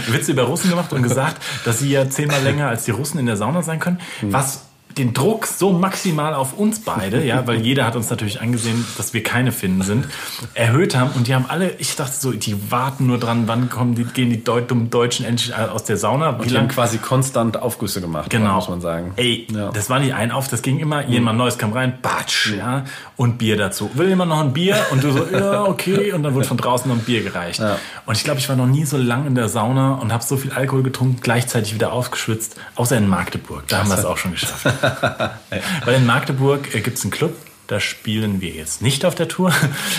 Witze 0.07 0.33
über 0.33 0.45
Russen 0.45 0.71
gemacht 0.71 0.93
und 0.93 1.03
gesagt, 1.03 1.43
dass 1.65 1.81
sie 1.81 1.91
ja 1.91 2.09
zehnmal 2.09 2.43
länger 2.43 2.69
als 2.69 2.85
die 2.85 2.91
Russen 2.91 3.19
in 3.19 3.27
der 3.27 3.37
Sauna 3.37 3.63
sein 3.63 3.79
können. 3.79 4.01
Was 4.23 4.66
den 4.99 5.13
Druck 5.13 5.47
so 5.47 5.73
maximal 5.73 6.35
auf 6.35 6.55
uns 6.55 6.81
beide, 6.81 7.23
ja, 7.25 7.47
weil 7.47 7.61
jeder 7.61 7.85
hat 7.87 7.97
uns 7.97 8.09
natürlich 8.09 8.41
angesehen, 8.41 8.85
dass 8.97 9.13
wir 9.13 9.23
keine 9.23 9.53
Finnen 9.53 9.83
sind, 9.83 10.07
erhöht 10.55 10.97
haben. 10.97 11.11
Und 11.15 11.27
die 11.27 11.35
haben 11.35 11.45
alle, 11.49 11.71
ich 11.79 11.97
dachte 11.97 12.15
so, 12.19 12.33
die 12.33 12.71
warten 12.71 13.07
nur 13.07 13.19
dran, 13.19 13.43
wann 13.47 13.69
kommen 13.69 13.95
die, 13.95 14.05
gehen 14.05 14.31
die 14.31 14.43
dummen 14.43 14.89
Deutschen 14.89 15.27
endlich 15.27 15.55
aus 15.55 15.85
der 15.85 15.99
Sauna. 15.99 16.39
Wie 16.39 16.45
Die 16.49 16.57
haben 16.57 16.65
lang 16.67 16.69
quasi 16.69 16.97
konstant 16.99 17.61
Aufgüsse 17.61 18.01
gemacht, 18.01 18.31
Genau. 18.31 18.55
muss 18.57 18.69
man 18.69 18.81
sagen. 18.81 19.13
Ey, 19.17 19.47
Ja. 19.51 19.71
das 19.71 19.91
war 19.91 19.99
nicht 19.99 20.15
ein 20.15 20.31
auf, 20.33 20.49
das 20.49 20.63
ging 20.63 20.79
immer, 20.79 21.07
jemand 21.07 21.37
Neues 21.39 21.59
kam 21.59 21.73
rein, 21.73 21.99
batsch, 22.01 22.53
ja, 22.57 22.85
und 23.17 23.37
Bier 23.39 23.57
dazu. 23.59 23.91
Will 23.95 24.09
jemand 24.09 24.31
noch 24.31 24.41
ein 24.41 24.53
Bier? 24.55 24.77
Und 24.93 25.05
du 25.05 25.13
so, 25.13 25.27
ja, 25.33 25.65
okay, 25.65 26.13
und 26.13 26.23
dann 26.23 26.35
wurde 26.35 26.47
von 26.47 26.57
draußen 26.57 26.89
noch 26.89 26.97
ein 26.97 27.05
Bier 27.05 27.23
gereicht. 27.23 27.61
Ja. 27.61 27.79
Und 28.07 28.17
ich 28.17 28.25
glaube, 28.25 28.41
ich 28.41 28.49
war 28.49 28.57
noch 28.57 28.67
nie 28.67 28.87
so 28.87 28.97
lang 28.97 29.27
in 29.27 29.35
der 29.35 29.49
Sauna 29.51 29.95
und 29.97 30.13
habe 30.13 30.25
so 30.25 30.37
viel 30.39 30.53
Alkohol 30.53 30.83
getrunken, 30.83 31.19
gleichzeitig 31.21 31.75
wieder 31.75 31.93
aufgeschwitzt, 31.93 32.57
außer 32.77 32.97
in 32.97 33.09
Magdeburg. 33.09 33.65
Da 33.69 33.79
haben 33.81 33.91
wir 33.91 33.99
es 33.99 34.05
auch 34.05 34.17
schon 34.17 34.33
geschafft. 34.33 34.67
Weil 35.85 35.95
in 35.95 36.07
Magdeburg 36.07 36.75
äh, 36.75 36.81
gibt 36.81 36.99
es 36.99 37.05
einen 37.05 37.11
Club, 37.11 37.35
da 37.67 37.81
spielen 37.81 38.41
wir 38.41 38.51
jetzt 38.51 38.83
nicht 38.83 39.05
auf 39.05 39.15
der 39.15 39.29
Tour, 39.29 39.53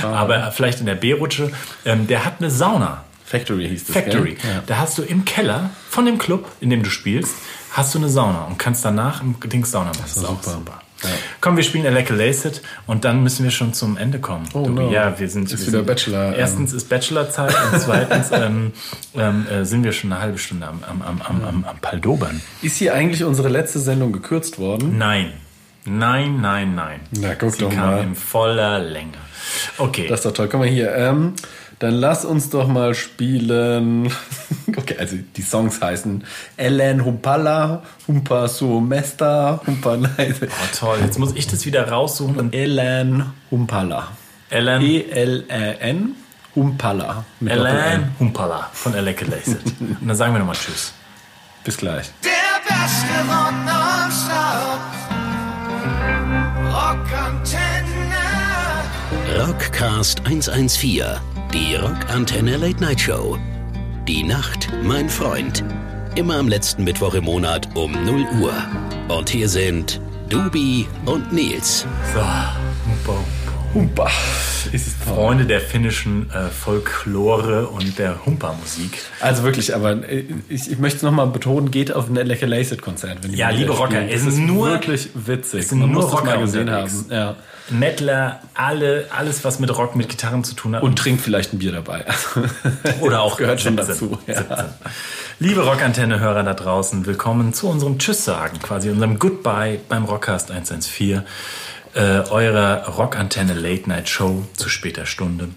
aber 0.03 0.51
vielleicht 0.51 0.79
in 0.79 0.85
der 0.85 0.95
B-Rutsche. 0.95 1.51
Ähm, 1.85 2.07
der 2.07 2.25
hat 2.25 2.35
eine 2.39 2.49
Sauna. 2.49 3.03
Factory 3.25 3.67
hieß 3.67 3.85
das. 3.85 3.93
Factory. 3.93 4.37
Ja. 4.41 4.63
Da 4.65 4.77
hast 4.77 4.97
du 4.97 5.01
im 5.03 5.25
Keller 5.25 5.71
von 5.89 6.05
dem 6.05 6.17
Club, 6.17 6.49
in 6.61 6.69
dem 6.69 6.81
du 6.81 6.89
spielst, 6.89 7.35
hast 7.71 7.93
du 7.93 7.99
eine 7.99 8.07
Sauna 8.07 8.45
und 8.45 8.57
kannst 8.57 8.85
danach 8.85 9.21
im 9.21 9.35
Dings 9.43 9.71
Sauna 9.71 9.89
machen. 9.89 9.99
Das 10.03 10.15
ist 10.15 10.25
auch 10.25 10.41
super. 10.41 10.81
Ja. 11.03 11.09
Komm, 11.41 11.57
wir 11.57 11.63
spielen 11.63 11.85
Alec 11.85 12.09
Laced 12.09 12.61
und 12.87 13.05
dann 13.05 13.21
müssen 13.21 13.43
wir 13.43 13.51
schon 13.51 13.73
zum 13.73 13.97
Ende 13.97 14.19
kommen. 14.19 14.47
Oh, 14.53 14.67
no. 14.67 14.91
Ja, 14.91 15.19
wir 15.19 15.29
sind 15.29 15.51
Ist 15.51 15.59
wir 15.59 15.67
wieder 15.67 15.77
sind, 15.79 15.85
Bachelor, 15.87 16.33
ähm. 16.33 16.39
Erstens 16.39 16.73
ist 16.73 16.89
Bachelorzeit 16.89 17.55
und 17.71 17.79
zweitens 17.79 18.31
ähm, 18.31 18.71
ähm, 19.15 19.45
äh, 19.47 19.63
sind 19.63 19.83
wir 19.83 19.91
schon 19.91 20.11
eine 20.11 20.21
halbe 20.21 20.37
Stunde 20.37 20.67
am, 20.67 20.83
am, 20.83 21.01
am, 21.01 21.21
am, 21.21 21.45
am, 21.45 21.65
am 21.65 21.77
Paldobern. 21.79 22.41
Ist 22.61 22.77
hier 22.77 22.93
eigentlich 22.93 23.23
unsere 23.23 23.49
letzte 23.49 23.79
Sendung 23.79 24.11
gekürzt 24.11 24.57
worden? 24.57 24.97
Nein. 24.97 25.33
Nein, 25.85 26.41
nein, 26.41 26.75
nein. 26.75 26.99
Na, 27.11 27.35
guck 27.35 27.53
Sie 27.53 27.59
doch 27.59 27.71
kam 27.71 27.91
mal. 27.91 28.03
in 28.03 28.15
voller 28.15 28.79
Länge. 28.79 29.13
Okay. 29.77 30.07
Das 30.07 30.19
ist 30.19 30.25
doch 30.25 30.33
toll. 30.33 30.49
Guck 30.49 30.59
mal 30.59 30.67
hier. 30.67 30.93
Ähm, 30.93 31.33
dann 31.79 31.93
lass 31.93 32.25
uns 32.25 32.49
doch 32.49 32.67
mal 32.67 32.93
spielen. 32.93 34.11
Okay, 34.75 34.95
also 34.99 35.15
die 35.35 35.41
Songs 35.41 35.81
heißen 35.81 36.23
Ellen 36.55 37.03
Humpala, 37.03 37.81
Humpa 38.07 38.47
Suomesta, 38.47 39.59
Humpa 39.65 39.97
oh, 39.97 40.77
toll. 40.77 40.99
Jetzt 41.03 41.17
muss 41.17 41.33
ich 41.33 41.47
das 41.47 41.65
wieder 41.65 41.89
raussuchen 41.89 42.37
und 42.37 42.53
Ellen 42.53 43.25
Humpala. 43.49 44.09
Ellen, 44.49 44.81
E-L-E-N 44.83 46.15
Humpala. 46.55 47.25
Ellen. 47.43 48.15
Humpala 48.19 48.69
von 48.71 48.93
Laced. 48.93 49.57
und 49.79 49.97
dann 50.07 50.15
sagen 50.15 50.33
wir 50.33 50.39
nochmal 50.39 50.55
Tschüss. 50.55 50.93
Bis 51.63 51.77
gleich. 51.77 52.11
Der 52.23 52.61
beste 52.67 53.13
Rock 53.27 53.53
nonstop. 53.65 54.81
Rockantenne. 56.71 57.76
Rockcast 59.35 60.21
114, 60.25 61.03
die 61.53 61.75
Rockantenne 61.75 62.55
Late 62.57 62.79
Night 62.81 62.99
Show. 63.01 63.37
Die 64.07 64.23
Nacht, 64.23 64.69
mein 64.83 65.09
Freund. 65.09 65.63
Immer 66.15 66.37
am 66.37 66.47
letzten 66.47 66.85
Mittwoch 66.85 67.13
im 67.13 67.25
Monat 67.25 67.67
um 67.75 67.91
0 68.05 68.25
Uhr. 68.41 68.53
Und 69.09 69.29
hier 69.29 69.49
sind 69.49 69.99
Dubi 70.29 70.87
und 71.05 71.33
Nils. 71.33 71.85
So. 72.13 72.19
Humpa, 72.21 73.19
Humpa. 73.73 74.09
Ist. 74.71 74.95
Freunde 75.03 75.45
der 75.45 75.59
finnischen 75.61 76.29
äh, 76.31 76.47
Folklore 76.49 77.67
und 77.67 77.99
der 77.99 78.25
Humpermusik. 78.25 78.97
Also 79.19 79.43
wirklich, 79.43 79.75
aber 79.75 79.91
äh, 80.09 80.23
ich, 80.49 80.71
ich 80.71 80.79
möchte 80.79 80.97
es 80.97 81.03
nochmal 81.03 81.27
betonen, 81.27 81.69
geht 81.69 81.91
auf 81.93 82.07
ein 82.09 82.15
Lecker 82.15 82.47
Laced 82.47 82.81
Konzert. 82.81 83.19
Wenn 83.23 83.31
die 83.33 83.37
Ja, 83.37 83.49
liebe. 83.49 83.71
Rocker, 83.73 84.09
es 84.09 84.25
ist 84.25 84.37
nur- 84.39 84.69
wirklich 84.69 85.09
witzig. 85.13 85.59
es 85.61 85.69
sind 85.69 85.79
Man 85.79 85.91
nur 85.91 86.01
muss 86.03 86.11
das 86.11 86.23
mal 86.23 86.29
Rocker 86.31 86.41
gesehen 86.41 86.61
unterwegs. 86.61 86.93
haben. 87.09 87.11
Ja. 87.11 87.35
Mettler, 87.69 88.41
alle, 88.53 89.07
alles, 89.15 89.43
was 89.43 89.59
mit 89.59 89.75
Rock, 89.77 89.95
mit 89.95 90.09
Gitarren 90.09 90.43
zu 90.43 90.55
tun 90.55 90.75
hat. 90.75 90.83
Und 90.83 90.97
trinkt 90.97 91.21
vielleicht 91.21 91.53
ein 91.53 91.59
Bier 91.59 91.71
dabei. 91.71 92.05
Oder 93.01 93.21
auch 93.21 93.37
gehört 93.37 93.61
schon 93.61 93.77
17, 93.77 93.87
dazu. 93.87 94.17
Ja. 94.27 94.37
17. 94.37 94.65
Liebe 95.39 95.61
Rockantenne-Hörer 95.61 96.43
da 96.43 96.53
draußen, 96.53 97.05
willkommen 97.05 97.53
zu 97.53 97.67
unserem 97.69 97.99
Tschüss-Sagen, 97.99 98.59
quasi 98.59 98.89
unserem 98.89 99.19
Goodbye 99.19 99.79
beim 99.87 100.05
Rockcast 100.05 100.51
114, 100.51 101.23
äh, 101.93 101.99
eurer 101.99 102.87
Rockantenne 102.87 103.53
Late 103.53 103.89
Night 103.89 104.09
Show 104.09 104.43
zu 104.55 104.69
später 104.69 105.05
Stunde. 105.05 105.49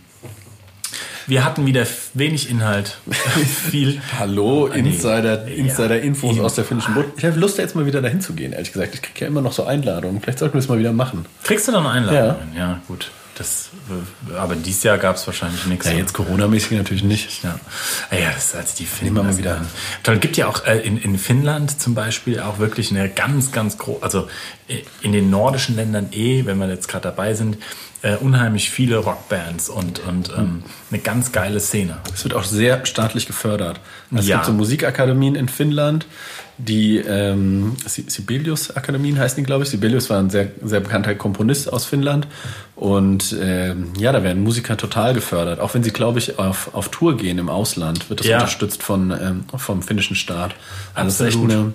Wir 1.30 1.44
hatten 1.44 1.64
wieder 1.64 1.86
wenig 2.14 2.50
Inhalt, 2.50 2.98
viel. 3.70 4.02
Hallo, 4.18 4.66
Ah, 4.66 4.74
nee. 4.74 4.90
Insider, 4.90 5.46
Ja, 5.48 5.54
Insider-Infos 5.54 6.34
eben. 6.36 6.44
aus 6.44 6.56
der 6.56 6.64
finnischen 6.64 6.92
Bund. 6.94 7.06
Ich 7.16 7.24
habe 7.24 7.38
Lust, 7.38 7.56
jetzt 7.58 7.76
mal 7.76 7.86
wieder 7.86 8.02
dahin 8.02 8.20
zu 8.20 8.32
gehen, 8.32 8.52
ehrlich 8.52 8.72
gesagt. 8.72 8.94
Ich 8.96 9.02
kriege 9.02 9.20
ja 9.20 9.26
immer 9.28 9.40
noch 9.40 9.52
so 9.52 9.62
Einladungen. 9.64 10.20
Vielleicht 10.20 10.40
sollten 10.40 10.54
wir 10.54 10.58
es 10.58 10.68
mal 10.68 10.80
wieder 10.80 10.92
machen. 10.92 11.26
Kriegst 11.44 11.68
du 11.68 11.72
dann 11.72 11.86
eine 11.86 12.08
Einladung? 12.10 12.36
Ja, 12.56 12.80
gut. 12.88 13.12
Das, 13.36 13.70
äh, 13.88 14.34
aber 14.36 14.56
dieses 14.56 14.82
Jahr 14.82 14.98
gab 14.98 15.16
es 15.16 15.26
wahrscheinlich 15.26 15.64
nichts. 15.66 15.86
Ja, 15.86 15.92
jetzt 15.92 16.12
Corona-mäßig 16.14 16.72
natürlich 16.76 17.04
nicht. 17.04 17.42
Ja, 17.44 17.58
Ah 18.10 18.16
ja 18.16 18.30
das 18.34 18.46
ist 18.46 18.56
als 18.56 18.74
die 18.74 18.84
Finnen. 18.84 19.14
Nehmen 19.14 19.24
wir 19.26 19.32
mal 19.32 19.38
wieder. 19.38 19.64
Toll, 20.02 20.18
gibt 20.18 20.36
ja 20.36 20.48
auch 20.48 20.66
äh, 20.66 20.80
in, 20.80 20.98
in 20.98 21.16
Finnland 21.16 21.80
zum 21.80 21.94
Beispiel 21.94 22.40
auch 22.40 22.58
wirklich 22.58 22.90
eine 22.90 23.08
ganz, 23.08 23.52
ganz 23.52 23.78
große, 23.78 24.02
also 24.02 24.28
äh, 24.68 24.82
in 25.00 25.12
den 25.12 25.30
nordischen 25.30 25.76
Ländern 25.76 26.08
eh, 26.12 26.44
wenn 26.44 26.58
wir 26.58 26.68
jetzt 26.68 26.88
gerade 26.88 27.04
dabei 27.04 27.32
sind, 27.34 27.56
äh, 28.02 28.16
unheimlich 28.16 28.70
viele 28.70 28.96
Rockbands 28.98 29.68
und, 29.68 29.98
und 30.00 30.30
ähm, 30.36 30.62
eine 30.90 31.00
ganz 31.00 31.32
geile 31.32 31.60
Szene. 31.60 31.98
Es 32.14 32.24
wird 32.24 32.34
auch 32.34 32.44
sehr 32.44 32.86
staatlich 32.86 33.26
gefördert. 33.26 33.80
Also 34.14 34.28
Ja. 34.28 34.36
Es 34.36 34.40
gibt 34.40 34.46
so 34.46 34.52
Musikakademien 34.52 35.34
in 35.34 35.48
Finnland, 35.48 36.06
die 36.56 36.96
ähm, 36.98 37.76
Si- 37.86 38.06
Sibelius-Akademien 38.08 39.18
heißen 39.18 39.36
die, 39.36 39.42
glaube 39.44 39.64
ich. 39.64 39.70
Sibelius 39.70 40.08
war 40.10 40.18
ein 40.18 40.30
sehr, 40.30 40.48
sehr 40.62 40.80
bekannter 40.80 41.14
Komponist 41.14 41.72
aus 41.72 41.84
Finnland. 41.84 42.26
Und 42.74 43.36
ähm, 43.40 43.92
ja, 43.98 44.12
da 44.12 44.22
werden 44.22 44.42
Musiker 44.42 44.76
total 44.78 45.12
gefördert. 45.14 45.60
Auch 45.60 45.74
wenn 45.74 45.82
sie, 45.82 45.90
glaube 45.90 46.18
ich, 46.18 46.38
auf, 46.38 46.74
auf 46.74 46.88
Tour 46.88 47.16
gehen 47.18 47.36
im 47.38 47.48
Ausland, 47.50 48.08
wird 48.08 48.20
das 48.20 48.26
Ja. 48.26 48.36
unterstützt 48.38 48.82
von, 48.82 49.10
ähm, 49.10 49.44
vom 49.56 49.82
finnischen 49.82 50.16
Staat. 50.16 50.54
Also 50.94 51.06
das 51.08 51.20
ist 51.20 51.36
echt 51.36 51.44
eine, 51.44 51.72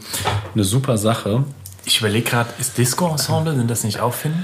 eine 0.55 0.63
super 0.63 0.97
Sache. 0.97 1.43
Ich 1.85 1.99
überlege 1.99 2.27
gerade, 2.29 2.49
ist 2.59 2.77
Disco-Ensemble, 2.79 3.55
sind 3.55 3.69
das 3.69 3.83
nicht 3.83 3.99
auch 3.99 4.13
Finnen? 4.15 4.43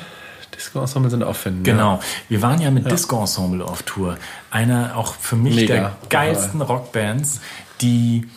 Disco-Ensemble 0.61 1.09
sind 1.09 1.23
Finnen. 1.35 1.63
Genau. 1.63 1.99
Wir 2.29 2.41
waren 2.41 2.61
ja 2.61 2.71
mit 2.71 2.89
Disco 2.89 3.19
Ensemble 3.19 3.63
auf 3.65 3.83
Tour. 3.83 4.17
Einer 4.51 4.95
auch 4.95 5.15
für 5.15 5.35
mich 5.35 5.55
Mega. 5.55 5.73
der 5.73 5.91
geilsten 6.09 6.61
Rockbands, 6.61 7.41
die 7.81 8.27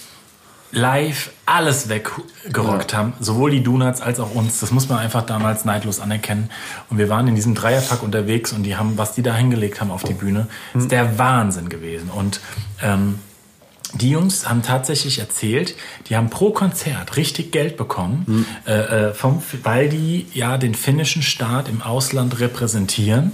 live 0.73 1.31
alles 1.47 1.89
weggerockt 1.89 2.93
Ja. 2.93 2.99
haben. 2.99 3.13
Sowohl 3.21 3.51
die 3.53 3.63
Donuts 3.63 4.01
als 4.01 4.19
auch 4.19 4.35
uns. 4.35 4.59
Das 4.61 4.71
muss 4.73 4.89
man 4.89 4.99
einfach 4.99 5.23
damals 5.23 5.65
neidlos 5.65 6.01
anerkennen. 6.01 6.51
Und 6.91 6.99
wir 6.99 7.09
waren 7.09 7.29
in 7.29 7.37
diesem 7.37 7.55
Dreierpack 7.55 8.03
unterwegs 8.03 8.53
und 8.53 8.65
die 8.65 8.77
haben, 8.77 8.99
was 8.99 9.13
die 9.15 9.23
da 9.23 9.35
hingelegt 9.35 9.81
haben 9.81 9.91
auf 9.93 10.03
die 10.03 10.15
Bühne, 10.15 10.49
ist 10.75 10.91
der 10.91 11.19
Wahnsinn 11.19 11.69
gewesen. 11.69 12.11
Und 12.11 12.41
ähm, 12.83 13.21
die 13.93 14.11
Jungs 14.11 14.49
haben 14.49 14.63
tatsächlich 14.63 15.19
erzählt, 15.19 15.77
die 16.09 16.17
haben 16.17 16.31
pro 16.31 16.51
Konzert 16.51 17.17
richtig 17.17 17.53
Geld 17.53 17.77
bekommen, 17.77 18.47
äh, 18.67 18.73
äh, 19.09 19.15
vom, 19.15 19.43
weil 19.63 19.89
die 19.89 20.27
ja 20.33 20.59
den 20.59 20.75
finnischen 20.75 21.23
Staat 21.23 21.69
im 21.69 21.83
Ausland 21.83 22.41
repräsentieren, 22.41 23.33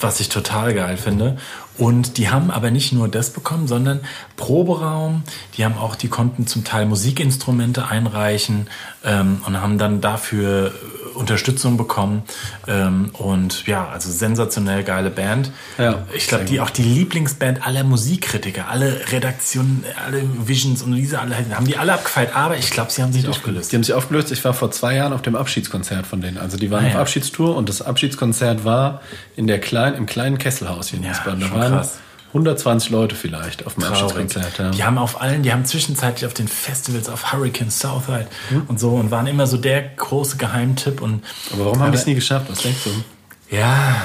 was 0.00 0.20
ich 0.20 0.28
total 0.28 0.72
geil 0.74 0.96
finde. 0.96 1.36
Und 1.76 2.16
die 2.18 2.28
haben 2.28 2.50
aber 2.50 2.70
nicht 2.70 2.92
nur 2.92 3.08
das 3.08 3.30
bekommen, 3.30 3.68
sondern 3.68 4.00
Proberaum. 4.36 5.22
Die 5.56 5.64
haben 5.64 5.78
auch, 5.78 5.94
die 5.94 6.08
konnten 6.08 6.46
zum 6.46 6.64
Teil 6.64 6.86
Musikinstrumente 6.86 7.86
einreichen 7.86 8.68
ähm, 9.04 9.42
und 9.46 9.60
haben 9.60 9.78
dann 9.78 10.00
dafür 10.00 10.72
Unterstützung 11.18 11.76
bekommen. 11.76 12.22
Ähm, 12.66 13.10
und 13.12 13.66
ja, 13.66 13.88
also 13.88 14.10
sensationell 14.10 14.84
geile 14.84 15.10
Band. 15.10 15.50
Ja, 15.76 16.04
ich 16.14 16.28
glaube, 16.28 16.44
die 16.44 16.60
auch 16.60 16.70
die 16.70 16.82
Lieblingsband 16.82 17.66
aller 17.66 17.84
Musikkritiker, 17.84 18.68
alle 18.68 19.00
Redaktionen, 19.12 19.84
alle 20.06 20.22
Visions 20.46 20.82
und 20.82 20.92
diese 20.94 21.18
alle 21.20 21.36
haben 21.54 21.66
die 21.66 21.76
alle 21.76 21.92
abgefeiert, 21.94 22.34
aber 22.34 22.56
ich 22.56 22.70
glaube, 22.70 22.90
sie 22.90 23.02
haben 23.02 23.12
sich 23.12 23.28
aufgelöst. 23.28 23.72
Die 23.72 23.76
haben 23.76 23.84
sich 23.84 23.94
aufgelöst. 23.94 24.30
Ich 24.32 24.44
war 24.44 24.54
vor 24.54 24.70
zwei 24.70 24.94
Jahren 24.96 25.12
auf 25.12 25.22
dem 25.22 25.36
Abschiedskonzert 25.36 26.06
von 26.06 26.20
denen. 26.20 26.38
Also 26.38 26.56
die 26.56 26.70
waren 26.70 26.84
Ah, 26.84 26.88
auf 26.88 26.94
ja. 26.94 27.00
Abschiedstour 27.00 27.56
und 27.56 27.68
das 27.68 27.82
Abschiedskonzert 27.82 28.64
war 28.64 29.00
in 29.36 29.46
der 29.46 29.58
kleinen, 29.60 29.96
im 29.96 30.06
kleinen 30.06 30.38
Kesselhaus 30.38 30.88
hier 30.88 30.98
in 31.00 31.04
Ja, 31.04 31.10
Wiesbaden. 31.10 31.40
Da 31.40 31.46
schon 31.48 31.58
waren 31.58 31.72
krass. 31.72 31.98
120 32.28 32.90
Leute 32.90 33.14
vielleicht 33.14 33.66
auf 33.66 33.74
dem. 33.74 33.84
Abschiedskonzert. 33.84 34.58
Ja. 34.58 34.70
Die 34.70 34.84
haben 34.84 34.98
auf 34.98 35.20
allen, 35.20 35.42
die 35.42 35.52
haben 35.52 35.64
zwischenzeitlich 35.64 36.26
auf 36.26 36.34
den 36.34 36.46
Festivals 36.48 37.08
auf 37.08 37.32
Hurricane 37.32 37.70
Southside 37.70 38.26
Hm? 38.50 38.62
und 38.68 38.78
so 38.78 38.90
und 38.90 39.10
waren 39.10 39.26
immer 39.26 39.46
so 39.46 39.56
der 39.56 39.82
große 39.82 40.36
Geheimtipp 40.36 41.00
und 41.00 41.24
Aber 41.52 41.66
warum 41.66 41.80
haben 41.80 41.92
die 41.92 41.98
es 41.98 42.06
nie 42.06 42.14
geschafft? 42.14 42.46
Was 42.50 42.60
denkst 42.60 42.80
du? 42.84 43.54
ja, 43.56 43.96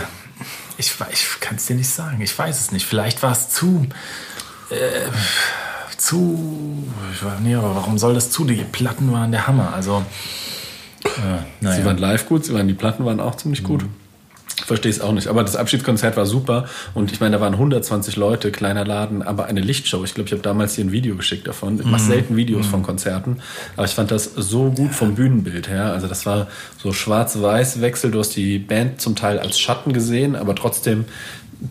ich, 0.78 0.94
ich 1.12 1.40
kann 1.40 1.58
es 1.58 1.66
dir 1.66 1.76
nicht 1.76 1.90
sagen. 1.90 2.22
Ich 2.22 2.38
weiß 2.38 2.60
es 2.60 2.72
nicht. 2.72 2.86
Vielleicht 2.86 3.22
war 3.24 3.32
es 3.34 3.50
zu 3.50 3.88
äh, 4.70 4.76
zu 5.98 6.84
ich 7.14 7.24
weiß, 7.24 7.40
nee, 7.42 7.56
aber 7.56 7.76
warum 7.76 7.98
soll 7.98 8.14
das 8.14 8.32
zu? 8.32 8.46
Die 8.46 8.56
Platten 8.64 9.12
waren 9.12 9.32
der 9.32 9.48
Hammer. 9.48 9.74
Also 9.74 10.04
äh, 11.06 11.10
naja. 11.62 11.76
Sie 11.78 11.86
waren 11.86 11.98
live 11.98 12.26
gut, 12.28 12.46
sie 12.46 12.54
waren, 12.54 12.68
die 12.68 12.74
Platten 12.74 13.06
waren 13.06 13.20
auch 13.20 13.36
ziemlich 13.36 13.64
gut. 13.64 13.84
Ich 13.84 14.03
verstehe 14.66 14.92
es 14.92 15.02
auch 15.02 15.12
nicht. 15.12 15.28
Aber 15.28 15.44
das 15.44 15.56
Abschiedskonzert 15.56 16.18
war 16.18 16.26
super. 16.26 16.66
Und 16.94 17.12
ich 17.12 17.20
meine, 17.20 17.38
da 17.38 17.42
waren 17.42 17.54
120 17.54 18.16
Leute, 18.16 18.52
kleiner 18.52 18.86
Laden, 18.86 19.22
aber 19.22 19.46
eine 19.46 19.62
Lichtshow. 19.62 20.04
Ich 20.04 20.14
glaube, 20.14 20.28
ich 20.28 20.34
habe 20.34 20.42
damals 20.42 20.76
hier 20.76 20.86
ein 20.86 20.92
Video 20.92 21.16
geschickt 21.16 21.48
davon. 21.48 21.80
Ich 21.80 21.86
mache 21.86 22.02
selten 22.02 22.36
Videos 22.36 22.66
von 22.68 22.84
Konzerten. 22.84 23.40
Aber 23.76 23.86
ich 23.86 23.92
fand 23.94 24.12
das 24.12 24.26
so 24.36 24.72
gut 24.72 24.94
vom 24.94 25.16
Bühnenbild 25.16 25.68
her. 25.68 25.94
Also 25.94 26.08
das 26.08 26.26
war 26.26 26.48
so 26.78 26.94
schwarz-weiß-Wechsel. 26.94 28.12
Du 28.12 28.20
hast 28.20 28.36
die 28.36 28.60
Band 28.60 29.02
zum 29.02 29.16
Teil 29.16 29.40
als 29.40 29.60
Schatten 29.60 29.94
gesehen, 29.94 30.36
aber 30.36 30.56
trotzdem 30.56 31.06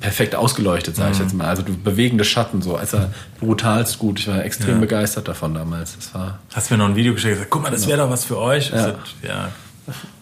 perfekt 0.00 0.34
ausgeleuchtet, 0.34 0.96
sage 0.96 1.12
ich 1.12 1.18
jetzt 1.18 1.34
mal. 1.34 1.48
Also 1.48 1.62
du 1.62 1.76
bewegende 1.76 2.24
Schatten 2.24 2.62
so. 2.62 2.76
Also 2.76 2.98
brutalst 3.40 3.98
gut. 3.98 4.20
Ich 4.20 4.28
war 4.28 4.44
extrem 4.44 4.80
begeistert 4.80 5.28
davon 5.28 5.54
damals. 5.54 5.96
Das 5.96 6.14
war 6.14 6.38
Hast 6.54 6.70
mir 6.70 6.78
noch 6.78 6.88
ein 6.88 6.96
Video 6.96 7.12
geschickt, 7.12 7.34
gesagt, 7.34 7.50
guck 7.50 7.62
mal, 7.62 7.70
das 7.70 7.86
wäre 7.86 7.98
doch 7.98 8.10
was 8.10 8.24
für 8.24 8.38
euch. 8.38 8.70
Ja. 8.70 8.94
ja 9.22 9.48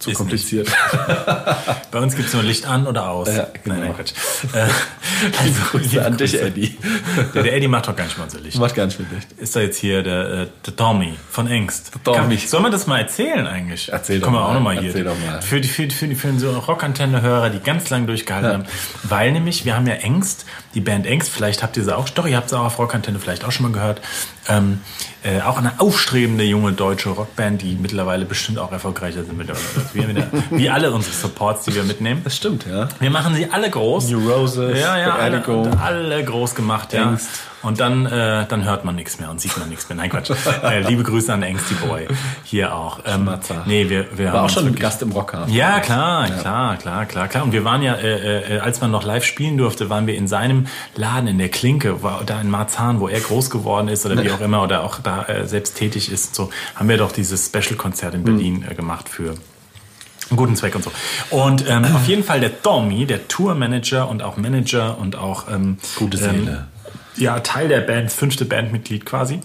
zu 0.01 0.11
ist 0.11 0.17
kompliziert. 0.17 0.69
Bei 1.91 1.99
uns 2.01 2.17
gibt 2.17 2.29
es 2.29 2.35
nur 2.35 2.43
Licht 2.43 2.67
an 2.67 2.87
oder 2.87 3.09
aus. 3.09 3.29
Ja, 3.29 3.47
genau. 3.63 3.77
Nein, 3.77 3.85
nein, 3.89 3.95
Quatsch. 3.97 4.13
Äh, 4.55 4.59
also, 5.41 5.61
Grüße 5.71 6.05
an 6.05 6.17
dich. 6.17 6.41
Eddie. 6.41 6.77
Der, 7.35 7.43
der 7.43 7.55
Eddie 7.55 7.69
macht 7.69 7.89
doch 7.89 7.95
gar 7.97 8.05
nicht 8.05 8.19
mal 8.19 8.29
so 8.31 8.39
Licht. 8.39 8.59
Macht 8.59 8.75
gar 8.75 8.87
nicht 8.87 8.97
viel 8.97 9.07
Licht. 9.15 9.33
Ist 9.39 9.55
da 9.55 9.61
jetzt 9.61 9.79
hier 9.79 10.03
der, 10.03 10.29
äh, 10.29 10.47
der 10.67 10.77
Tommy 10.77 11.15
von 11.31 11.47
Engst. 11.47 11.93
Der 11.95 12.03
Tommy. 12.03 12.37
Kann, 12.37 12.49
soll 12.49 12.61
man 12.61 12.73
das 12.73 12.87
mal 12.87 12.99
erzählen 13.01 13.47
eigentlich? 13.47 13.91
Erzähl 13.93 14.19
doch 14.21 14.27
Können 14.27 14.37
wir 14.37 14.41
mal, 14.41 14.49
auch 14.49 14.55
nochmal 14.55 14.79
hier. 14.79 14.89
erzähl 14.89 15.05
doch 15.05 15.17
mal. 15.19 15.43
Für 15.43 15.61
die, 15.61 15.69
für, 15.69 15.87
die- 15.87 15.95
für, 15.95 16.07
die, 16.09 16.15
für 16.15 16.39
so 16.39 16.51
Rockantenne-Hörer, 16.59 17.51
die 17.51 17.61
ganz 17.61 17.91
lang 17.91 18.07
durchgehalten 18.07 18.51
Ja. 18.51 18.55
haben. 18.59 18.65
Weil 19.03 19.33
nämlich, 19.33 19.65
wir 19.65 19.77
haben 19.77 19.87
ja 19.87 19.95
Engst, 19.95 20.47
die 20.75 20.81
Band 20.81 21.07
Engst, 21.07 21.31
vielleicht 21.31 21.63
habt 21.63 21.77
ihr 21.77 21.85
sie 21.85 21.97
auch, 21.97 22.09
doch, 22.09 22.27
ihr 22.27 22.37
habt 22.37 22.49
sie 22.51 22.59
auch 22.59 22.65
auf 22.65 22.79
Rockantenne 22.79 23.19
vielleicht 23.19 23.45
auch 23.45 23.53
schon 23.53 23.65
mal 23.67 23.73
gehört. 23.73 24.01
Ähm, 24.49 24.81
äh, 25.23 25.43
auch 25.43 25.59
eine 25.59 25.79
aufstrebende 25.81 26.45
junge 26.45 26.73
deutsche 26.73 27.11
Rockband, 27.11 27.61
die 27.61 27.75
mittlerweile 27.75 28.25
bestimmt 28.25 28.59
auch 28.59 28.73
erfolgreicher 28.73 29.23
sind 29.25 29.37
mittlerweile 29.37 29.65
wir. 29.95 30.09
Wieder, 30.09 30.27
wie 30.51 30.71
alle 30.71 30.91
unsere 30.93 31.15
Supports, 31.15 31.65
die 31.65 31.75
wir 31.75 31.85
mitnehmen. 31.85 32.23
Das 32.25 32.37
stimmt, 32.37 32.67
ja. 32.67 32.89
Wir 32.99 33.11
machen 33.11 33.35
sie 33.35 33.51
alle 33.51 33.71
groß. 33.71 34.11
New 34.11 34.29
Roses, 34.31 34.79
ja, 34.79 34.99
ja, 34.99 35.15
alle, 35.17 35.43
alle 35.81 36.25
groß 36.25 36.55
gemacht, 36.55 36.93
ja. 36.93 37.11
Engst. 37.11 37.29
Und 37.63 37.79
dann, 37.79 38.07
äh, 38.07 38.47
dann 38.49 38.65
hört 38.65 38.87
man 38.87 38.95
nichts 38.95 39.21
mehr 39.21 39.31
und 39.31 39.39
sieht 39.39 39.59
man 39.59 39.69
nichts 39.69 39.87
mehr. 39.89 39.97
Nein, 39.97 40.09
Quatsch. 40.09 40.31
äh, 40.63 40.81
liebe 40.81 41.03
Grüße 41.03 41.31
an 41.33 41.43
Angsty 41.43 41.75
Boy 41.75 42.09
hier 42.43 42.75
auch. 42.75 43.01
Ähm, 43.05 43.25
Schmatzer. 43.25 43.65
nee, 43.67 43.91
wir, 43.91 44.17
wir 44.17 44.33
War 44.33 44.45
auch 44.45 44.49
schon 44.49 44.67
ein 44.67 44.75
Gast 44.75 45.03
im 45.03 45.13
Rocker. 45.13 45.47
ja, 45.49 45.81
klar, 45.81 46.27
klar, 46.27 46.77
klar, 46.79 47.07
klar, 47.07 47.29
klar. 47.29 47.45
Und 47.45 47.53
wir 47.53 47.65
waren 47.65 47.83
ja, 47.83 47.95
äh, 47.95 48.57
äh, 48.57 48.61
als 48.61 48.81
man 48.81 48.91
noch 48.91 49.05
live 49.05 49.25
spielen 49.25 49.59
durfte, 49.59 49.91
waren 49.91 50.07
wir 50.07 50.15
in 50.15 50.27
seinem 50.27 50.69
Laden 50.97 51.29
in 51.29 51.37
der 51.37 51.51
Klinke, 51.51 52.03
war 52.03 52.23
da 52.25 52.41
in 52.41 52.49
Marzahn, 52.49 52.99
wo 52.99 53.09
er 53.09 53.21
groß 53.21 53.51
geworden 53.51 53.89
ist 53.89 54.07
oder 54.07 54.23
wie 54.23 54.31
auch 54.31 54.41
immer 54.41 54.63
oder 54.63 54.83
auch 54.83 54.99
da 55.03 55.25
äh, 55.25 55.47
selbst 55.47 55.77
tätig 55.77 56.11
ist. 56.11 56.35
So 56.35 56.49
haben 56.75 56.89
wir 56.89 56.97
doch 56.97 57.13
dieses 57.13 57.45
Special-Konzert 57.47 58.15
in 58.15 58.25
Berlin 58.25 58.65
äh, 58.69 58.75
gemacht 58.75 59.09
für 59.11 59.35
einen 60.31 60.37
guten 60.37 60.57
Zweck 60.57 60.75
und 60.75 60.85
so. 60.85 60.91
Und 61.31 61.69
ähm, 61.69 61.85
auf 61.95 62.07
jeden 62.07 62.25
Fall 62.25 62.41
der 62.41 62.63
Tommy, 62.63 63.07
der 63.07 63.29
Tourmanager 63.29 64.09
und 64.09 64.23
auch 64.23 64.37
Manager 64.37 64.99
und 64.99 65.17
auch 65.17 65.49
ähm, 65.51 65.79
Gute 65.97 66.19
ähm, 66.19 66.25
Seele. 66.47 66.67
ja 67.17 67.41
Teil 67.41 67.69
der 67.69 67.81
Band, 67.81 68.11
fünfte 68.13 68.45
Bandmitglied 68.45 69.05
quasi. 69.05 69.41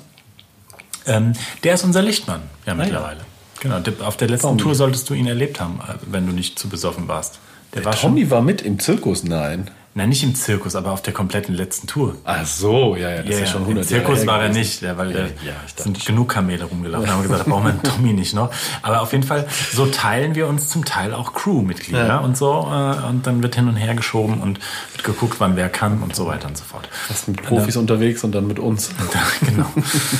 Ähm, 1.07 1.33
der 1.63 1.75
ist 1.75 1.83
unser 1.83 2.01
Lichtmann, 2.01 2.41
ja 2.65 2.73
mittlerweile. 2.73 3.19
Genau, 3.59 3.79
der- 3.79 3.93
auf 4.05 4.17
der 4.17 4.27
letzten 4.27 4.47
Tommy. 4.49 4.61
Tour 4.61 4.75
solltest 4.75 5.09
du 5.09 5.13
ihn 5.13 5.27
erlebt 5.27 5.59
haben, 5.59 5.79
äh, 5.87 5.93
wenn 6.11 6.25
du 6.27 6.33
nicht 6.33 6.57
zu 6.59 6.67
besoffen 6.69 7.07
warst. 7.07 7.39
Der 7.73 7.83
war 7.85 7.93
schon. 7.93 8.11
Tommy 8.11 8.29
war 8.31 8.41
mit 8.41 8.61
im 8.61 8.79
Zirkus, 8.79 9.23
nein. 9.23 9.69
Na, 9.97 10.05
nicht 10.05 10.23
im 10.23 10.35
Zirkus, 10.35 10.75
aber 10.75 10.91
auf 10.91 11.01
der 11.01 11.13
kompletten 11.13 11.55
letzten 11.55 11.87
Tour. 11.87 12.17
Ach 12.25 12.45
so, 12.45 12.97
ja, 12.97 13.11
ja, 13.11 13.17
das 13.21 13.25
Ja, 13.27 13.31
ist 13.31 13.39
ja 13.39 13.45
schon 13.47 13.61
Im 13.61 13.67
100 13.69 13.89
Jahre 13.89 14.03
Zirkus 14.03 14.19
her 14.19 14.27
war 14.27 14.41
er 14.43 14.49
nicht, 14.49 14.81
ja, 14.81 14.97
weil 14.97 15.11
Ja, 15.11 15.17
da 15.19 15.23
ja, 15.45 15.53
ich 15.65 15.81
sind 15.81 16.05
genug 16.05 16.27
Kamele 16.27 16.65
rumgelaufen. 16.65 17.07
Da 17.07 17.13
haben 17.13 17.19
wir 17.23 17.29
gesagt, 17.29 17.47
da 17.47 17.49
brauchen 17.49 17.63
wir 17.63 17.69
einen 17.71 17.81
Tommy 17.83 18.11
nicht 18.11 18.33
noch. 18.33 18.51
Aber 18.81 18.99
auf 19.01 19.13
jeden 19.13 19.23
Fall, 19.23 19.47
so 19.73 19.85
teilen 19.85 20.35
wir 20.35 20.47
uns 20.47 20.67
zum 20.67 20.83
Teil 20.83 21.13
auch 21.13 21.31
Crewmitglieder 21.33 22.07
Ja. 22.07 22.17
und 22.17 22.35
so. 22.35 22.69
Äh, 22.69 23.07
und 23.07 23.25
dann 23.25 23.41
wird 23.41 23.55
hin 23.55 23.69
und 23.69 23.77
her 23.77 23.95
geschoben 23.95 24.41
und 24.41 24.59
wird 24.91 25.05
geguckt, 25.05 25.35
wann 25.39 25.55
wer 25.55 25.69
kann 25.69 26.03
und 26.03 26.13
so 26.13 26.27
weiter 26.27 26.49
und 26.49 26.57
so 26.57 26.65
fort. 26.65 26.89
Erst 27.09 27.29
mit 27.29 27.41
Profis 27.41 27.77
unterwegs 27.77 28.25
und 28.25 28.33
dann 28.35 28.47
mit 28.47 28.59
uns. 28.59 28.89
genau. 29.45 29.71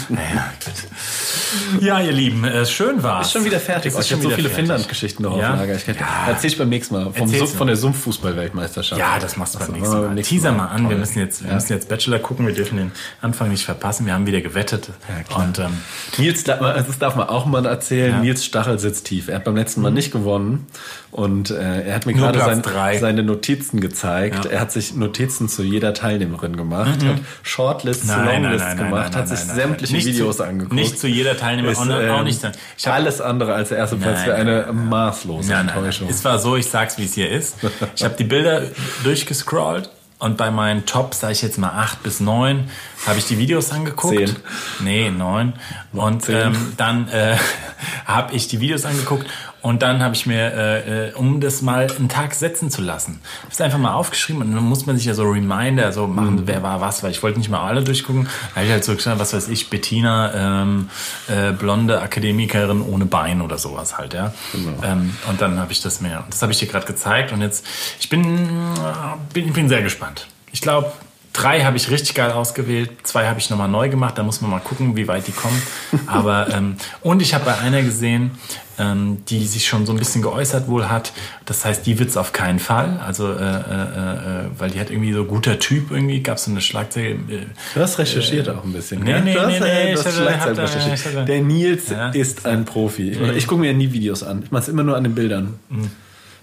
Naja, 0.07 0.53
gut. 0.63 1.83
Ja, 1.83 1.99
ihr 1.99 2.13
Lieben, 2.13 2.45
äh, 2.45 2.65
schön 2.65 3.03
war's. 3.03 3.27
Ist 3.27 3.33
schon 3.33 3.43
wieder 3.43 3.59
fertig. 3.59 3.89
Es 3.91 3.95
Oh, 3.95 3.99
ist 3.99 4.05
ich 4.05 4.11
schon 4.11 4.19
habe 4.21 4.29
so 4.29 4.35
viele. 4.37 4.49
Finnland-Geschichten 4.49 5.23
noch 5.23 5.33
auf 5.33 5.41
Lager. 5.41 5.75
Ich 5.75 5.85
kann. 5.85 5.95
Erzähl 6.27 6.49
ich 6.51 6.57
beim 6.57 6.69
nächsten 6.69 6.95
Mal. 6.95 7.11
Vom 7.11 7.27
Sumpf, 7.27 7.55
von 7.57 7.67
der 7.67 7.75
Sumpffußball-Weltmeisterschaft. 7.75 8.99
Ja, 8.99 9.19
das 9.19 9.35
machst 9.35 9.55
du 9.55 9.64
beim 9.67 9.79
nächsten 9.79 9.95
wir 10.01 10.07
Mal. 10.07 10.13
nächsten 10.15 10.35
Teaser 10.35 10.51
mal 10.51 10.65
an, 10.67 10.83
wir 10.83 10.89
Toll. 10.89 10.99
müssen 10.99 11.19
jetzt, 11.19 11.41
wir 11.43 11.49
Ja. 11.49 11.55
müssen 11.55 11.73
jetzt 11.73 11.89
Bachelor 11.89 12.19
gucken, 12.19 12.47
wir 12.47 12.53
dürfen 12.53 12.77
den 12.77 12.91
Anfang 13.21 13.49
nicht 13.49 13.65
verpassen. 13.65 14.05
Wir 14.05 14.13
haben 14.13 14.25
wieder 14.27 14.41
gewettet. 14.41 14.89
klar. 15.27 15.43
und 15.43 15.59
ähm, 15.59 15.71
Nils, 16.17 16.43
darf 16.43 16.61
man- 16.61 16.75
das 16.75 16.99
darf 16.99 17.15
man 17.15 17.27
auch 17.29 17.45
mal 17.45 17.65
erzählen. 17.65 18.11
Ja. 18.11 18.17
Mhm. 18.17 18.23
Nils 18.23 18.45
Stachel 18.45 18.79
sitzt 18.79 19.05
tief. 19.07 19.27
Er 19.27 19.35
hat 19.37 19.43
beim 19.43 19.55
letzten 19.55 19.81
Mal 19.81 19.91
nicht 19.91 20.11
gewonnen. 20.11 20.67
Und 21.15 21.49
äh, 21.49 21.83
er 21.87 21.95
hat 21.95 22.05
mir 22.05 22.13
Nur 22.13 22.29
gerade 22.29 22.61
sein, 22.61 22.99
seine 22.99 23.23
Notizen 23.23 23.79
gezeigt. 23.79 24.43
Ja. 24.43 24.51
Er 24.51 24.59
hat 24.59 24.73
sich 24.73 24.95
Notizen 24.95 25.47
zu 25.47 25.63
jeder 25.63 25.93
Teilnehmerin 25.93 26.57
gemacht, 26.57 27.05
hat 27.05 27.21
Shortlists, 27.41 28.05
Nein, 28.05 28.25
nein, 28.25 28.43
Longlists 28.43 28.67
nein, 28.67 28.77
nein, 28.77 28.85
gemacht, 28.89 29.15
hat 29.15 29.29
sich 29.29 29.39
sämtliche 29.39 29.95
Videos 29.95 30.35
zu, 30.35 30.43
angeguckt. 30.43 30.73
Nicht 30.75 30.99
zu 30.99 31.07
jeder 31.07 31.37
Teilnehmer, 31.37 31.71
Ist, 31.71 31.77
auch, 31.77 31.85
auch 31.85 32.17
ähm, 32.19 32.23
nicht. 32.25 32.41
sein. 32.41 32.51
Ich 32.77 32.85
hab, 32.85 32.95
alles 32.95 33.21
andere 33.21 33.53
als 33.53 33.69
der 33.69 33.77
erste 33.77 33.95
Platz 33.95 34.23
für 34.23 34.35
eine 34.35 34.73
maßlose 34.73 35.53
Enttäuschung. 35.53 36.07
nein. 36.07 36.15
Es 36.17 36.25
war 36.25 36.37
so, 36.37 36.57
ich 36.57 36.65
sag's, 36.65 36.97
wie 36.97 37.05
es 37.05 37.13
hier 37.13 37.29
ist. 37.29 37.59
Ich 37.95 38.03
habe 38.03 38.15
die 38.19 38.25
Bilder 38.25 38.63
durchgescrollt 39.05 39.89
und 40.19 40.35
bei 40.35 40.51
meinen 40.51 40.85
Tops, 40.85 41.21
sage 41.21 41.31
ich 41.31 41.41
jetzt 41.41 41.57
mal 41.57 41.69
acht 41.69 42.03
bis 42.03 42.19
neun, 42.19 42.69
habe 43.07 43.19
ich 43.19 43.25
die 43.25 43.37
Videos 43.37 43.71
angeguckt. 43.71 44.15
Zehn. 44.17 44.35
Nee, 44.79 45.11
neun. 45.11 45.53
Und 45.93 46.27
ähm, 46.29 46.73
dann 46.77 47.07
äh, 47.09 47.35
habe 48.05 48.33
ich 48.33 48.47
die 48.47 48.59
Videos 48.59 48.85
angeguckt 48.85 49.27
und 49.61 49.81
dann 49.81 50.03
habe 50.03 50.13
ich 50.13 50.25
mir, 50.27 50.53
äh, 50.53 51.07
äh, 51.09 51.13
um 51.13 51.41
das 51.41 51.61
mal 51.63 51.87
einen 51.97 52.07
Tag 52.09 52.35
setzen 52.35 52.69
zu 52.69 52.81
lassen, 52.81 53.19
habe 53.41 53.51
es 53.51 53.59
einfach 53.61 53.79
mal 53.79 53.93
aufgeschrieben 53.93 54.41
und 54.43 54.53
dann 54.53 54.63
muss 54.63 54.85
man 54.85 54.95
sich 54.97 55.05
ja 55.07 55.13
so 55.15 55.23
Reminder 55.23 55.91
so 55.91 56.05
machen, 56.07 56.35
Mhm. 56.35 56.41
wer 56.47 56.61
war 56.61 56.81
was, 56.81 57.01
weil 57.01 57.11
ich 57.11 57.23
wollte 57.23 57.39
nicht 57.39 57.49
mal 57.49 57.61
alle 57.65 57.83
durchgucken. 57.83 58.25
Da 58.49 58.55
habe 58.57 58.65
ich 58.67 58.71
halt 58.71 58.83
so 58.83 58.95
gesagt, 58.95 59.19
was 59.19 59.33
weiß 59.33 59.47
ich, 59.49 59.69
Bettina, 59.69 60.61
ähm, 60.61 60.89
äh, 61.27 61.51
blonde 61.51 61.99
Akademikerin 62.01 62.81
ohne 62.81 63.05
Bein 63.05 63.41
oder 63.41 63.57
sowas 63.57 63.97
halt, 63.97 64.13
ja. 64.13 64.33
Genau. 64.51 64.83
Ähm, 64.83 65.15
und 65.29 65.41
dann 65.41 65.59
habe 65.59 65.71
ich 65.71 65.81
das 65.81 65.99
mir, 66.01 66.23
das 66.29 66.41
habe 66.41 66.51
ich 66.51 66.59
dir 66.59 66.67
gerade 66.67 66.85
gezeigt 66.85 67.31
und 67.31 67.41
jetzt, 67.41 67.65
ich 67.99 68.09
bin, 68.09 68.23
äh, 68.45 69.33
bin, 69.33 69.51
bin 69.53 69.67
sehr 69.69 69.81
gespannt. 69.81 70.27
Ich 70.51 70.61
glaube, 70.61 70.91
drei 71.35 71.63
habe 71.63 71.77
ich 71.77 71.89
richtig 71.91 72.15
geil 72.15 72.31
ausgewählt, 72.31 72.89
zwei 73.03 73.27
habe 73.27 73.39
ich 73.39 73.49
nochmal 73.49 73.67
neu 73.67 73.89
gemacht, 73.89 74.17
da 74.17 74.23
muss 74.23 74.41
man 74.41 74.49
mal 74.51 74.59
gucken, 74.59 74.95
wie 74.95 75.07
weit 75.07 75.27
die 75.27 75.31
kommen. 75.31 75.61
Aber, 76.07 76.47
ähm, 76.53 76.75
und 77.01 77.21
ich 77.21 77.33
habe 77.33 77.45
bei 77.45 77.57
einer 77.59 77.81
gesehen, 77.83 78.31
ähm, 78.77 79.19
die 79.29 79.45
sich 79.47 79.67
schon 79.67 79.85
so 79.85 79.93
ein 79.93 79.97
bisschen 79.99 80.21
geäußert 80.21 80.67
wohl 80.67 80.89
hat. 80.89 81.13
Das 81.45 81.63
heißt, 81.63 81.85
die 81.85 81.97
wird's 81.97 82.17
auf 82.17 82.33
keinen 82.33 82.59
Fall. 82.59 82.99
Also, 83.05 83.31
äh, 83.31 83.35
äh, 83.37 83.43
äh, 83.43 84.45
weil 84.57 84.69
die 84.71 84.79
hat 84.81 84.89
irgendwie 84.89 85.13
so 85.13 85.23
guter 85.23 85.59
Typ 85.59 85.91
irgendwie, 85.91 86.21
gab 86.21 86.39
so 86.39 86.51
eine 86.51 86.59
Schlagzeile. 86.61 87.11
Äh, 87.11 87.45
Du 87.73 87.79
hast 87.81 87.97
recherchiert 87.99 88.49
auch 88.49 88.63
ein 88.65 88.73
bisschen. 88.73 88.99
nee, 89.01 89.11
gell? 89.11 89.21
nee, 89.21 89.33
du 89.33 89.47
nee, 89.47 89.59
nee, 89.59 89.93
du 89.93 89.99
ich 90.01 90.13
Schlagzeilen 90.15 90.57
recherchiert. 90.57 91.27
Der 91.27 91.41
Nils 91.41 91.89
Ja. 91.89 92.09
ist 92.09 92.45
ein 92.45 92.65
Profi. 92.65 93.11
Ich 93.37 93.47
gucke 93.47 93.61
mir 93.61 93.67
ja 93.71 93.77
nie 93.77 93.91
Videos 93.93 94.23
an. 94.23 94.41
Ich 94.43 94.51
mache 94.51 94.63
es 94.63 94.67
immer 94.69 94.83
nur 94.83 94.97
an 94.97 95.03
den 95.05 95.15
Bildern. 95.15 95.53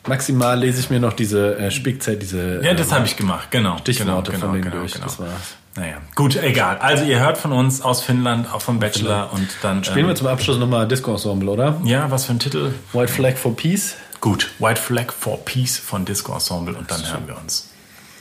Maximal 0.07 0.59
lese 0.59 0.81
ich 0.81 0.91
mir 0.91 1.01
noch 1.01 1.13
diese 1.13 1.57
äh, 1.57 1.71
Spickzeit, 1.71 2.21
diese 2.21 2.61
ja, 2.63 2.75
das 2.75 2.89
ähm, 2.89 2.95
habe 2.95 3.07
ich 3.07 3.17
gemacht, 3.17 3.51
genau. 3.51 3.79
Stichworte 3.79 4.33
genau, 4.33 4.47
von 4.47 4.53
genau, 4.53 4.53
denen 4.53 4.63
genau, 4.65 4.77
durch. 4.79 4.95
Genau. 4.95 5.05
Das 5.05 5.19
war's. 5.21 5.57
Naja, 5.75 5.97
gut, 6.15 6.37
egal. 6.37 6.79
Also 6.79 7.05
ihr 7.05 7.19
hört 7.21 7.39
von 7.39 7.53
uns 7.53 7.81
aus 7.81 8.03
Finnland, 8.03 8.53
auch 8.53 8.61
vom 8.61 8.79
Bachelor 8.79 9.33
und 9.33 9.49
dann... 9.63 9.83
Spielen 9.85 10.07
wir 10.07 10.15
zum 10.15 10.27
Abschluss 10.27 10.59
nochmal 10.59 10.87
Disco 10.87 11.13
Ensemble, 11.13 11.49
oder? 11.49 11.81
Ja, 11.85 12.11
was 12.11 12.27
für 12.27 12.33
ein 12.33 12.39
Titel? 12.39 12.75
White 12.93 13.11
Flag 13.11 13.37
for 13.37 13.57
Peace. 13.57 13.97
Gut, 14.21 14.51
White 14.59 14.81
Flag 14.81 15.13
for 15.13 15.43
Peace 15.45 15.79
von 15.79 16.05
Disco 16.05 16.35
Ensemble 16.35 16.75
und 16.75 16.91
dann 16.91 17.01
hören 17.11 17.27
wir 17.27 17.39
uns. 17.39 17.71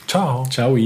Ciao. 0.06 0.46
Ciao. 0.50 0.76